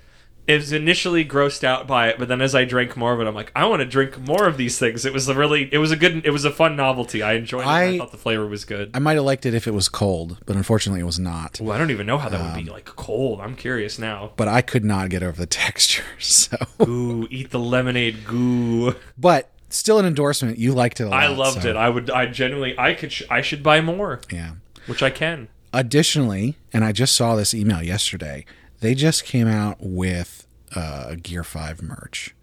[0.56, 3.36] was initially grossed out by it, but then as I drank more of it, I'm
[3.36, 5.06] like, I want to drink more of these things.
[5.06, 7.22] It was a really, it was a good, it was a fun novelty.
[7.22, 7.68] I enjoyed it.
[7.68, 8.92] I, I- thought the flavor was good.
[8.94, 11.60] I might have liked it if it was cold, but unfortunately, it was not.
[11.60, 13.42] Well, I don't even know how that would Um, be like cold.
[13.42, 14.32] I'm curious now.
[14.38, 16.04] But I could not get over the texture.
[16.20, 18.96] So, Ooh, eat the lemonade goo.
[19.18, 20.58] but still an endorsement.
[20.58, 21.22] You liked it a lot.
[21.24, 21.76] I loved so, it.
[21.76, 22.10] I would.
[22.10, 22.78] I genuinely.
[22.80, 23.12] I could.
[23.12, 24.52] Sh- I should buy more, Yeah.
[24.86, 25.50] which I can.
[25.74, 28.46] Additionally, and I just saw this email yesterday.
[28.80, 30.46] They just came out with
[30.76, 32.36] uh, Gear Five merch.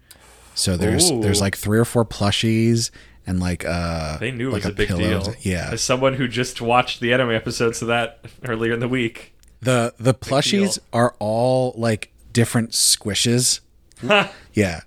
[0.53, 1.21] So there's Ooh.
[1.21, 2.89] there's like three or four plushies
[3.27, 4.99] and like uh They knew it like was a, big pillow.
[4.99, 5.33] deal.
[5.41, 5.69] Yeah.
[5.73, 9.33] As someone who just watched the anime episodes of that earlier in the week.
[9.61, 13.59] The the plushies are all like different squishes.
[14.53, 14.81] Yeah.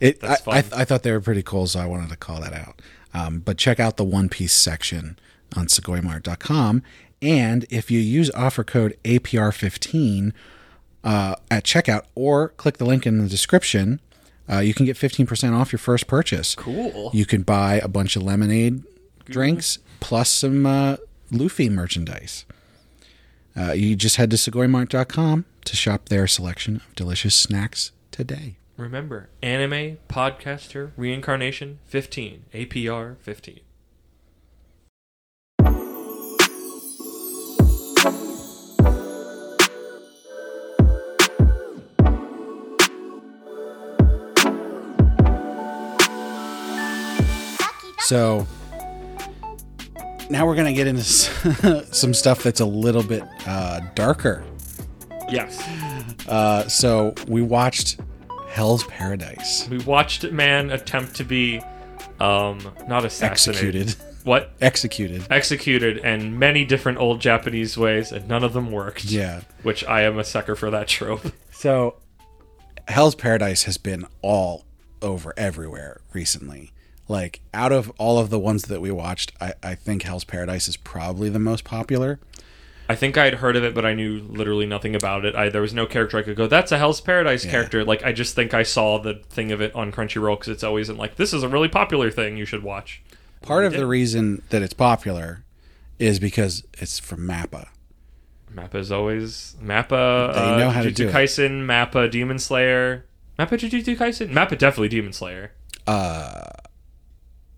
[0.00, 0.58] It I, I.
[0.58, 2.80] I thought they were pretty cool, so I wanted to call that out.
[3.14, 5.18] Um, but check out the One Piece section
[5.54, 6.82] on SugoiMart.com.
[7.20, 10.32] And if you use offer code APR15
[11.04, 14.00] uh, at checkout or click the link in the description,
[14.50, 16.54] uh, you can get 15% off your first purchase.
[16.54, 17.10] Cool.
[17.12, 18.82] You can buy a bunch of lemonade
[19.26, 20.96] drinks plus some uh,
[21.30, 22.44] Luffy merchandise.
[23.56, 28.56] Uh, you just head to SugoiMart.com to shop their selection of delicious snacks today.
[28.76, 33.60] Remember, anime podcaster reincarnation 15 APR 15.
[48.12, 48.46] So
[50.28, 51.02] now we're going to get into
[51.94, 54.44] some stuff that's a little bit uh, darker.
[55.30, 55.66] Yes.
[56.28, 57.98] Uh, so we watched
[58.50, 61.62] Hell's Paradise We watched man attempt to be
[62.20, 63.76] um not assassinated.
[63.76, 64.24] executed.
[64.24, 64.52] What?
[64.60, 65.26] Executed.
[65.30, 69.06] Executed in many different old Japanese ways and none of them worked.
[69.06, 69.40] Yeah.
[69.62, 71.32] Which I am a sucker for that trope.
[71.50, 71.94] So
[72.88, 74.66] Hell's Paradise has been all
[75.00, 76.72] over everywhere recently.
[77.12, 80.66] Like out of all of the ones that we watched, I, I think Hell's Paradise
[80.66, 82.18] is probably the most popular.
[82.88, 85.34] I think I'd heard of it, but I knew literally nothing about it.
[85.34, 87.84] I, there was no character I could go, that's a Hell's Paradise character.
[87.84, 90.88] Like, I just think I saw the thing of it on Crunchyroll because it's always
[90.88, 93.02] in, like, this is a really popular thing you should watch.
[93.40, 93.80] Part of did.
[93.80, 95.44] the reason that it's popular
[95.98, 97.68] is because it's from Mappa.
[98.52, 99.54] Mappa is always.
[99.62, 100.34] Mappa.
[100.34, 101.14] They uh, know how to Jujutsu do it.
[101.14, 103.04] Kaisen, Mappa, Demon Slayer.
[103.38, 104.30] Mappa, Jujutsu Kaisen?
[104.32, 105.52] Mappa, definitely Demon Slayer.
[105.86, 106.50] Uh,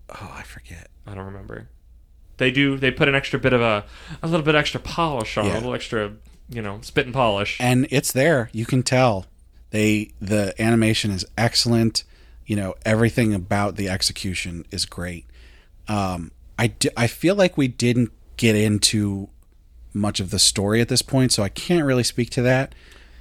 [0.09, 0.89] oh, I forget.
[1.07, 1.69] I don't remember.
[2.37, 2.77] They do.
[2.77, 3.85] They put an extra bit of a,
[4.21, 5.53] a little bit extra polish on, Yeah.
[5.53, 6.13] a little extra,
[6.49, 7.57] you know, spit and polish.
[7.61, 8.49] and it's there.
[8.51, 9.25] You can tell.
[9.71, 12.03] They the animation is excellent.
[12.45, 15.25] You know everything about the execution is great.
[15.87, 19.29] Um, I I feel like we didn't get into
[19.93, 22.75] much of the story at this point, so I can't really speak to that.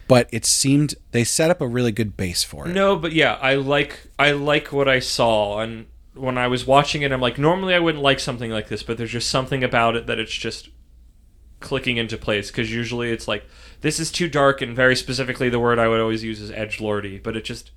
[0.07, 2.75] But it seemed they set up a really good base for it.
[2.75, 7.03] No, but yeah, I like I like what I saw, and when I was watching
[7.03, 9.97] it, I'm like, normally I wouldn't like something like this, but there's just something about
[9.97, 10.69] it that it's just
[11.61, 12.51] clicking into place.
[12.51, 13.45] Because usually it's like
[13.81, 16.81] this is too dark, and very specifically, the word I would always use is edge
[16.81, 17.73] lordy, but it just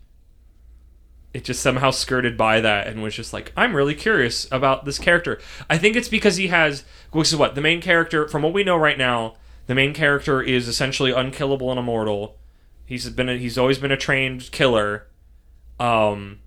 [1.34, 4.98] it just somehow skirted by that and was just like, I'm really curious about this
[4.98, 5.40] character.
[5.70, 8.64] I think it's because he has, which is what the main character, from what we
[8.64, 9.36] know right now,
[9.68, 12.38] the main character is essentially unkillable and immortal.
[12.86, 15.08] He's been a, he's always been a trained killer.
[15.80, 16.40] Um,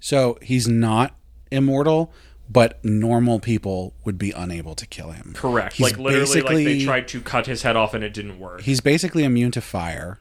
[0.00, 1.14] So he's not
[1.54, 2.12] immortal,
[2.50, 5.32] but normal people would be unable to kill him.
[5.34, 5.74] correct.
[5.76, 8.60] He's like literally, like they tried to cut his head off and it didn't work.
[8.62, 10.20] he's basically immune to fire.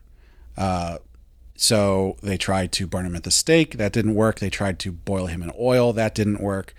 [0.56, 1.00] Uh,
[1.56, 3.78] so they tried to burn him at the stake.
[3.78, 4.40] That didn't work.
[4.40, 5.94] They tried to boil him in oil.
[5.94, 6.74] That didn't work.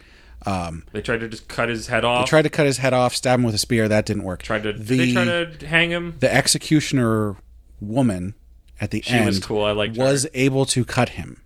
[0.93, 2.27] They tried to just cut his head off.
[2.27, 3.89] They tried to cut his head off, stab him with a spear.
[3.89, 4.43] That didn't work.
[4.43, 4.73] tried to.
[4.75, 6.17] Did the they try to hang him?
[6.21, 7.37] the executioner
[7.81, 8.35] woman
[8.81, 9.65] at the She end was cool.
[9.65, 10.03] I liked her.
[10.03, 11.41] was able to cut him,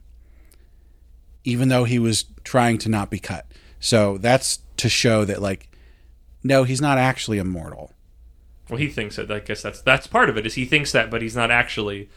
[1.49, 3.47] even though he was trying to not be cut.
[3.81, 5.69] So that's to show that like,
[6.43, 7.93] no, he's not actually immortal.
[8.69, 9.31] Well, he thinks that.
[9.31, 10.45] I guess that's that's part of it.
[10.47, 12.09] Is he thinks that, but he's not actually.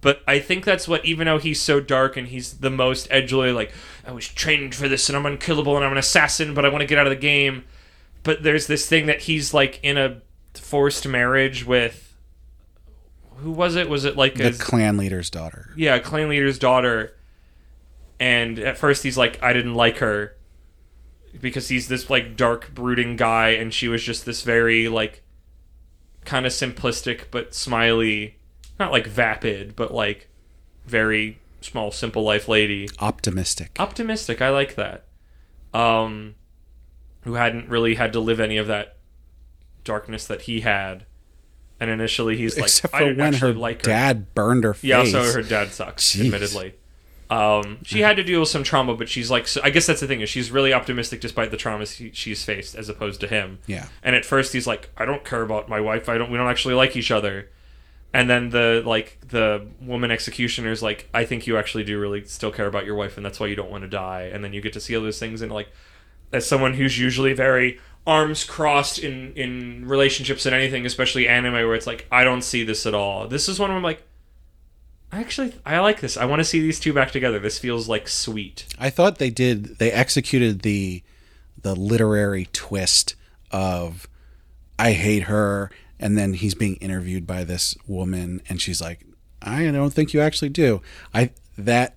[0.00, 3.54] But I think that's what, even though he's so dark and he's the most edgily,
[3.54, 3.70] like
[4.06, 6.80] I was trained for this and I'm unkillable and I'm an assassin, but I want
[6.80, 7.64] to get out of the game.
[8.22, 10.22] But there's this thing that he's like in a
[10.54, 12.06] forced marriage with.
[13.36, 13.88] Who was it?
[13.90, 15.70] Was it like The his, clan leader's daughter.
[15.76, 17.14] yeah, clan leader's daughter.
[18.20, 20.36] And at first he's like, I didn't like her
[21.40, 25.22] because he's this like dark, brooding guy, and she was just this very like
[26.24, 28.36] kind of simplistic but smiley,
[28.78, 30.28] not like vapid, but like
[30.86, 32.88] very small, simple life lady.
[32.98, 33.76] Optimistic.
[33.78, 35.06] Optimistic, I like that.
[35.72, 36.34] Um,
[37.22, 38.96] who hadn't really had to live any of that
[39.84, 41.06] darkness that he had.
[41.78, 43.90] And initially he's like, Except I for didn't when her like her.
[43.92, 44.84] dad burned her face.
[44.84, 46.26] Yeah, also her dad sucks, Jeez.
[46.26, 46.74] admittedly.
[47.30, 50.00] Um, she had to deal with some trauma, but she's like, so I guess that's
[50.00, 53.28] the thing is she's really optimistic despite the traumas he, she's faced, as opposed to
[53.28, 53.60] him.
[53.68, 53.86] Yeah.
[54.02, 56.08] And at first he's like, I don't care about my wife.
[56.08, 56.30] I don't.
[56.30, 57.48] We don't actually like each other.
[58.12, 62.50] and then the like the woman executioner's like, I think you actually do really still
[62.50, 64.22] care about your wife, and that's why you don't want to die.
[64.32, 65.68] And then you get to see all those things, and like,
[66.32, 71.74] as someone who's usually very arms crossed in in relationships and anything, especially anime, where
[71.74, 73.28] it's like I don't see this at all.
[73.28, 74.02] This is one where I'm like,
[75.12, 76.16] actually, I like this.
[76.16, 77.38] I want to see these two back together.
[77.38, 78.66] This feels like sweet.
[78.78, 79.78] I thought they did.
[79.78, 81.02] They executed the
[81.62, 83.14] the literary twist
[83.50, 84.08] of
[84.78, 89.00] I hate her, and then he's being interviewed by this woman, and she's like,
[89.42, 90.80] I don't think you actually do.
[91.12, 91.96] I that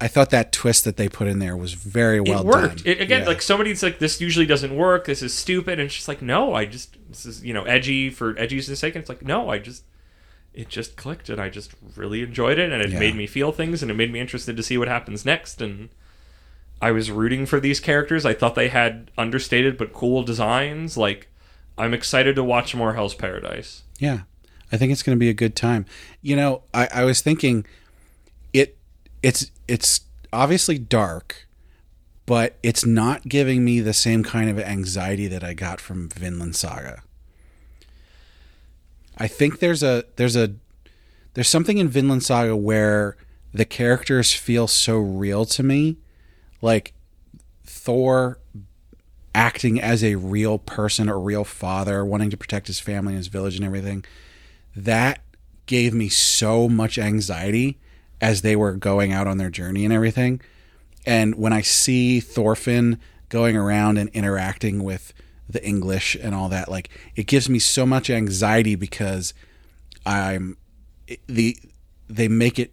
[0.00, 2.84] I thought that twist that they put in there was very well it worked.
[2.84, 2.92] done.
[2.92, 3.26] It, again, Yeah.
[3.28, 5.04] like somebody's like, this usually doesn't work.
[5.04, 8.36] This is stupid, and she's like, no, I just this is you know edgy for
[8.38, 8.94] edgy's sake.
[8.94, 9.84] And it's like, no, I just
[10.54, 12.98] it just clicked, and I just really enjoyed it, and it Yeah.
[12.98, 15.88] made me feel things, and it made me interested to see what happens next, and.
[16.80, 18.26] I was rooting for these characters.
[18.26, 20.96] I thought they had understated but cool designs.
[20.96, 21.28] Like,
[21.78, 23.84] I'm excited to watch more Hell's Paradise.
[24.00, 24.22] Yeah,
[24.72, 25.86] I think it's going to be a good time.
[26.22, 27.64] You know, I, I was thinking
[28.52, 28.76] it
[29.22, 30.00] it's it's
[30.32, 31.46] obviously dark,
[32.26, 36.56] but it's not giving me the same kind of anxiety that I got from Vinland
[36.56, 37.04] Saga.
[39.18, 40.54] I think there's a there's a
[41.34, 43.16] there's something in Vinland Saga where
[43.52, 45.98] the characters feel so real to me,
[46.60, 46.94] like
[47.64, 48.36] Thors
[49.34, 53.28] acting as a real person, a real father, wanting to protect his family and his
[53.28, 54.04] village and everything.
[54.76, 55.20] That
[55.66, 57.78] gave me so much anxiety
[58.20, 60.40] as they were going out on their journey and everything.
[61.06, 62.98] And when I see Thorfinn
[63.28, 65.12] going around and interacting with
[65.48, 69.34] the English and all that, like it gives me so much anxiety because
[70.06, 70.56] I'm
[71.26, 71.56] the
[72.08, 72.72] they make it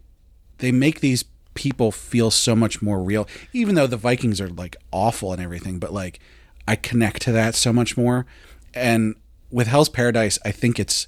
[0.59, 4.77] they make these people feel so much more real even though the Vikings are like
[4.91, 6.19] awful and everything but like
[6.67, 8.25] I connect to that so much more.
[8.73, 9.15] And
[9.51, 11.07] with Hell's Paradise I think it's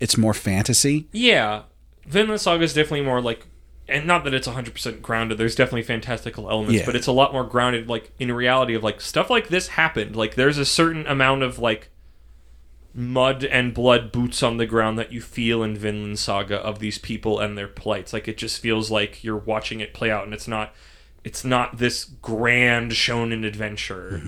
[0.00, 1.08] it's more fantasy.
[1.12, 1.62] Yeah,
[2.06, 3.46] Vinland Saga is definitely more like,
[3.88, 5.36] and not that it's 100% grounded.
[5.38, 6.86] There's definitely fantastical elements, Yeah.
[6.86, 10.16] but it's a lot more grounded, like in reality of like stuff like this happened.
[10.16, 11.90] Like there's a certain amount of like
[12.94, 16.98] mud and blood boots on the ground that you feel in Vinland Saga of these
[16.98, 18.12] people and their plights.
[18.12, 20.72] Like it just feels like you're watching it play out, and it's not,
[21.24, 24.22] it's not this grand shonen adventure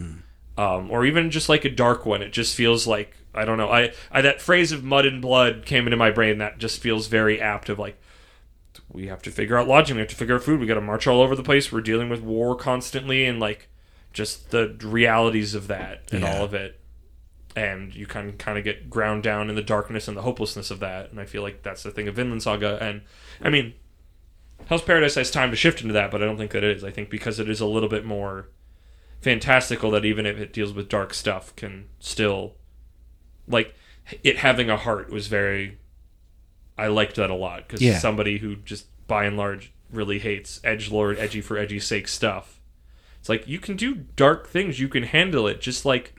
[0.59, 2.23] um, or even just like a dark one.
[2.23, 3.71] It just feels like I don't know.
[3.71, 6.39] I, I that phrase of mud and blood came into my brain.
[6.39, 7.69] That just feels very apt.
[7.69, 7.99] Of like,
[8.97, 9.97] we have to figure out lodging.
[9.97, 10.59] We have to figure out food.
[10.59, 11.71] We got to march all over the place.
[11.71, 13.69] We're dealing with war constantly, and like
[14.15, 16.39] just the realities of that and Yeah.
[16.39, 16.81] all of it.
[17.55, 20.81] And you can kind of get ground down in the darkness and the hopelessness of
[20.81, 21.11] that.
[21.11, 22.79] And I feel like that's the thing of Vinland Saga.
[22.81, 23.03] And
[23.43, 23.75] I mean,
[24.67, 26.83] Hell's Paradise has time to shift into that, but I don't think that it is.
[26.83, 28.49] I think because it is a little bit more
[29.21, 32.55] fantastical that even if it deals with dark stuff can still
[33.49, 33.75] like
[34.23, 35.79] it having a heart was very
[36.79, 37.99] I liked that a lot because Yeah.
[37.99, 42.61] somebody who just by and large really hates edge lord edgy for edgy's sake stuff.
[43.21, 46.15] It's like you can do dark things, you can handle it just like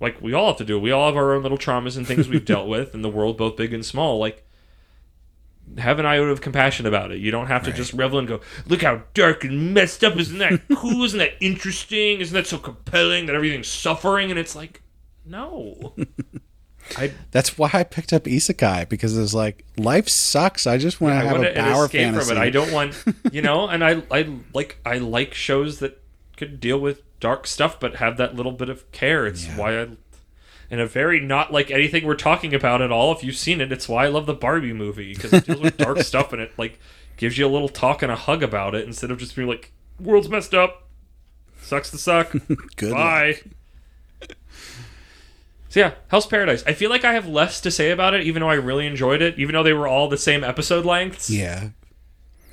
[0.00, 0.78] like we all have to do.
[0.80, 3.36] We all have our own little traumas and things we've dealt with in the world,
[3.38, 4.18] both big and small.
[4.18, 4.44] Like
[5.78, 7.18] have an iota of compassion about it.
[7.20, 10.16] You don't have to just revel and go, look how dark and messed up.
[10.16, 11.04] Isn't that cool?
[11.04, 12.20] Isn't that interesting?
[12.20, 14.30] Isn't that so compelling that everything's suffering?
[14.30, 14.82] And it's like,
[15.24, 15.94] no.
[16.98, 20.66] I That's why I picked up Isekai because it was like life sucks.
[20.66, 22.28] I just want to I have a power fantasy.
[22.28, 22.40] from it.
[22.40, 23.02] I don't want,
[23.32, 26.02] you know, and I, I like, I like shows that
[26.36, 29.26] could deal with dark stuff, but have that little bit of care.
[29.26, 29.56] It's Yeah.
[29.56, 29.86] why I,
[30.70, 33.12] in a very not like anything we're talking about at all.
[33.12, 35.76] If you've seen it, it's why I love the Barbie movie because it deals with
[35.76, 36.78] dark stuff and it like
[37.16, 39.72] gives you a little talk and a hug about it instead of just being like,
[40.00, 40.88] world's messed up,
[41.60, 42.32] sucks to suck.
[42.76, 42.92] Good.
[42.92, 43.38] Bye.
[45.72, 46.62] So yeah, Hell's Paradise.
[46.66, 49.22] I feel like I have less to say about it, even though I really enjoyed
[49.22, 49.38] it.
[49.38, 51.70] Even though they were all the same episode lengths, Yeah.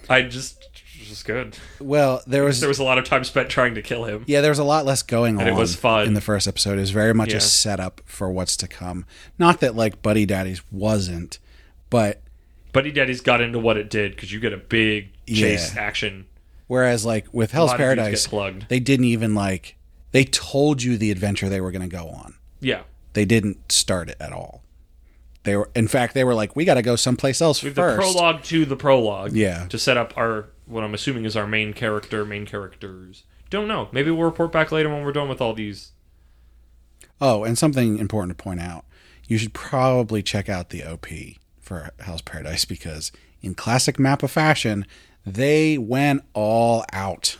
[0.07, 1.57] I just it was just good.
[1.81, 4.23] Well, there was There was a lot of time spent trying to kill him.
[4.25, 5.45] yeah, there was a lot less going on.
[5.49, 6.07] It was fun.
[6.07, 6.77] in the first episode.
[6.77, 7.37] It was very much Yeah.
[7.39, 9.05] a setup for what's to come.
[9.37, 11.39] Not that like Buddy Daddies wasn't,
[11.89, 12.21] but
[12.71, 15.81] Buddy Daddy's got into what it did because you get a big chase Yeah.
[15.81, 16.25] action.
[16.67, 19.75] whereas like with Hell's lot of dudes Paradise, they didn't even like
[20.13, 22.35] they told you the adventure they were going to go on.
[22.61, 22.81] Yeah,
[23.13, 24.63] They didn't start it at all.
[25.43, 27.75] They were, in fact, they were like, "We got to go someplace else we have
[27.75, 27.97] first.
[27.97, 29.33] the prologue to the prologue.
[29.33, 29.65] Yeah.
[29.67, 33.23] to set up our what I'm assuming is our main character, main characters.
[33.49, 33.89] Don't know.
[33.91, 35.91] Maybe we'll report back later when we're done with all these.
[37.21, 38.85] Oh, and something important to point out:
[39.27, 41.07] you should probably check out the OP
[41.59, 43.11] for Hell's Paradise because,
[43.41, 44.85] in classic Mappa fashion,
[45.25, 47.37] they went all out.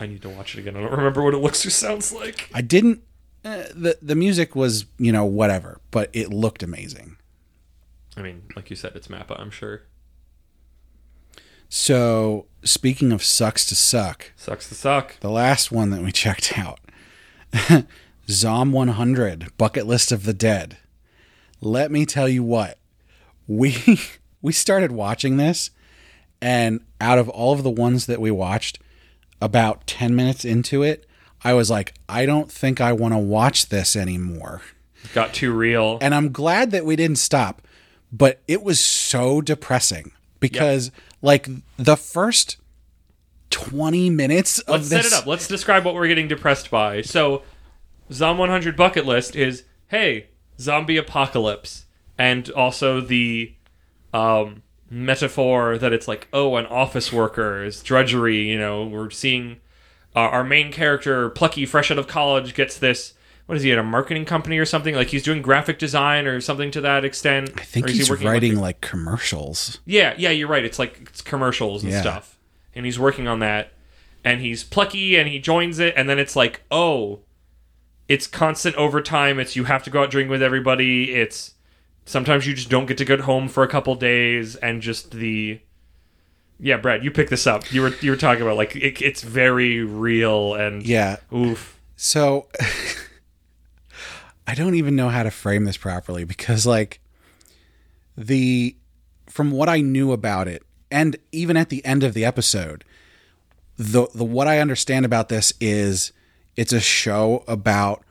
[0.00, 0.76] I need to watch it again.
[0.76, 2.50] I don't remember what it looks or sounds like.
[2.54, 3.02] I didn't.
[3.48, 7.16] Uh, the the music was you know whatever, but it looked amazing.
[8.16, 9.38] I mean, like you said, it's Mappa.
[9.40, 9.82] I'm sure.
[11.68, 15.20] So, speaking of sucks to suck, Sucks to suck.
[15.20, 16.80] the last one that we checked out
[18.30, 20.78] Zom 100 Bucket List of the Dead.
[21.60, 22.78] Let me tell you what.
[23.46, 24.00] We
[24.42, 25.70] we started watching this
[26.40, 28.78] and out of all of the ones that we watched
[29.40, 31.06] about 10 minutes into it,
[31.42, 34.62] I was like, I don't think I want to watch this anymore.
[35.14, 35.98] Got too real.
[36.00, 37.62] And I'm glad that we didn't stop,
[38.12, 40.90] but it was so depressing because
[41.22, 42.56] like the first
[43.50, 45.26] 20 minutes of Let's this set it up.
[45.26, 47.02] Let's describe what we're getting depressed by.
[47.02, 47.42] So,
[48.12, 50.28] Zom 100 bucket list is hey,
[50.60, 51.86] zombie apocalypse,
[52.18, 53.54] and also the
[54.12, 58.48] um, metaphor that it's like oh, an office worker is drudgery.
[58.48, 59.60] You know, we're seeing
[60.18, 63.14] uh, our main character, plucky, fresh out of college, gets this.
[63.46, 64.94] What is he at a marketing company or something?
[64.94, 67.50] Like he's doing graphic design or something to that extent.
[67.56, 69.78] I think is he he's working, like, writing like commercials.
[69.86, 70.64] yeah, yeah, you're right.
[70.64, 72.00] It's like it's commercials and Yeah.
[72.00, 72.36] stuff.
[72.74, 73.72] And he's working on that.
[74.24, 77.20] And he's plucky and he joins it and then it's like, "Oh,
[78.08, 79.38] it's constant overtime.
[79.38, 81.14] It's you have to go out drink with everybody.
[81.14, 81.54] It's
[82.04, 85.60] sometimes you just don't get to get home for a couple days and just the
[86.60, 87.72] Yeah, Brad, you picked this up.
[87.72, 91.16] You were you were talking about like it, it's very real and Yeah.
[91.32, 91.78] oof.
[91.96, 92.48] So
[94.46, 97.00] I don't even know how to frame this properly because like
[98.16, 98.76] the
[99.26, 102.84] from what I knew about it and even at the end of the episode
[103.76, 106.12] the the what I understand about this is
[106.56, 108.02] it's a show about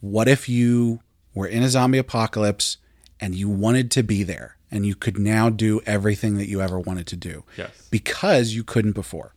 [0.00, 1.00] what if you
[1.32, 2.76] were in a zombie apocalypse
[3.20, 6.78] and you wanted to be there and you could now do everything that you ever
[6.78, 7.70] wanted to do Yes.
[7.90, 9.34] because you couldn't before.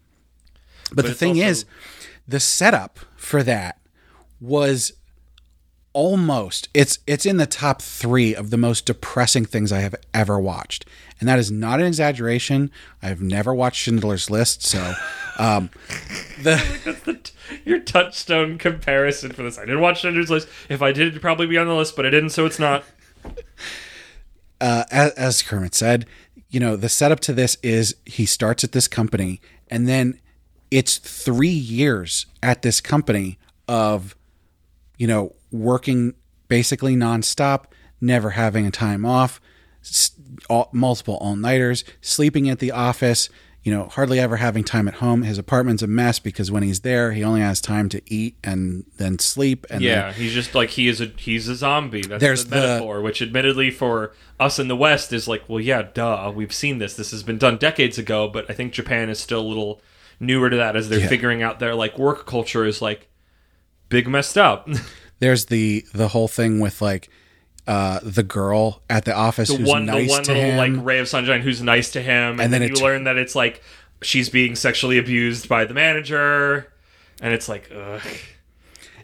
[0.94, 1.66] But, the thing also- is,
[2.28, 3.80] the setup for that
[4.40, 4.94] was
[5.94, 10.40] almost it's it's in the top three of the most depressing things I have ever
[10.40, 10.86] watched,
[11.20, 12.70] and that is not an exaggeration.
[13.02, 14.94] I have never watched Schindler's List, so
[15.40, 15.70] um,
[16.44, 16.58] the
[17.06, 17.34] the t-
[17.66, 19.58] your touchstone comparison for this.
[19.58, 20.48] I didn't watch Schindler's List.
[20.70, 22.84] If I did, it'd probably be on the list, but I didn't, so it's not.
[24.60, 26.06] uh, as, as Kermit said,
[26.50, 30.20] you know, the setup to this is he starts at this company and then
[30.72, 34.16] it's three years at this company of,
[34.98, 36.14] you know, working
[36.48, 37.66] basically nonstop,
[38.02, 39.40] never having a time off,
[40.50, 43.30] all, multiple all nighters, sleeping at the office,
[43.68, 45.24] you know, hardly ever having time at home.
[45.24, 48.86] His apartment's a mess because when he's there, he only has time to eat and
[48.96, 49.66] then sleep.
[49.70, 52.02] And then Yeah, he's just like he is a he's a zombie.
[52.02, 55.60] That's There's the the- metaphor, which admittedly for us in the West is like, well,
[55.60, 56.94] yeah, duh, we've seen this.
[56.96, 59.82] This has been done decades ago, but I think Japan is still a little
[60.18, 61.10] newer to that as they're Yeah.
[61.10, 63.10] figuring out their like work culture is like
[63.90, 64.70] big messed up.
[65.20, 67.10] there's the the whole thing with like
[67.68, 70.58] uh the girl at the office the who's one nice the one to little him.
[70.78, 73.04] like ray of sunshine who's nice to him, and, And then, then you it- learn
[73.06, 73.62] that it's like
[74.02, 76.72] she's being sexually abused by the manager,
[77.22, 78.02] and it's like, ugh.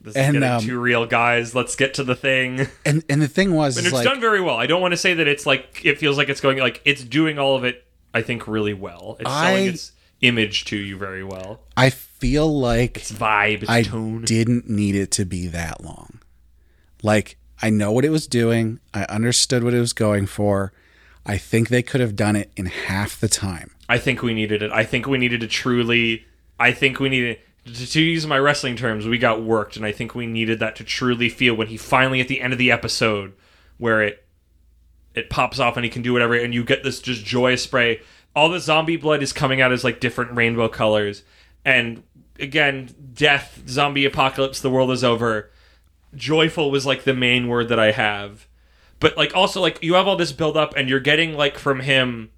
[0.01, 1.55] This is getting um, too real, guys.
[1.55, 2.67] Let's get to the thing.
[2.85, 4.57] and and the thing was And it's like done very well.
[4.57, 7.03] I don't want to say that it's like it feels like it's going like it's
[7.05, 7.85] doing all of it.
[8.13, 9.15] I think really well.
[9.21, 11.61] It's selling I- its image to you very well.
[11.77, 14.23] I feel like Its vibe, its I tone.
[14.25, 16.19] didn't need it to be that long.
[17.01, 18.81] Like I know what it was doing.
[18.93, 20.73] I understood what it was going for.
[21.25, 23.71] I think they could have done it in half the time.
[23.87, 24.69] I think we needed it.
[24.73, 26.25] I think we needed to truly.
[26.59, 29.07] I think we needed to, to use my wrestling terms.
[29.07, 32.19] We got worked, and I think we needed that to truly feel when he finally
[32.19, 33.31] at the end of the episode,
[33.77, 34.25] where it
[35.15, 38.01] it pops off and he can do whatever, and you get this just joyous spray.
[38.35, 41.23] All the zombie blood is coming out as like different rainbow colors,
[41.63, 42.03] and
[42.41, 45.49] again, death, zombie apocalypse, the world is over.
[46.15, 48.47] Joyful was like the main word that I have,
[48.99, 51.81] but like also like you have all this build up, and you're getting like from
[51.81, 52.31] him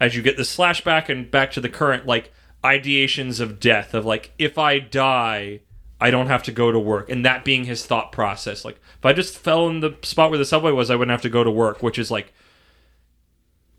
[0.00, 2.32] as you get this flashback and back to the current like
[2.62, 5.60] ideations of death of like if i die
[6.00, 7.10] i don't have to go to work.
[7.10, 8.64] And that being his thought process.
[8.64, 11.22] Like if i just fell in the spot where the subway was i wouldn't have
[11.22, 12.32] to go to work which is like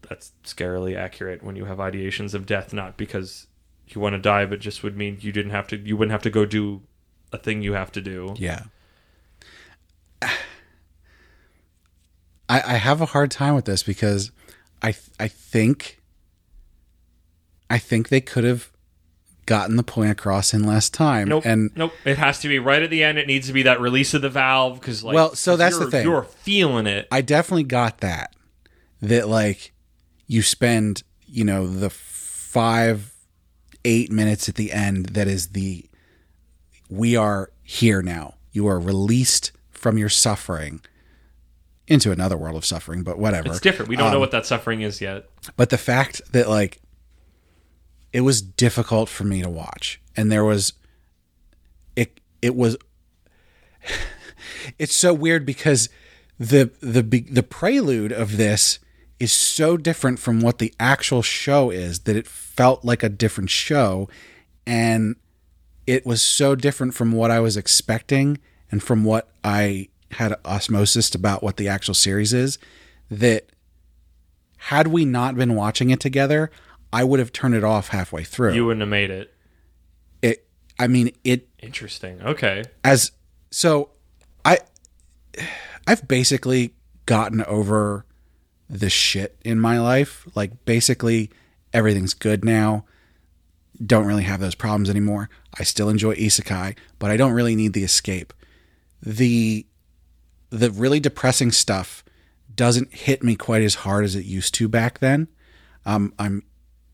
[0.08, 3.48] that's scarily accurate when you have ideations of death not because
[3.88, 6.22] you want to die but just would mean you didn't have to you wouldn't have
[6.22, 6.82] to go do
[7.36, 8.34] a thing you have to do.
[8.38, 8.64] Yeah.
[12.48, 14.32] I, I have a hard time with this because
[14.82, 16.02] I I think
[17.70, 18.72] I think they could have
[19.46, 21.28] gotten the point across in less time.
[21.28, 21.46] Nope.
[21.46, 21.94] And nope.
[22.04, 23.18] It has to be right at the end.
[23.18, 25.90] It needs to be that release of the valve because, like, Well, so that's the
[25.90, 26.06] thing.
[26.06, 27.08] You're feeling it.
[27.12, 28.36] I definitely got that.
[29.02, 29.74] That like
[30.28, 33.14] you spend, you know, the five,
[33.84, 35.86] eight minutes at the end that is the
[36.90, 38.36] we are here now.
[38.52, 39.52] You are released
[39.86, 40.82] from your suffering
[41.88, 43.50] into another world of suffering, but whatever.
[43.50, 43.88] It's different.
[43.88, 45.30] We don't Um, know what that suffering is yet.
[45.58, 46.80] but the fact that like
[48.12, 50.74] it was difficult for me to watch and there was
[51.96, 52.78] it it was
[54.80, 55.88] it's so weird because
[56.40, 58.80] the the the prelude of this
[59.20, 63.52] is so different from what the actual show is that it felt like a different
[63.52, 64.10] show
[64.66, 65.16] and
[65.86, 68.40] it was so different from what I was expecting
[68.72, 72.58] and from what I had osmosis about what the actual series is
[73.10, 73.50] that
[74.58, 76.50] had we not been watching it together,
[76.92, 78.54] I would have turned it off halfway through.
[78.54, 79.34] You wouldn't have made it.
[80.22, 80.48] it
[80.80, 82.22] I mean it Interesting.
[82.22, 82.64] Okay.
[82.84, 83.12] as
[83.52, 83.90] so
[84.44, 84.60] I
[85.88, 86.74] I've basically
[87.06, 88.06] gotten over
[88.70, 90.28] the shit in my life.
[90.36, 91.30] Like basically
[91.74, 92.86] everything's good now.
[93.86, 95.30] Don't really have those problems anymore.
[95.60, 98.34] I still enjoy isekai, but I don't really need the escape.
[99.06, 99.66] The
[100.50, 102.04] the really depressing stuff
[102.54, 105.28] doesn't hit me quite as hard as it used to back then.
[105.86, 106.44] Um, I'm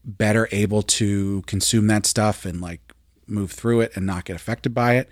[0.04, 2.82] better able to consume that stuff and like
[3.28, 5.10] move through it and not get affected by it.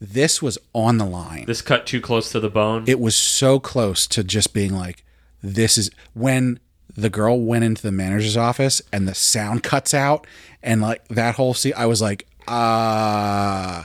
[0.00, 1.44] This was on the line.
[1.46, 2.84] This cut too close to the bone.
[2.86, 5.04] It was so close to just being like,
[5.42, 6.60] this is when
[6.96, 10.26] the girl went into the manager's office and the sound cuts out
[10.62, 13.84] and like that whole scene, I was like, ah.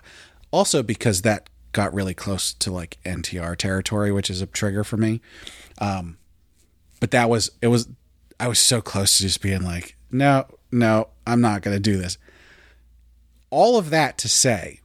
[0.52, 4.98] Also because that got really close to like NTR territory, which is a trigger for
[4.98, 5.22] me.
[5.80, 6.18] Um,
[7.00, 7.90] but that was it was
[8.40, 11.98] I was so close to just being like, no, no, I'm not going to do
[11.98, 12.18] this.
[13.50, 14.80] All of that to say,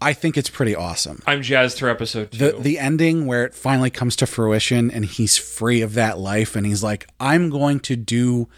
[0.00, 1.22] I think it's pretty awesome.
[1.26, 2.38] I'm jazzed for episode two.
[2.38, 6.56] The the ending where it finally comes to fruition and he's free of that life
[6.56, 8.48] and he's like, I'm going to do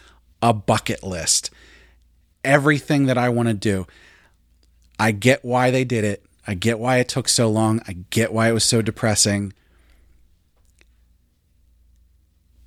[0.41, 1.51] a bucket list.
[2.43, 3.87] Everything that I want to do.
[4.99, 6.25] I get why they did it.
[6.47, 7.81] I get why it took so long.
[7.87, 9.53] I get why it was so depressing.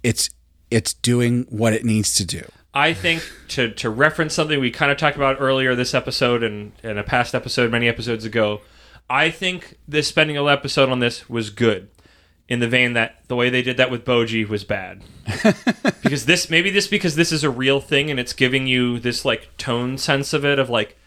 [0.03, 0.31] It's
[0.71, 2.45] it's doing what it needs to do.
[2.75, 6.73] I think to to reference something we kind of talked about earlier this episode and
[6.83, 8.61] in a past episode many episodes ago,
[9.09, 11.89] I think this spending a episode on this was good.
[12.49, 15.03] In the vein that the way they did that with Bojji was bad.
[16.03, 19.25] because this maybe this because this is a real thing and it's giving you this
[19.25, 20.98] like tone sense of it of like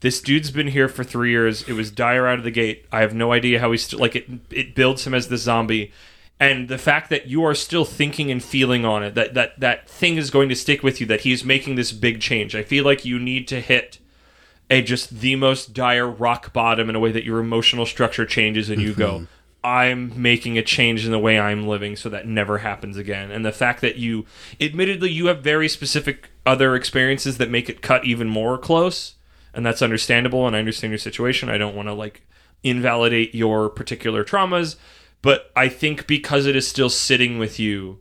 [0.00, 1.66] this dude's been here for three years.
[1.68, 2.86] It was dire out of the gate.
[2.92, 4.28] I have no idea how he's st- like it.
[4.50, 5.92] It builds him as the zombie,
[6.38, 9.88] and the fact that you are still thinking and feeling on it, that that that
[9.88, 11.06] thing is going to stick with you.
[11.06, 12.54] That he's making this big change.
[12.54, 13.98] I feel like you need to hit
[14.68, 18.68] a just the most dire rock bottom in a way that your emotional structure changes,
[18.68, 19.14] and you go.
[19.14, 19.24] Mm-hmm.
[19.64, 23.32] I'm making a change in the way I'm living so that never happens again.
[23.32, 24.24] And the fact that you,
[24.60, 29.15] admittedly, you have very specific other experiences that make it cut even more close
[29.56, 31.48] and that's understandable and I understand your situation.
[31.48, 32.22] I don't want to like
[32.62, 34.76] invalidate your particular traumas,
[35.22, 37.98] but I think because it is still sitting with you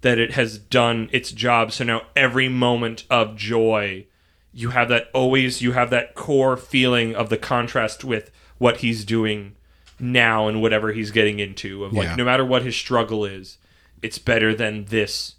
[0.00, 1.72] that it has done its job.
[1.72, 4.06] So now every moment of joy,
[4.52, 9.04] you have that always you have that core feeling of the contrast with what he's
[9.04, 9.56] doing
[10.00, 12.16] now and whatever he's getting into of like Yeah.
[12.16, 13.58] no matter what his struggle is,
[14.02, 15.36] it's better than this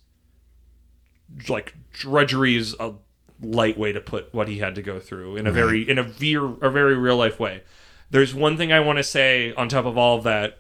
[1.49, 2.93] like drudgery is a
[3.41, 6.03] light way to put what he had to go through in a very in a
[6.03, 7.64] veer a very real life way.
[8.10, 10.60] There's one thing I want to say on top of all of that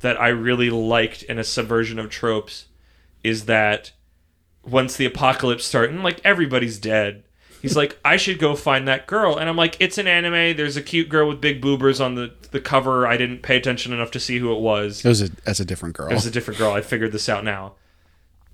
[0.00, 2.66] that I really liked in a subversion of tropes
[3.22, 3.92] is that
[4.62, 7.24] once the apocalypse started, and like everybody's dead,
[7.62, 9.36] he's like, I should go find that girl.
[9.36, 10.56] And I'm like, it's an anime.
[10.56, 13.06] There's a cute girl with big boobers on the, the cover.
[13.06, 15.04] I didn't pay attention enough to see who it was.
[15.04, 16.10] It was a, as a different girl.
[16.10, 16.72] It was a different girl.
[16.72, 17.74] I figured this out now.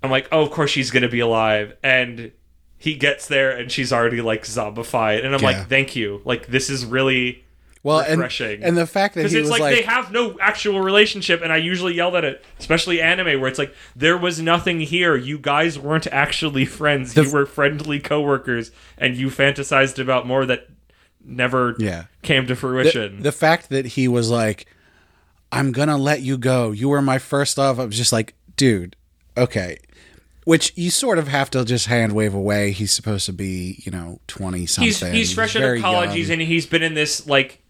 [0.01, 1.75] I'm like, oh, of course she's gonna be alive.
[1.83, 2.31] And
[2.81, 5.23] he gets there and she's already like zombified.
[5.23, 5.47] And I'm Yeah.
[5.59, 6.21] like, thank you.
[6.25, 7.43] Like this is really
[7.83, 8.63] well, and, refreshing.
[8.63, 11.41] and the fact that because he it's was like, like, they have no actual relationship.
[11.43, 15.15] And I usually yell at it, especially anime, where it's like there was nothing here.
[15.15, 17.15] You guys weren't actually friends.
[17.15, 20.67] you were friendly coworkers, and you fantasized about more that
[21.23, 22.05] never Yeah.
[22.23, 23.21] came to fruition.
[23.21, 24.65] the fact that he was like,
[25.51, 26.71] I'm gonna let you go.
[26.71, 27.79] You were my first love.
[27.79, 28.95] I was just like, dude,
[29.37, 29.77] okay.
[30.45, 32.71] Which you sort of have to just hand wave away.
[32.71, 34.87] He's supposed to be, you know, twenty something.
[34.87, 36.07] he's he's fresh out very of college.
[36.09, 36.17] young.
[36.17, 37.61] He's and he's been in this like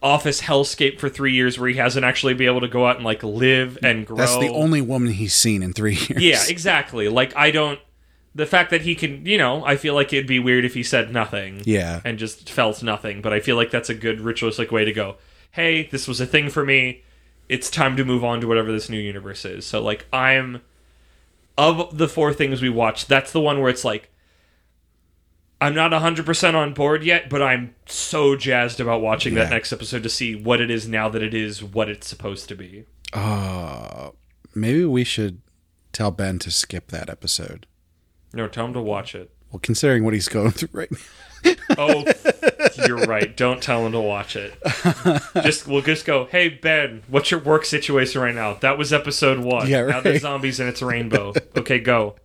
[0.00, 3.04] office hellscape for three years where he hasn't actually been able to go out and
[3.04, 4.16] like live and grow.
[4.16, 6.22] That's the only woman he's seen in three years.
[6.22, 7.08] Yeah, exactly.
[7.08, 7.78] Like I don't.
[8.34, 10.82] The fact that he can, you know, I feel like it'd be weird if he
[10.84, 11.62] said nothing.
[11.64, 12.00] Yeah.
[12.04, 13.20] And just felt nothing.
[13.20, 15.16] But I feel like that's a good ritualistic way to go.
[15.50, 17.02] Hey, this was a thing for me.
[17.48, 19.66] It's time to move on to whatever this new universe is.
[19.66, 20.60] So like I'm
[21.58, 24.10] of the four things we watched, that's the one where it's like
[25.60, 30.04] I'm not 100% on board yet, but I'm so jazzed about watching that next episode
[30.04, 32.84] to see what it is now that it is what it's supposed to be.
[33.12, 34.10] Uh,
[34.54, 35.40] maybe we should
[35.92, 37.66] tell Ben to skip that episode.
[38.32, 39.32] No, tell him to watch it.
[39.50, 40.98] Well, considering what he's going through right now.
[41.80, 42.04] Oh,
[42.86, 43.36] you're right.
[43.36, 44.54] Don't tell him to watch it.
[45.42, 46.24] Just we'll just go.
[46.24, 48.54] Hey Ben, what's your work situation right now?
[48.54, 49.68] That was episode one.
[49.68, 49.90] Yeah, right.
[49.90, 51.34] Now there's zombies and it's a rainbow.
[51.56, 52.16] Okay, go.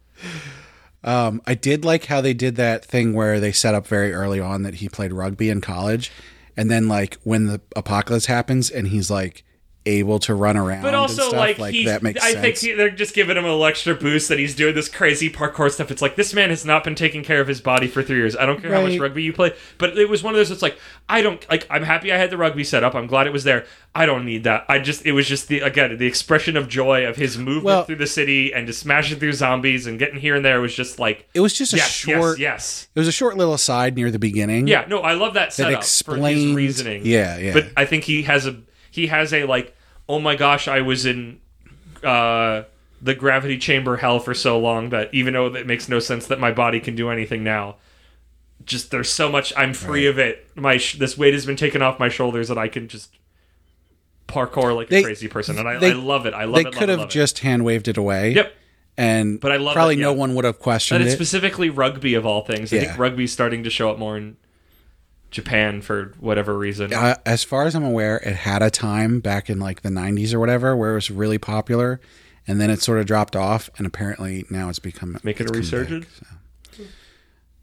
[1.04, 4.40] Um, I did like how they did that thing where they set up very early
[4.40, 6.12] on that he played rugby in college,
[6.56, 9.44] and then like when the apocalypse happens and he's like
[9.86, 12.42] able to run around, But also, and stuff, like, he, that makes I sense.
[12.42, 15.30] think he, they're just giving him a little extra boost that he's doing this crazy
[15.30, 15.92] parkour stuff.
[15.92, 18.36] It's like this man has not been taking care of his body for three years.
[18.36, 20.52] I don't care how much rugby you play, but it was one of those.
[20.52, 20.78] It's like
[21.08, 21.68] I don't like.
[21.70, 22.96] I'm happy I had the rugby set up.
[22.96, 23.66] I'm glad it was there.
[23.96, 24.66] I don't need that.
[24.68, 27.84] I just it was just the again the expression of joy of his movement Well-
[27.86, 30.98] through the city and just smashing through zombies and getting here and there was just
[30.98, 32.40] like it was just a yes, short.
[32.40, 32.88] yes, yes.
[32.96, 34.68] It was a short little aside near the beginning.
[34.68, 37.02] Yeah, no, I love that that setup for his explains reasoning.
[37.06, 37.54] Yeah, yeah.
[37.54, 38.60] But I think he has a
[38.94, 39.76] he has a like,
[40.08, 41.40] oh my gosh, I was in
[42.04, 42.64] uh
[43.02, 46.40] the gravity chamber hell for so long that even though it makes no sense that
[46.40, 47.76] my body can do anything now,
[48.66, 50.12] just there's so much I'm free Right.
[50.12, 50.48] of it.
[50.56, 53.10] My sh- this weight has been taken off my shoulders that I can just
[54.28, 56.34] parkour like They- a crazy person, and I, they- I love it.
[56.34, 56.66] I love they it.
[56.66, 58.32] love could have just hand waved it away.
[58.34, 58.54] yep.
[58.98, 61.18] and But I love probably it, no one would have questioned And it's it.
[61.18, 62.72] specifically rugby of all things.
[62.72, 62.82] I Yeah.
[62.86, 64.38] think rugby's starting to show up more in
[65.34, 66.94] Japan for whatever reason.
[66.94, 70.34] uh, as far as I'm aware, it had a time back in like the 90s
[70.34, 72.00] or whatever where it was really popular,
[72.48, 75.54] and then it sort of dropped off, and apparently now it's become Making it's a
[75.54, 76.08] come back, resurgence?
[76.78, 76.84] so.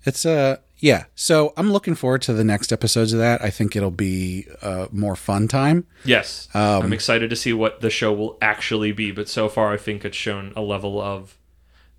[0.05, 1.05] It's uh yeah.
[1.15, 3.43] So I'm looking forward to the next episodes of that.
[3.45, 5.87] I think it'll be a more fun time.
[6.07, 9.11] Yes, Um, I'm excited to see what the show will actually be.
[9.11, 11.37] But so far, I think it's shown a level of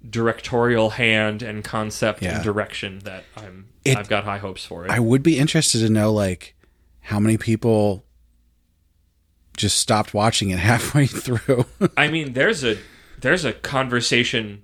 [0.10, 2.36] directorial hand and concept Yeah.
[2.36, 4.92] and direction that I'm It- I've got high hopes for it.
[4.92, 6.56] I would be interested to know like
[7.02, 8.06] how many people
[9.58, 11.66] just stopped watching it halfway through.
[11.98, 12.78] I mean, there's a
[13.20, 14.64] there's a conversation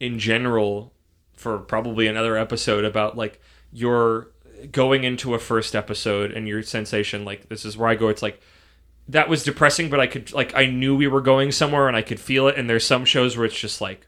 [0.00, 0.92] in general
[1.34, 3.40] for probably another episode about like
[3.72, 4.28] your
[4.70, 8.22] going into a first episode and your sensation like this is where I go it's
[8.22, 8.40] like
[9.08, 12.02] that was depressing but I could like I knew we were going somewhere and I
[12.02, 14.06] could feel it and there's some shows where it's just like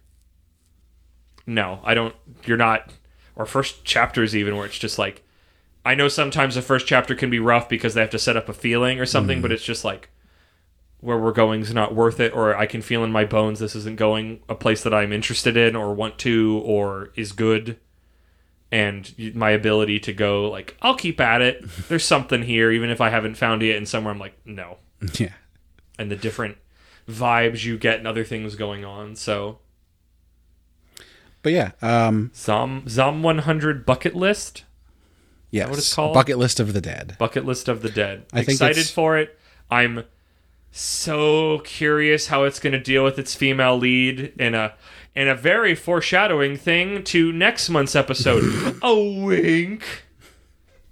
[1.47, 2.14] no, I don't
[2.44, 2.93] you're not
[3.36, 5.23] or first chapters even where it's just like
[5.86, 8.48] I know sometimes the first chapter can be rough because they have to set up
[8.48, 9.55] a feeling or something, but hmm.
[9.55, 10.09] it's just like
[10.98, 13.77] where we're going is not worth it, or I can feel in my bones this
[13.77, 17.78] isn't going a place that I'm interested in or want to or is good.
[18.73, 21.62] And my ability to go like I'll keep at it.
[21.89, 23.77] There's something here, even if I haven't found it.
[23.77, 24.78] And somewhere I'm like no,
[25.14, 25.35] yeah.
[25.97, 26.56] and the different
[27.09, 29.14] vibes you get and other things going on.
[29.14, 29.60] So
[31.47, 34.64] But yeah, um Zom Zom 100 bucket list.
[35.52, 35.68] yes.
[35.68, 36.12] what it's called?
[36.12, 37.14] Bucket list of the dead.
[37.20, 38.27] Bucket List of the Dead.
[38.32, 39.39] I Excited for it.
[39.70, 40.02] I'm
[40.73, 44.74] so curious how it's going to deal with its female lead in a
[45.14, 48.43] in a very foreshadowing thing to next month's episode.
[48.82, 49.85] a wink.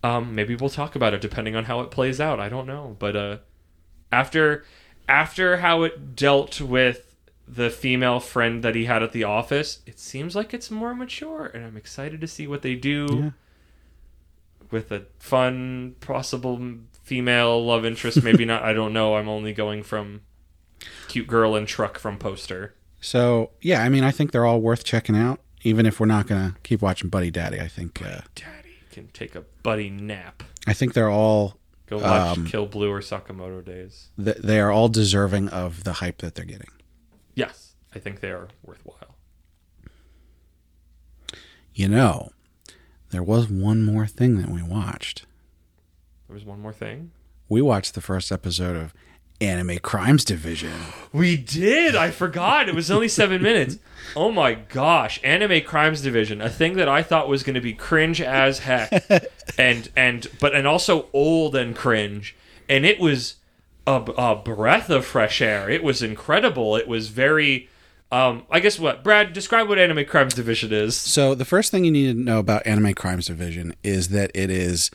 [0.05, 2.39] Um, maybe we'll talk about it depending on how it plays out.
[2.39, 3.39] I don't know, but uh,
[4.13, 4.65] after
[5.09, 7.14] after how it dealt with
[7.47, 11.47] the female friend that he had at the office, it seems like it's more mature,
[11.47, 13.31] and I'm excited to see what they do Yeah.
[14.71, 16.61] with a fun possible
[17.03, 18.23] female love interest.
[18.23, 18.63] Maybe not.
[18.63, 19.17] I don't know.
[19.17, 20.23] I'm only going from
[21.09, 22.75] cute girl and truck from poster.
[23.01, 26.27] So yeah, I mean, I think they're all worth checking out, even if we're not
[26.27, 27.61] gonna keep watching Buddy Daddy.
[27.61, 30.43] I think uh, Daddy can take a buddy nap.
[30.67, 34.09] I think they're all Go watch Um, Kill Blue or Sakamoto Days.
[34.23, 36.69] th- they are all deserving of the hype that they're getting.
[37.35, 39.17] Yes, I think they are worthwhile.
[41.75, 42.31] You know,
[43.11, 45.27] there was one more thing that we watched.
[46.29, 47.11] There was one more thing.
[47.49, 48.95] We watched the first episode of
[49.41, 50.73] Anime Crimes Division.
[51.13, 51.97] We did.
[51.97, 52.69] I forgot.
[52.69, 53.79] It was only seven minutes.
[54.15, 55.21] Oh my gosh!
[55.25, 58.93] Anime Crimes Division, a thing that I thought was going to be cringe as heck,
[59.59, 62.37] and and but and also old and cringe,
[62.69, 63.37] and it was
[63.87, 65.69] a, a breath of fresh air.
[65.69, 66.77] It was incredible.
[66.77, 67.69] It was very.
[68.13, 70.97] Um, I guess what Brad describe what Anime Crimes Division is.
[70.97, 74.51] So the first thing you need to know about Anime Crimes Division is that it
[74.51, 74.91] is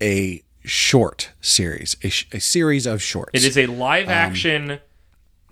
[0.00, 3.30] a short series, a, sh- a series of shorts.
[3.32, 4.78] It is a live action,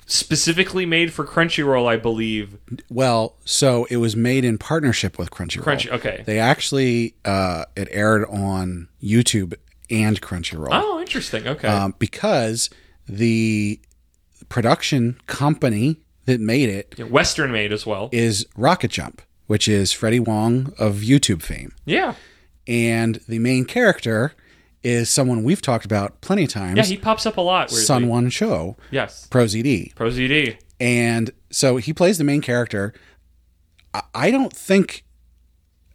[0.07, 2.59] specifically made for Crunchyroll, I believe.
[2.89, 5.65] Well, so it was made in partnership with Crunchyroll.
[5.65, 5.91] Crunchy.
[5.91, 6.23] Okay.
[6.27, 9.55] They actually uh, it aired on YouTube
[10.03, 11.47] and Crunchyroll Oh, interesting.
[11.47, 11.69] Okay.
[11.69, 12.71] um, because
[13.07, 13.81] the
[14.49, 15.97] production company
[16.27, 18.09] that made it Yeah, Western made as well.
[18.13, 22.15] is RocketJump, which is Freddie Wong of YouTube fame, Yeah.
[22.67, 24.33] and the main character
[24.83, 26.77] is someone we've talked about plenty of times.
[26.77, 27.71] Yeah, he pops up a lot.
[27.71, 29.27] Sun One Show, Yes.
[29.31, 29.95] ProZD.
[29.95, 30.57] Pro ZD.
[30.81, 32.93] and so he plays the main character.
[34.15, 35.04] I don't think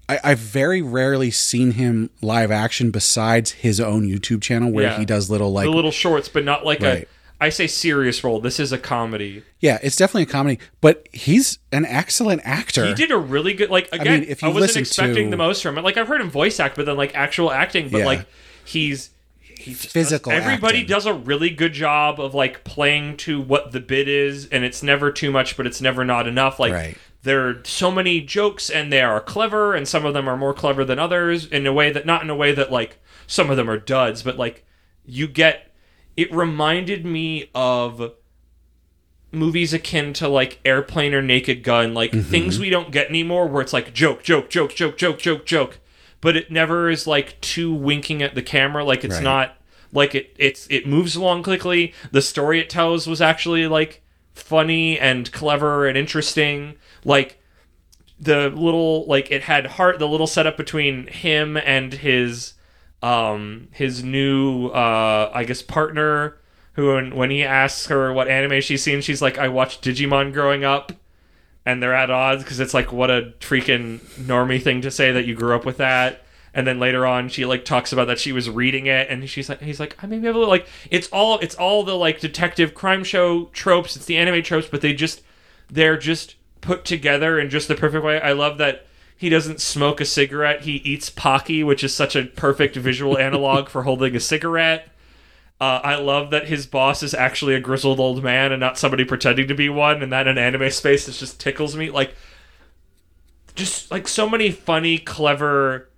[0.10, 4.98] I, I've very rarely seen him live action besides his own YouTube channel where Yeah.
[5.00, 7.04] he does little like The little shorts, but not like Right.
[7.04, 7.08] a.
[7.42, 8.42] I say serious role.
[8.42, 9.44] This is a comedy.
[9.62, 12.86] yeah, it's definitely a comedy, but he's an excellent actor.
[12.86, 13.70] He did a really good.
[13.70, 15.84] Like again, I, mean, if you wasn't listen expecting to- the most from it.
[15.86, 17.88] Like I've heard him voice act, but then like actual acting.
[17.88, 18.06] But Yeah.
[18.08, 18.26] like
[18.66, 19.12] he's
[19.42, 20.90] he just Physical does- everybody acting.
[20.90, 24.84] does a really good job of like playing to what the bit is, and it's
[24.84, 26.60] never too much, but it's never not enough.
[26.60, 26.98] Like Right.
[27.24, 30.54] There are so many jokes, and they are clever, and some of them are more
[30.54, 32.98] clever than others in a way that not in a way that like
[33.28, 34.66] some of them are duds, but like
[35.06, 35.66] you get.
[36.18, 38.12] It reminded me of
[39.32, 42.30] movies akin to like Airplane or Naked Gun, like Mm-hmm.
[42.30, 45.80] things we don't get anymore, where it's like joke, joke, joke, joke, joke, joke, joke,
[46.22, 48.84] but it never is like too winking at the camera.
[48.84, 49.24] Like it's Right.
[49.24, 49.56] not
[49.94, 50.36] like it.
[50.38, 51.94] It's it moves along quickly.
[52.12, 54.02] The story it tells was actually like
[54.40, 56.76] funny and clever and interesting.
[57.04, 57.42] Like
[58.20, 60.00] the little like it had heart.
[60.00, 62.54] The little setup between him and his
[63.02, 66.38] um his new uh I guess partner
[66.74, 70.34] who when, when he asks her what anime she's seen she's like I watched Digimon
[70.34, 70.92] growing up
[71.66, 75.26] and they're at odds because it's like what a freaking normie thing to say that
[75.26, 76.24] you grew up with that
[76.54, 79.50] and then later on she like talks about that she was reading it and she's
[79.50, 82.20] like he's like I maybe have a little like it's all it's all the like
[82.20, 85.22] detective crime show tropes it's the anime tropes but they just
[85.70, 88.86] they're just put together in just the perfect way I love that
[89.16, 93.70] he doesn't smoke a cigarette he eats pocky which is such a perfect visual analog
[93.70, 94.90] for holding a cigarette
[95.62, 99.04] uh, I love that his boss is actually a grizzled old man and not somebody
[99.04, 101.90] pretending to be one, and that in anime space it just tickles me.
[101.90, 102.16] Like,
[103.56, 105.90] just like so many funny, clever.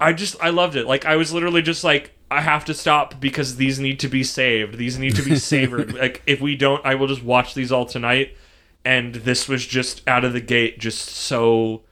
[0.00, 0.86] I just I loved it.
[0.86, 4.22] Like I was literally just like I have to stop because these need to be
[4.24, 4.76] saved.
[4.78, 5.94] These need to be savored.
[5.94, 8.36] like if we don't, I will just watch these all tonight.
[8.84, 11.82] And this was just out of the gate, just so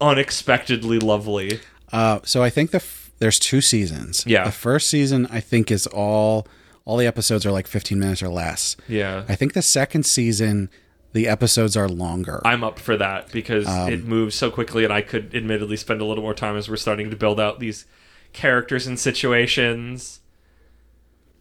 [0.00, 1.60] unexpectedly lovely.
[1.92, 4.24] Uh, so I think the f- there's two seasons.
[4.26, 4.44] Yeah.
[4.44, 6.46] the first season I think is all
[6.84, 8.76] all the episodes are like 15 minutes or less.
[8.88, 9.24] Yeah.
[9.28, 10.70] I think the second season
[11.12, 12.40] the episodes are longer.
[12.44, 16.00] I'm up for that because Um, it moves so quickly, and I could admittedly spend
[16.00, 17.86] a little more time as we're starting to build out these
[18.32, 20.20] characters and situations.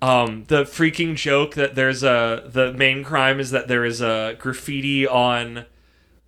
[0.02, 4.36] Um, the freaking joke that there's a the main crime is that there is a
[4.40, 5.66] graffiti on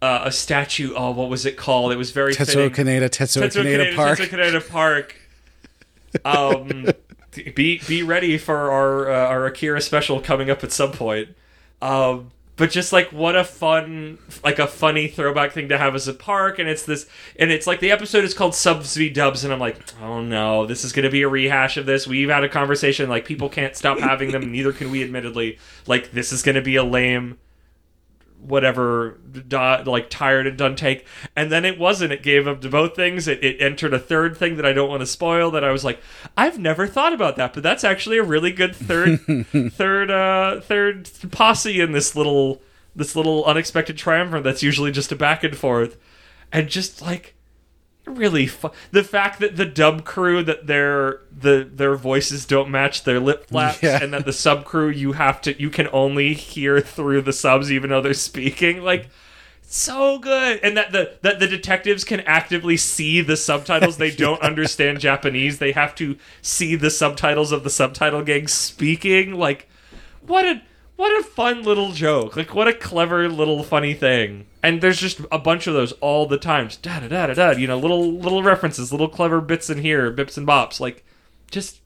[0.02, 0.94] uh, a statue.
[0.96, 1.92] Oh, what was it called?
[1.92, 2.86] It was very Tetsuo fitting.
[2.86, 4.20] Kaneda, Tetsuo Tetsuo Kaneda Kaneda, Park.
[4.20, 5.16] Tetsuo Kaneda Park.
[6.26, 6.88] Um,
[7.56, 11.30] be be ready for our uh, our Akira special coming up at some point.
[11.82, 16.08] Um, but just like what a fun, like a funny throwback thing to have as
[16.08, 17.08] a park, and it's this,
[17.38, 20.66] and it's like the episode is called Subs v Dubs, and I'm like, oh no,
[20.66, 22.06] this is going to be a rehash of this.
[22.06, 25.58] We've had a conversation, like people can't stop having them, neither can we, admittedly.
[25.88, 27.38] Like this is going to be a lame
[28.42, 29.20] whatever
[29.86, 31.06] like tired and done take.
[31.36, 32.14] And then it wasn't.
[32.14, 33.28] It gave up to both things.
[33.28, 35.84] It, it entered a third thing that i don't want to spoil that i was
[35.84, 36.02] like
[36.38, 39.20] i've never thought about that but that's actually a really good third
[39.74, 42.62] third uh third posse in this little
[42.96, 45.98] this little unexpected triumvirate that's usually just a back and forth.
[46.52, 47.36] And just like
[48.18, 53.04] really fu- the fact that the dub crew that their the their voices don't match
[53.04, 54.00] their lip flaps Yeah.
[54.02, 57.72] and that the sub crew you have to you can only hear through the subs
[57.72, 59.10] even though they're speaking like
[59.72, 60.60] so good.
[60.64, 63.98] And that the that the detectives can actively see the subtitles.
[63.98, 65.60] They don't understand japanese.
[65.60, 69.36] They have to see the subtitles of the subtitle gang speaking.
[69.36, 69.70] Like
[70.26, 70.64] what a
[70.96, 72.36] what a fun little joke.
[72.36, 76.26] Like what a clever little funny thing and there's just a bunch of those all
[76.26, 79.40] the time just da da da da da you know little little references little clever
[79.42, 81.06] bits in here bips and bops like
[81.52, 81.82] just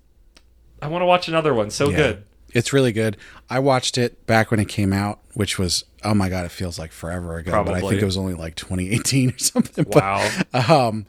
[0.81, 1.97] i want to watch another one so Yeah.
[1.97, 2.23] good
[2.53, 3.17] It's really good.
[3.49, 6.77] I watched it back when it came out, which was oh my god, it feels
[6.77, 7.49] like forever ago.
[7.51, 7.73] Probably.
[7.73, 9.85] But I think it was only like 2018 or something.
[9.89, 11.05] wow But, um,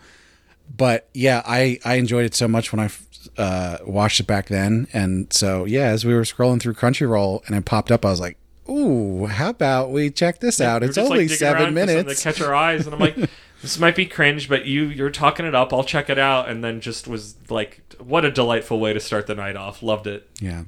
[0.75, 2.89] but yeah, I I enjoyed it so much when I
[3.37, 7.55] uh, watched it back then, and so yeah, as we were scrolling through Crunchyroll and
[7.57, 8.39] it popped up, I was like,
[8.69, 10.83] ooh, how about we check this out?
[10.83, 12.23] It's like, only digging seven around for something minutes.
[12.23, 13.17] to catch our eyes, and I'm like,
[13.63, 15.73] this might be cringe, but you you're talking it up.
[15.73, 19.27] I'll check it out, and then just was like, what a delightful way to start
[19.27, 19.83] the night off.
[19.83, 20.29] Loved it.
[20.41, 20.65] Yeah.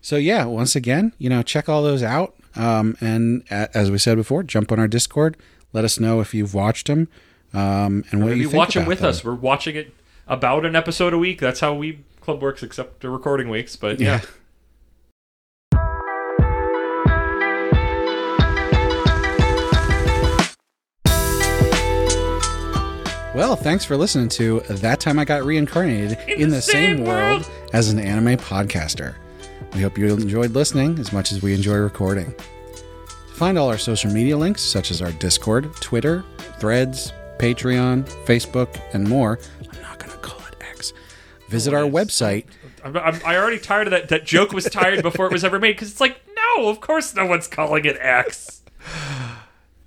[0.00, 2.34] So yeah, once again, you know, check all those out.
[2.56, 5.36] Um, and a- as we said before, jump on our Discord.
[5.72, 7.08] Let us know if you've watched them.
[7.54, 9.08] Um, and what Maybe you think watch them with them.
[9.10, 9.24] us.
[9.24, 9.94] We're watching it
[10.26, 11.40] about an episode a week.
[11.40, 13.76] That's how we club works, except the recording weeks.
[13.76, 14.20] But yeah.
[14.22, 14.26] Yeah.
[23.34, 27.88] Well, thanks for listening to That Time I Got Reincarnated in, the, same, world as
[27.88, 29.14] an anime podcaster.
[29.72, 32.34] We hope you enjoyed listening as much as we enjoy recording.
[32.34, 36.26] To find all our social media links, such as our Discord, Twitter,
[36.58, 39.38] Threads, Patreon, Facebook, and more,
[39.72, 40.92] I'm not going to call it X.
[41.48, 42.44] Visit our website.
[42.84, 44.10] I'm, I'm, I already tired of that.
[44.10, 47.14] That joke was tired before it was ever made because it's like, no, of course
[47.14, 48.60] no one's calling it X.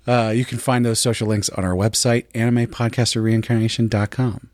[0.06, 4.50] Uh, you can find those social links on our website, animepodcasterreincarnation.com.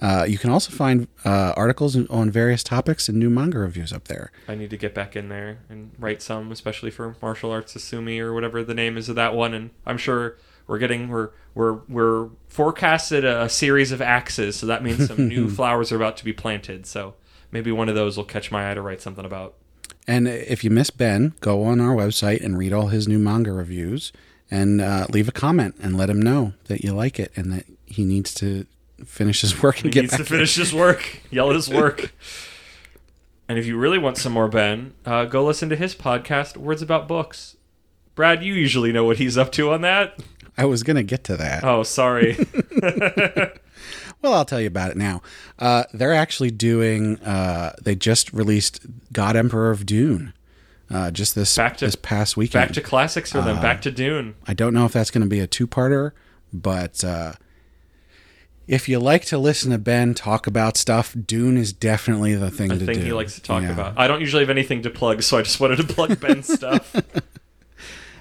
[0.00, 4.08] Uh, you can also find uh, articles on various topics and new manga reviews up
[4.08, 4.32] there.
[4.48, 8.18] I need to get back in there and write some, especially for martial arts Asumi
[8.18, 9.52] or whatever the name is of that one.
[9.52, 14.82] And I'm sure we're getting we're we're we're forecasted a, series of axes, so that
[14.82, 16.86] means some new flowers are about to be planted.
[16.86, 17.14] So
[17.52, 19.54] maybe one of those will catch my eye to write something about.
[20.06, 23.52] And if you miss Ben, go on our website and read all his new manga
[23.52, 24.12] reviews
[24.50, 27.64] and uh, leave a comment and let him know that you like it and that
[27.86, 28.66] he needs to
[29.04, 31.68] finish his work and He get needs back to finish his work, yell at his
[31.68, 32.12] work.
[33.48, 36.82] and if you really want some more Ben, uh, go listen to his podcast, Words
[36.82, 37.56] About Books.
[38.16, 40.18] Brad, you usually know what he's up to on that.
[40.58, 41.62] I was going to get to that.
[41.64, 42.34] Oh, sorry.
[44.22, 45.22] Well, I'll tell you about it now.
[45.58, 47.18] Uh, they're actually doing.
[47.20, 48.80] Uh, they just released
[49.12, 50.32] God Emperor of Dune.
[50.90, 52.66] Uh, just this Back to- this past weekend.
[52.68, 53.58] back to classics for them.
[53.58, 54.34] Uh, back to Dune.
[54.46, 56.10] I don't know if that's going to be a two-parter,
[56.52, 57.34] but uh,
[58.66, 62.72] if you like to listen to Ben talk about stuff, Dune is definitely the thing
[62.72, 63.04] I to think do.
[63.06, 63.72] he likes to talk Yeah.
[63.72, 63.94] about.
[63.96, 66.94] I don't usually have anything to plug, so I just wanted to plug Ben's stuff.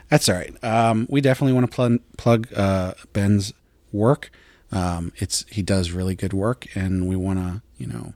[0.09, 0.55] That's all right.
[0.63, 3.51] Um, we definitely want to plug, plug uh, Ben's
[3.91, 4.31] work.
[4.71, 8.13] Um, it's he does really good work, and we want to you know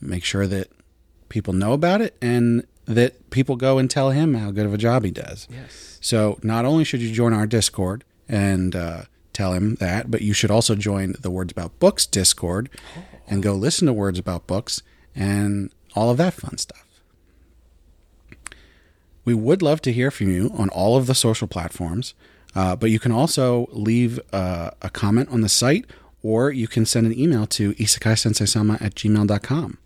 [0.00, 0.70] make sure that
[1.28, 4.78] people know about it and that people go and tell him how good of a
[4.78, 5.48] job he does.
[5.50, 5.98] Yes.
[6.00, 9.02] So not only should you join our Discord and uh,
[9.32, 12.70] tell him that, but you should also join the Words About Books Discord
[13.26, 14.82] and go listen to Words About Books
[15.16, 16.84] and all of that fun stuff.
[19.24, 22.14] We would love to hear from you on all of the social platforms,
[22.56, 25.84] uh, but you can also leave uh, a comment on the site
[26.22, 29.78] or you can send an email to isekai at gmail.com.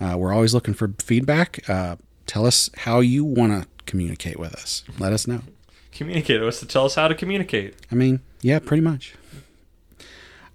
[0.00, 1.68] Uh, we're always looking for feedback.
[1.68, 4.84] Uh, tell us how you want to communicate with us.
[4.98, 5.40] Let us know.
[5.92, 7.74] Communicate with us to tell us how to communicate.
[7.90, 9.14] I mean, yeah, pretty much.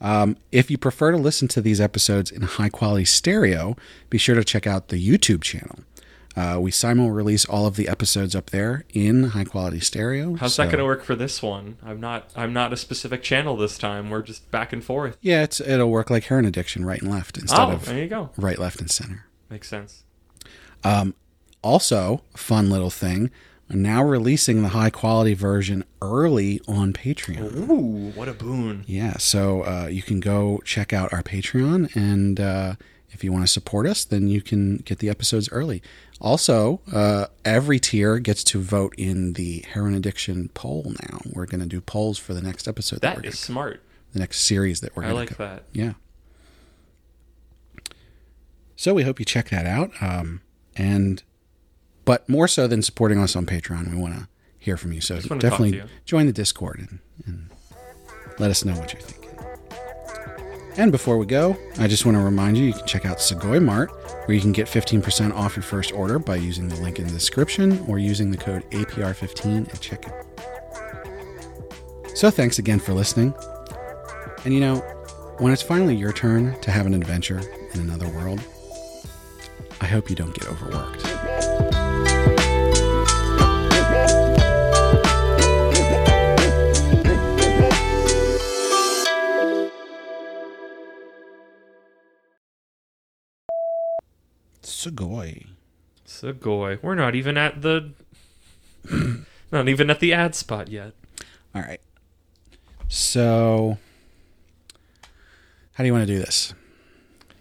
[0.02, 3.76] Um, if you prefer to listen to these episodes in high quality stereo,
[4.10, 5.80] be sure to check out the YouTube channel.
[6.40, 10.36] Uh, we simul release all of the episodes up there in high quality stereo.
[10.36, 11.78] How's so- that going to work for this one?
[11.84, 12.32] I'm not.
[12.36, 14.10] I'm not a specific channel this time.
[14.10, 15.18] We're just back and forth.
[15.22, 18.08] Yeah, it's it'll work like Heron Addiction, right and left instead oh, of there you
[18.08, 18.30] go.
[18.38, 19.26] right, left, and center.
[19.50, 20.04] Makes sense.
[21.62, 23.32] Also, fun little thing.
[23.70, 27.70] We're now releasing the high quality version early on Patreon.
[27.70, 28.84] Ooh, what a boon!
[28.88, 32.76] Yeah, so uh, you can go check out our Patreon, and uh,
[33.12, 35.82] if you want to support us, then you can get the episodes early.
[36.22, 40.94] Also, uh, every tier gets to vote in the heroin addiction poll.
[41.04, 43.02] Now we're going to do polls for the next episode.
[43.02, 43.82] That we're is smart.
[44.14, 45.64] the next series that we're I going like to that.
[45.74, 45.94] Yeah.
[48.76, 49.92] So we hope you check that out.
[50.02, 50.42] Um,
[50.76, 51.24] and
[52.06, 54.28] but more so than supporting us on Patreon, we want to
[54.58, 55.02] hear from you.
[55.02, 55.84] So definitely you.
[56.06, 57.50] join the Discord and, and
[58.40, 59.19] let us know what you're thinking.
[60.80, 63.62] And before we go, I just want to remind you you can check out Sugoi
[63.62, 63.92] Mart,
[64.26, 67.12] where you can get 15% off your first order by using the link in the
[67.12, 70.26] description or using the code APR15 at checkout.
[72.16, 73.34] So thanks again for listening.
[74.46, 74.78] And you know,
[75.40, 77.42] when it's finally your turn to have an adventure
[77.74, 78.42] in another world,
[79.82, 81.04] I hope you don't get overworked.
[94.70, 95.48] Sugoi.
[96.08, 96.82] Sugoi.
[96.82, 97.92] We're not even at the.
[99.52, 100.94] not even at the ad spot yet.
[101.54, 101.82] All right.
[102.88, 103.78] So,
[105.74, 106.54] how do you want to do this?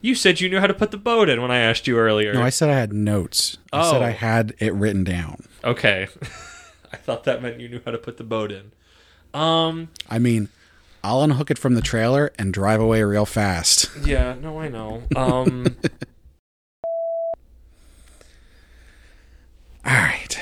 [0.01, 2.33] You said you knew how to put the boat in when I asked you earlier.
[2.35, 3.57] No, I said I had notes.
[3.73, 3.79] Oh.
[3.81, 4.05] I said Oh.
[4.07, 5.45] I had it written down.
[5.65, 6.09] okay.
[6.93, 8.73] I thought that meant you knew how to put the boat in.
[9.39, 9.89] Um.
[10.09, 10.49] I mean,
[11.05, 13.91] I'll unhook it from the trailer and drive away real fast.
[14.05, 14.35] Yeah.
[14.41, 15.03] No, I know.
[15.17, 15.77] Um.
[19.85, 20.39] All right.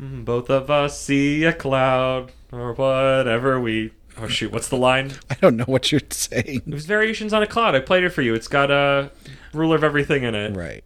[0.00, 3.92] Mm, Both of us see a cloud or whatever we.
[4.18, 4.50] Oh shoot!
[4.52, 5.12] What's the line?
[5.30, 6.62] I don't know what you're saying.
[6.66, 7.74] It was variations on a cloud.
[7.74, 8.34] I played it for you.
[8.34, 9.10] It's got a
[9.52, 10.54] ruler of everything in it.
[10.56, 10.84] Right.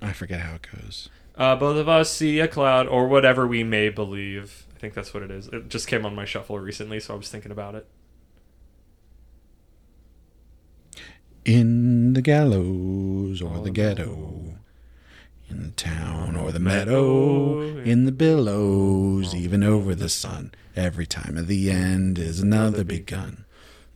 [0.00, 1.08] I forget how it goes.
[1.36, 4.66] Uh, both of us see a cloud or whatever we may believe.
[4.74, 5.48] I think that's what it is.
[5.48, 7.86] It just came on my shuffle recently, so I was thinking about it.
[11.44, 14.54] In the gallows or the ghetto.
[15.54, 17.60] In the town or the meadow.
[17.84, 20.50] In the billows, even over the sun.
[20.74, 23.44] Every time at the end is another begun.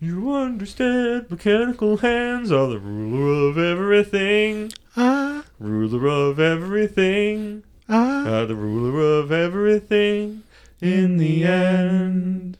[0.00, 4.70] You understand mechanical hands are the ruler of everything.
[4.96, 7.64] Ah, Ruler of everything.
[7.88, 8.24] ah.
[8.28, 10.44] Are the ruler of everything
[10.80, 12.56] in the end.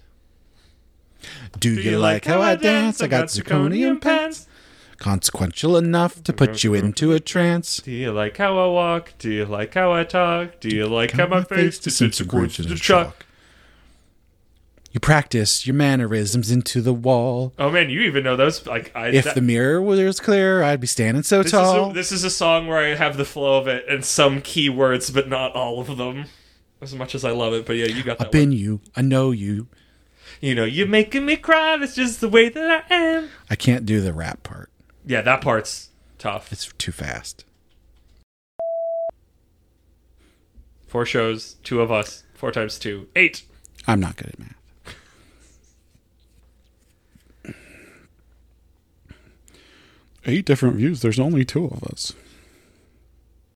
[1.56, 3.00] Do you like how I dance?
[3.00, 4.47] I got zirconium pants.
[4.98, 6.68] Consequential enough to put mm-hmm.
[6.68, 7.78] you into a trance.
[7.78, 9.14] Do you like how I walk?
[9.18, 10.58] Do you like how I talk?
[10.60, 13.24] Do you like how my face disintegrates to chalk?
[14.90, 17.52] You practice your mannerisms into the wall.
[17.58, 18.66] Oh man, you even know those?
[18.66, 19.08] Like I.
[19.08, 21.86] If that- the mirror was clear, I'd be standing so this tall.
[21.86, 24.40] is a, this is a song where I have the flow of it and some
[24.40, 26.24] key words, but not all of them.
[26.80, 28.26] As much as I love it, but yeah, you got that.
[28.26, 28.80] I've been you.
[28.96, 29.66] I know you.
[30.40, 31.76] You know, you're making me cry.
[31.76, 33.28] That's just the way that I am.
[33.50, 34.70] I can't do the rap part.
[35.08, 36.52] Yeah, that part's tough.
[36.52, 37.46] It's too fast.
[40.86, 43.42] Four shows, two of us, four times two, eight.
[43.86, 44.54] I'm not good at math.
[50.26, 51.00] Eight different views.
[51.00, 52.12] There's only two of us.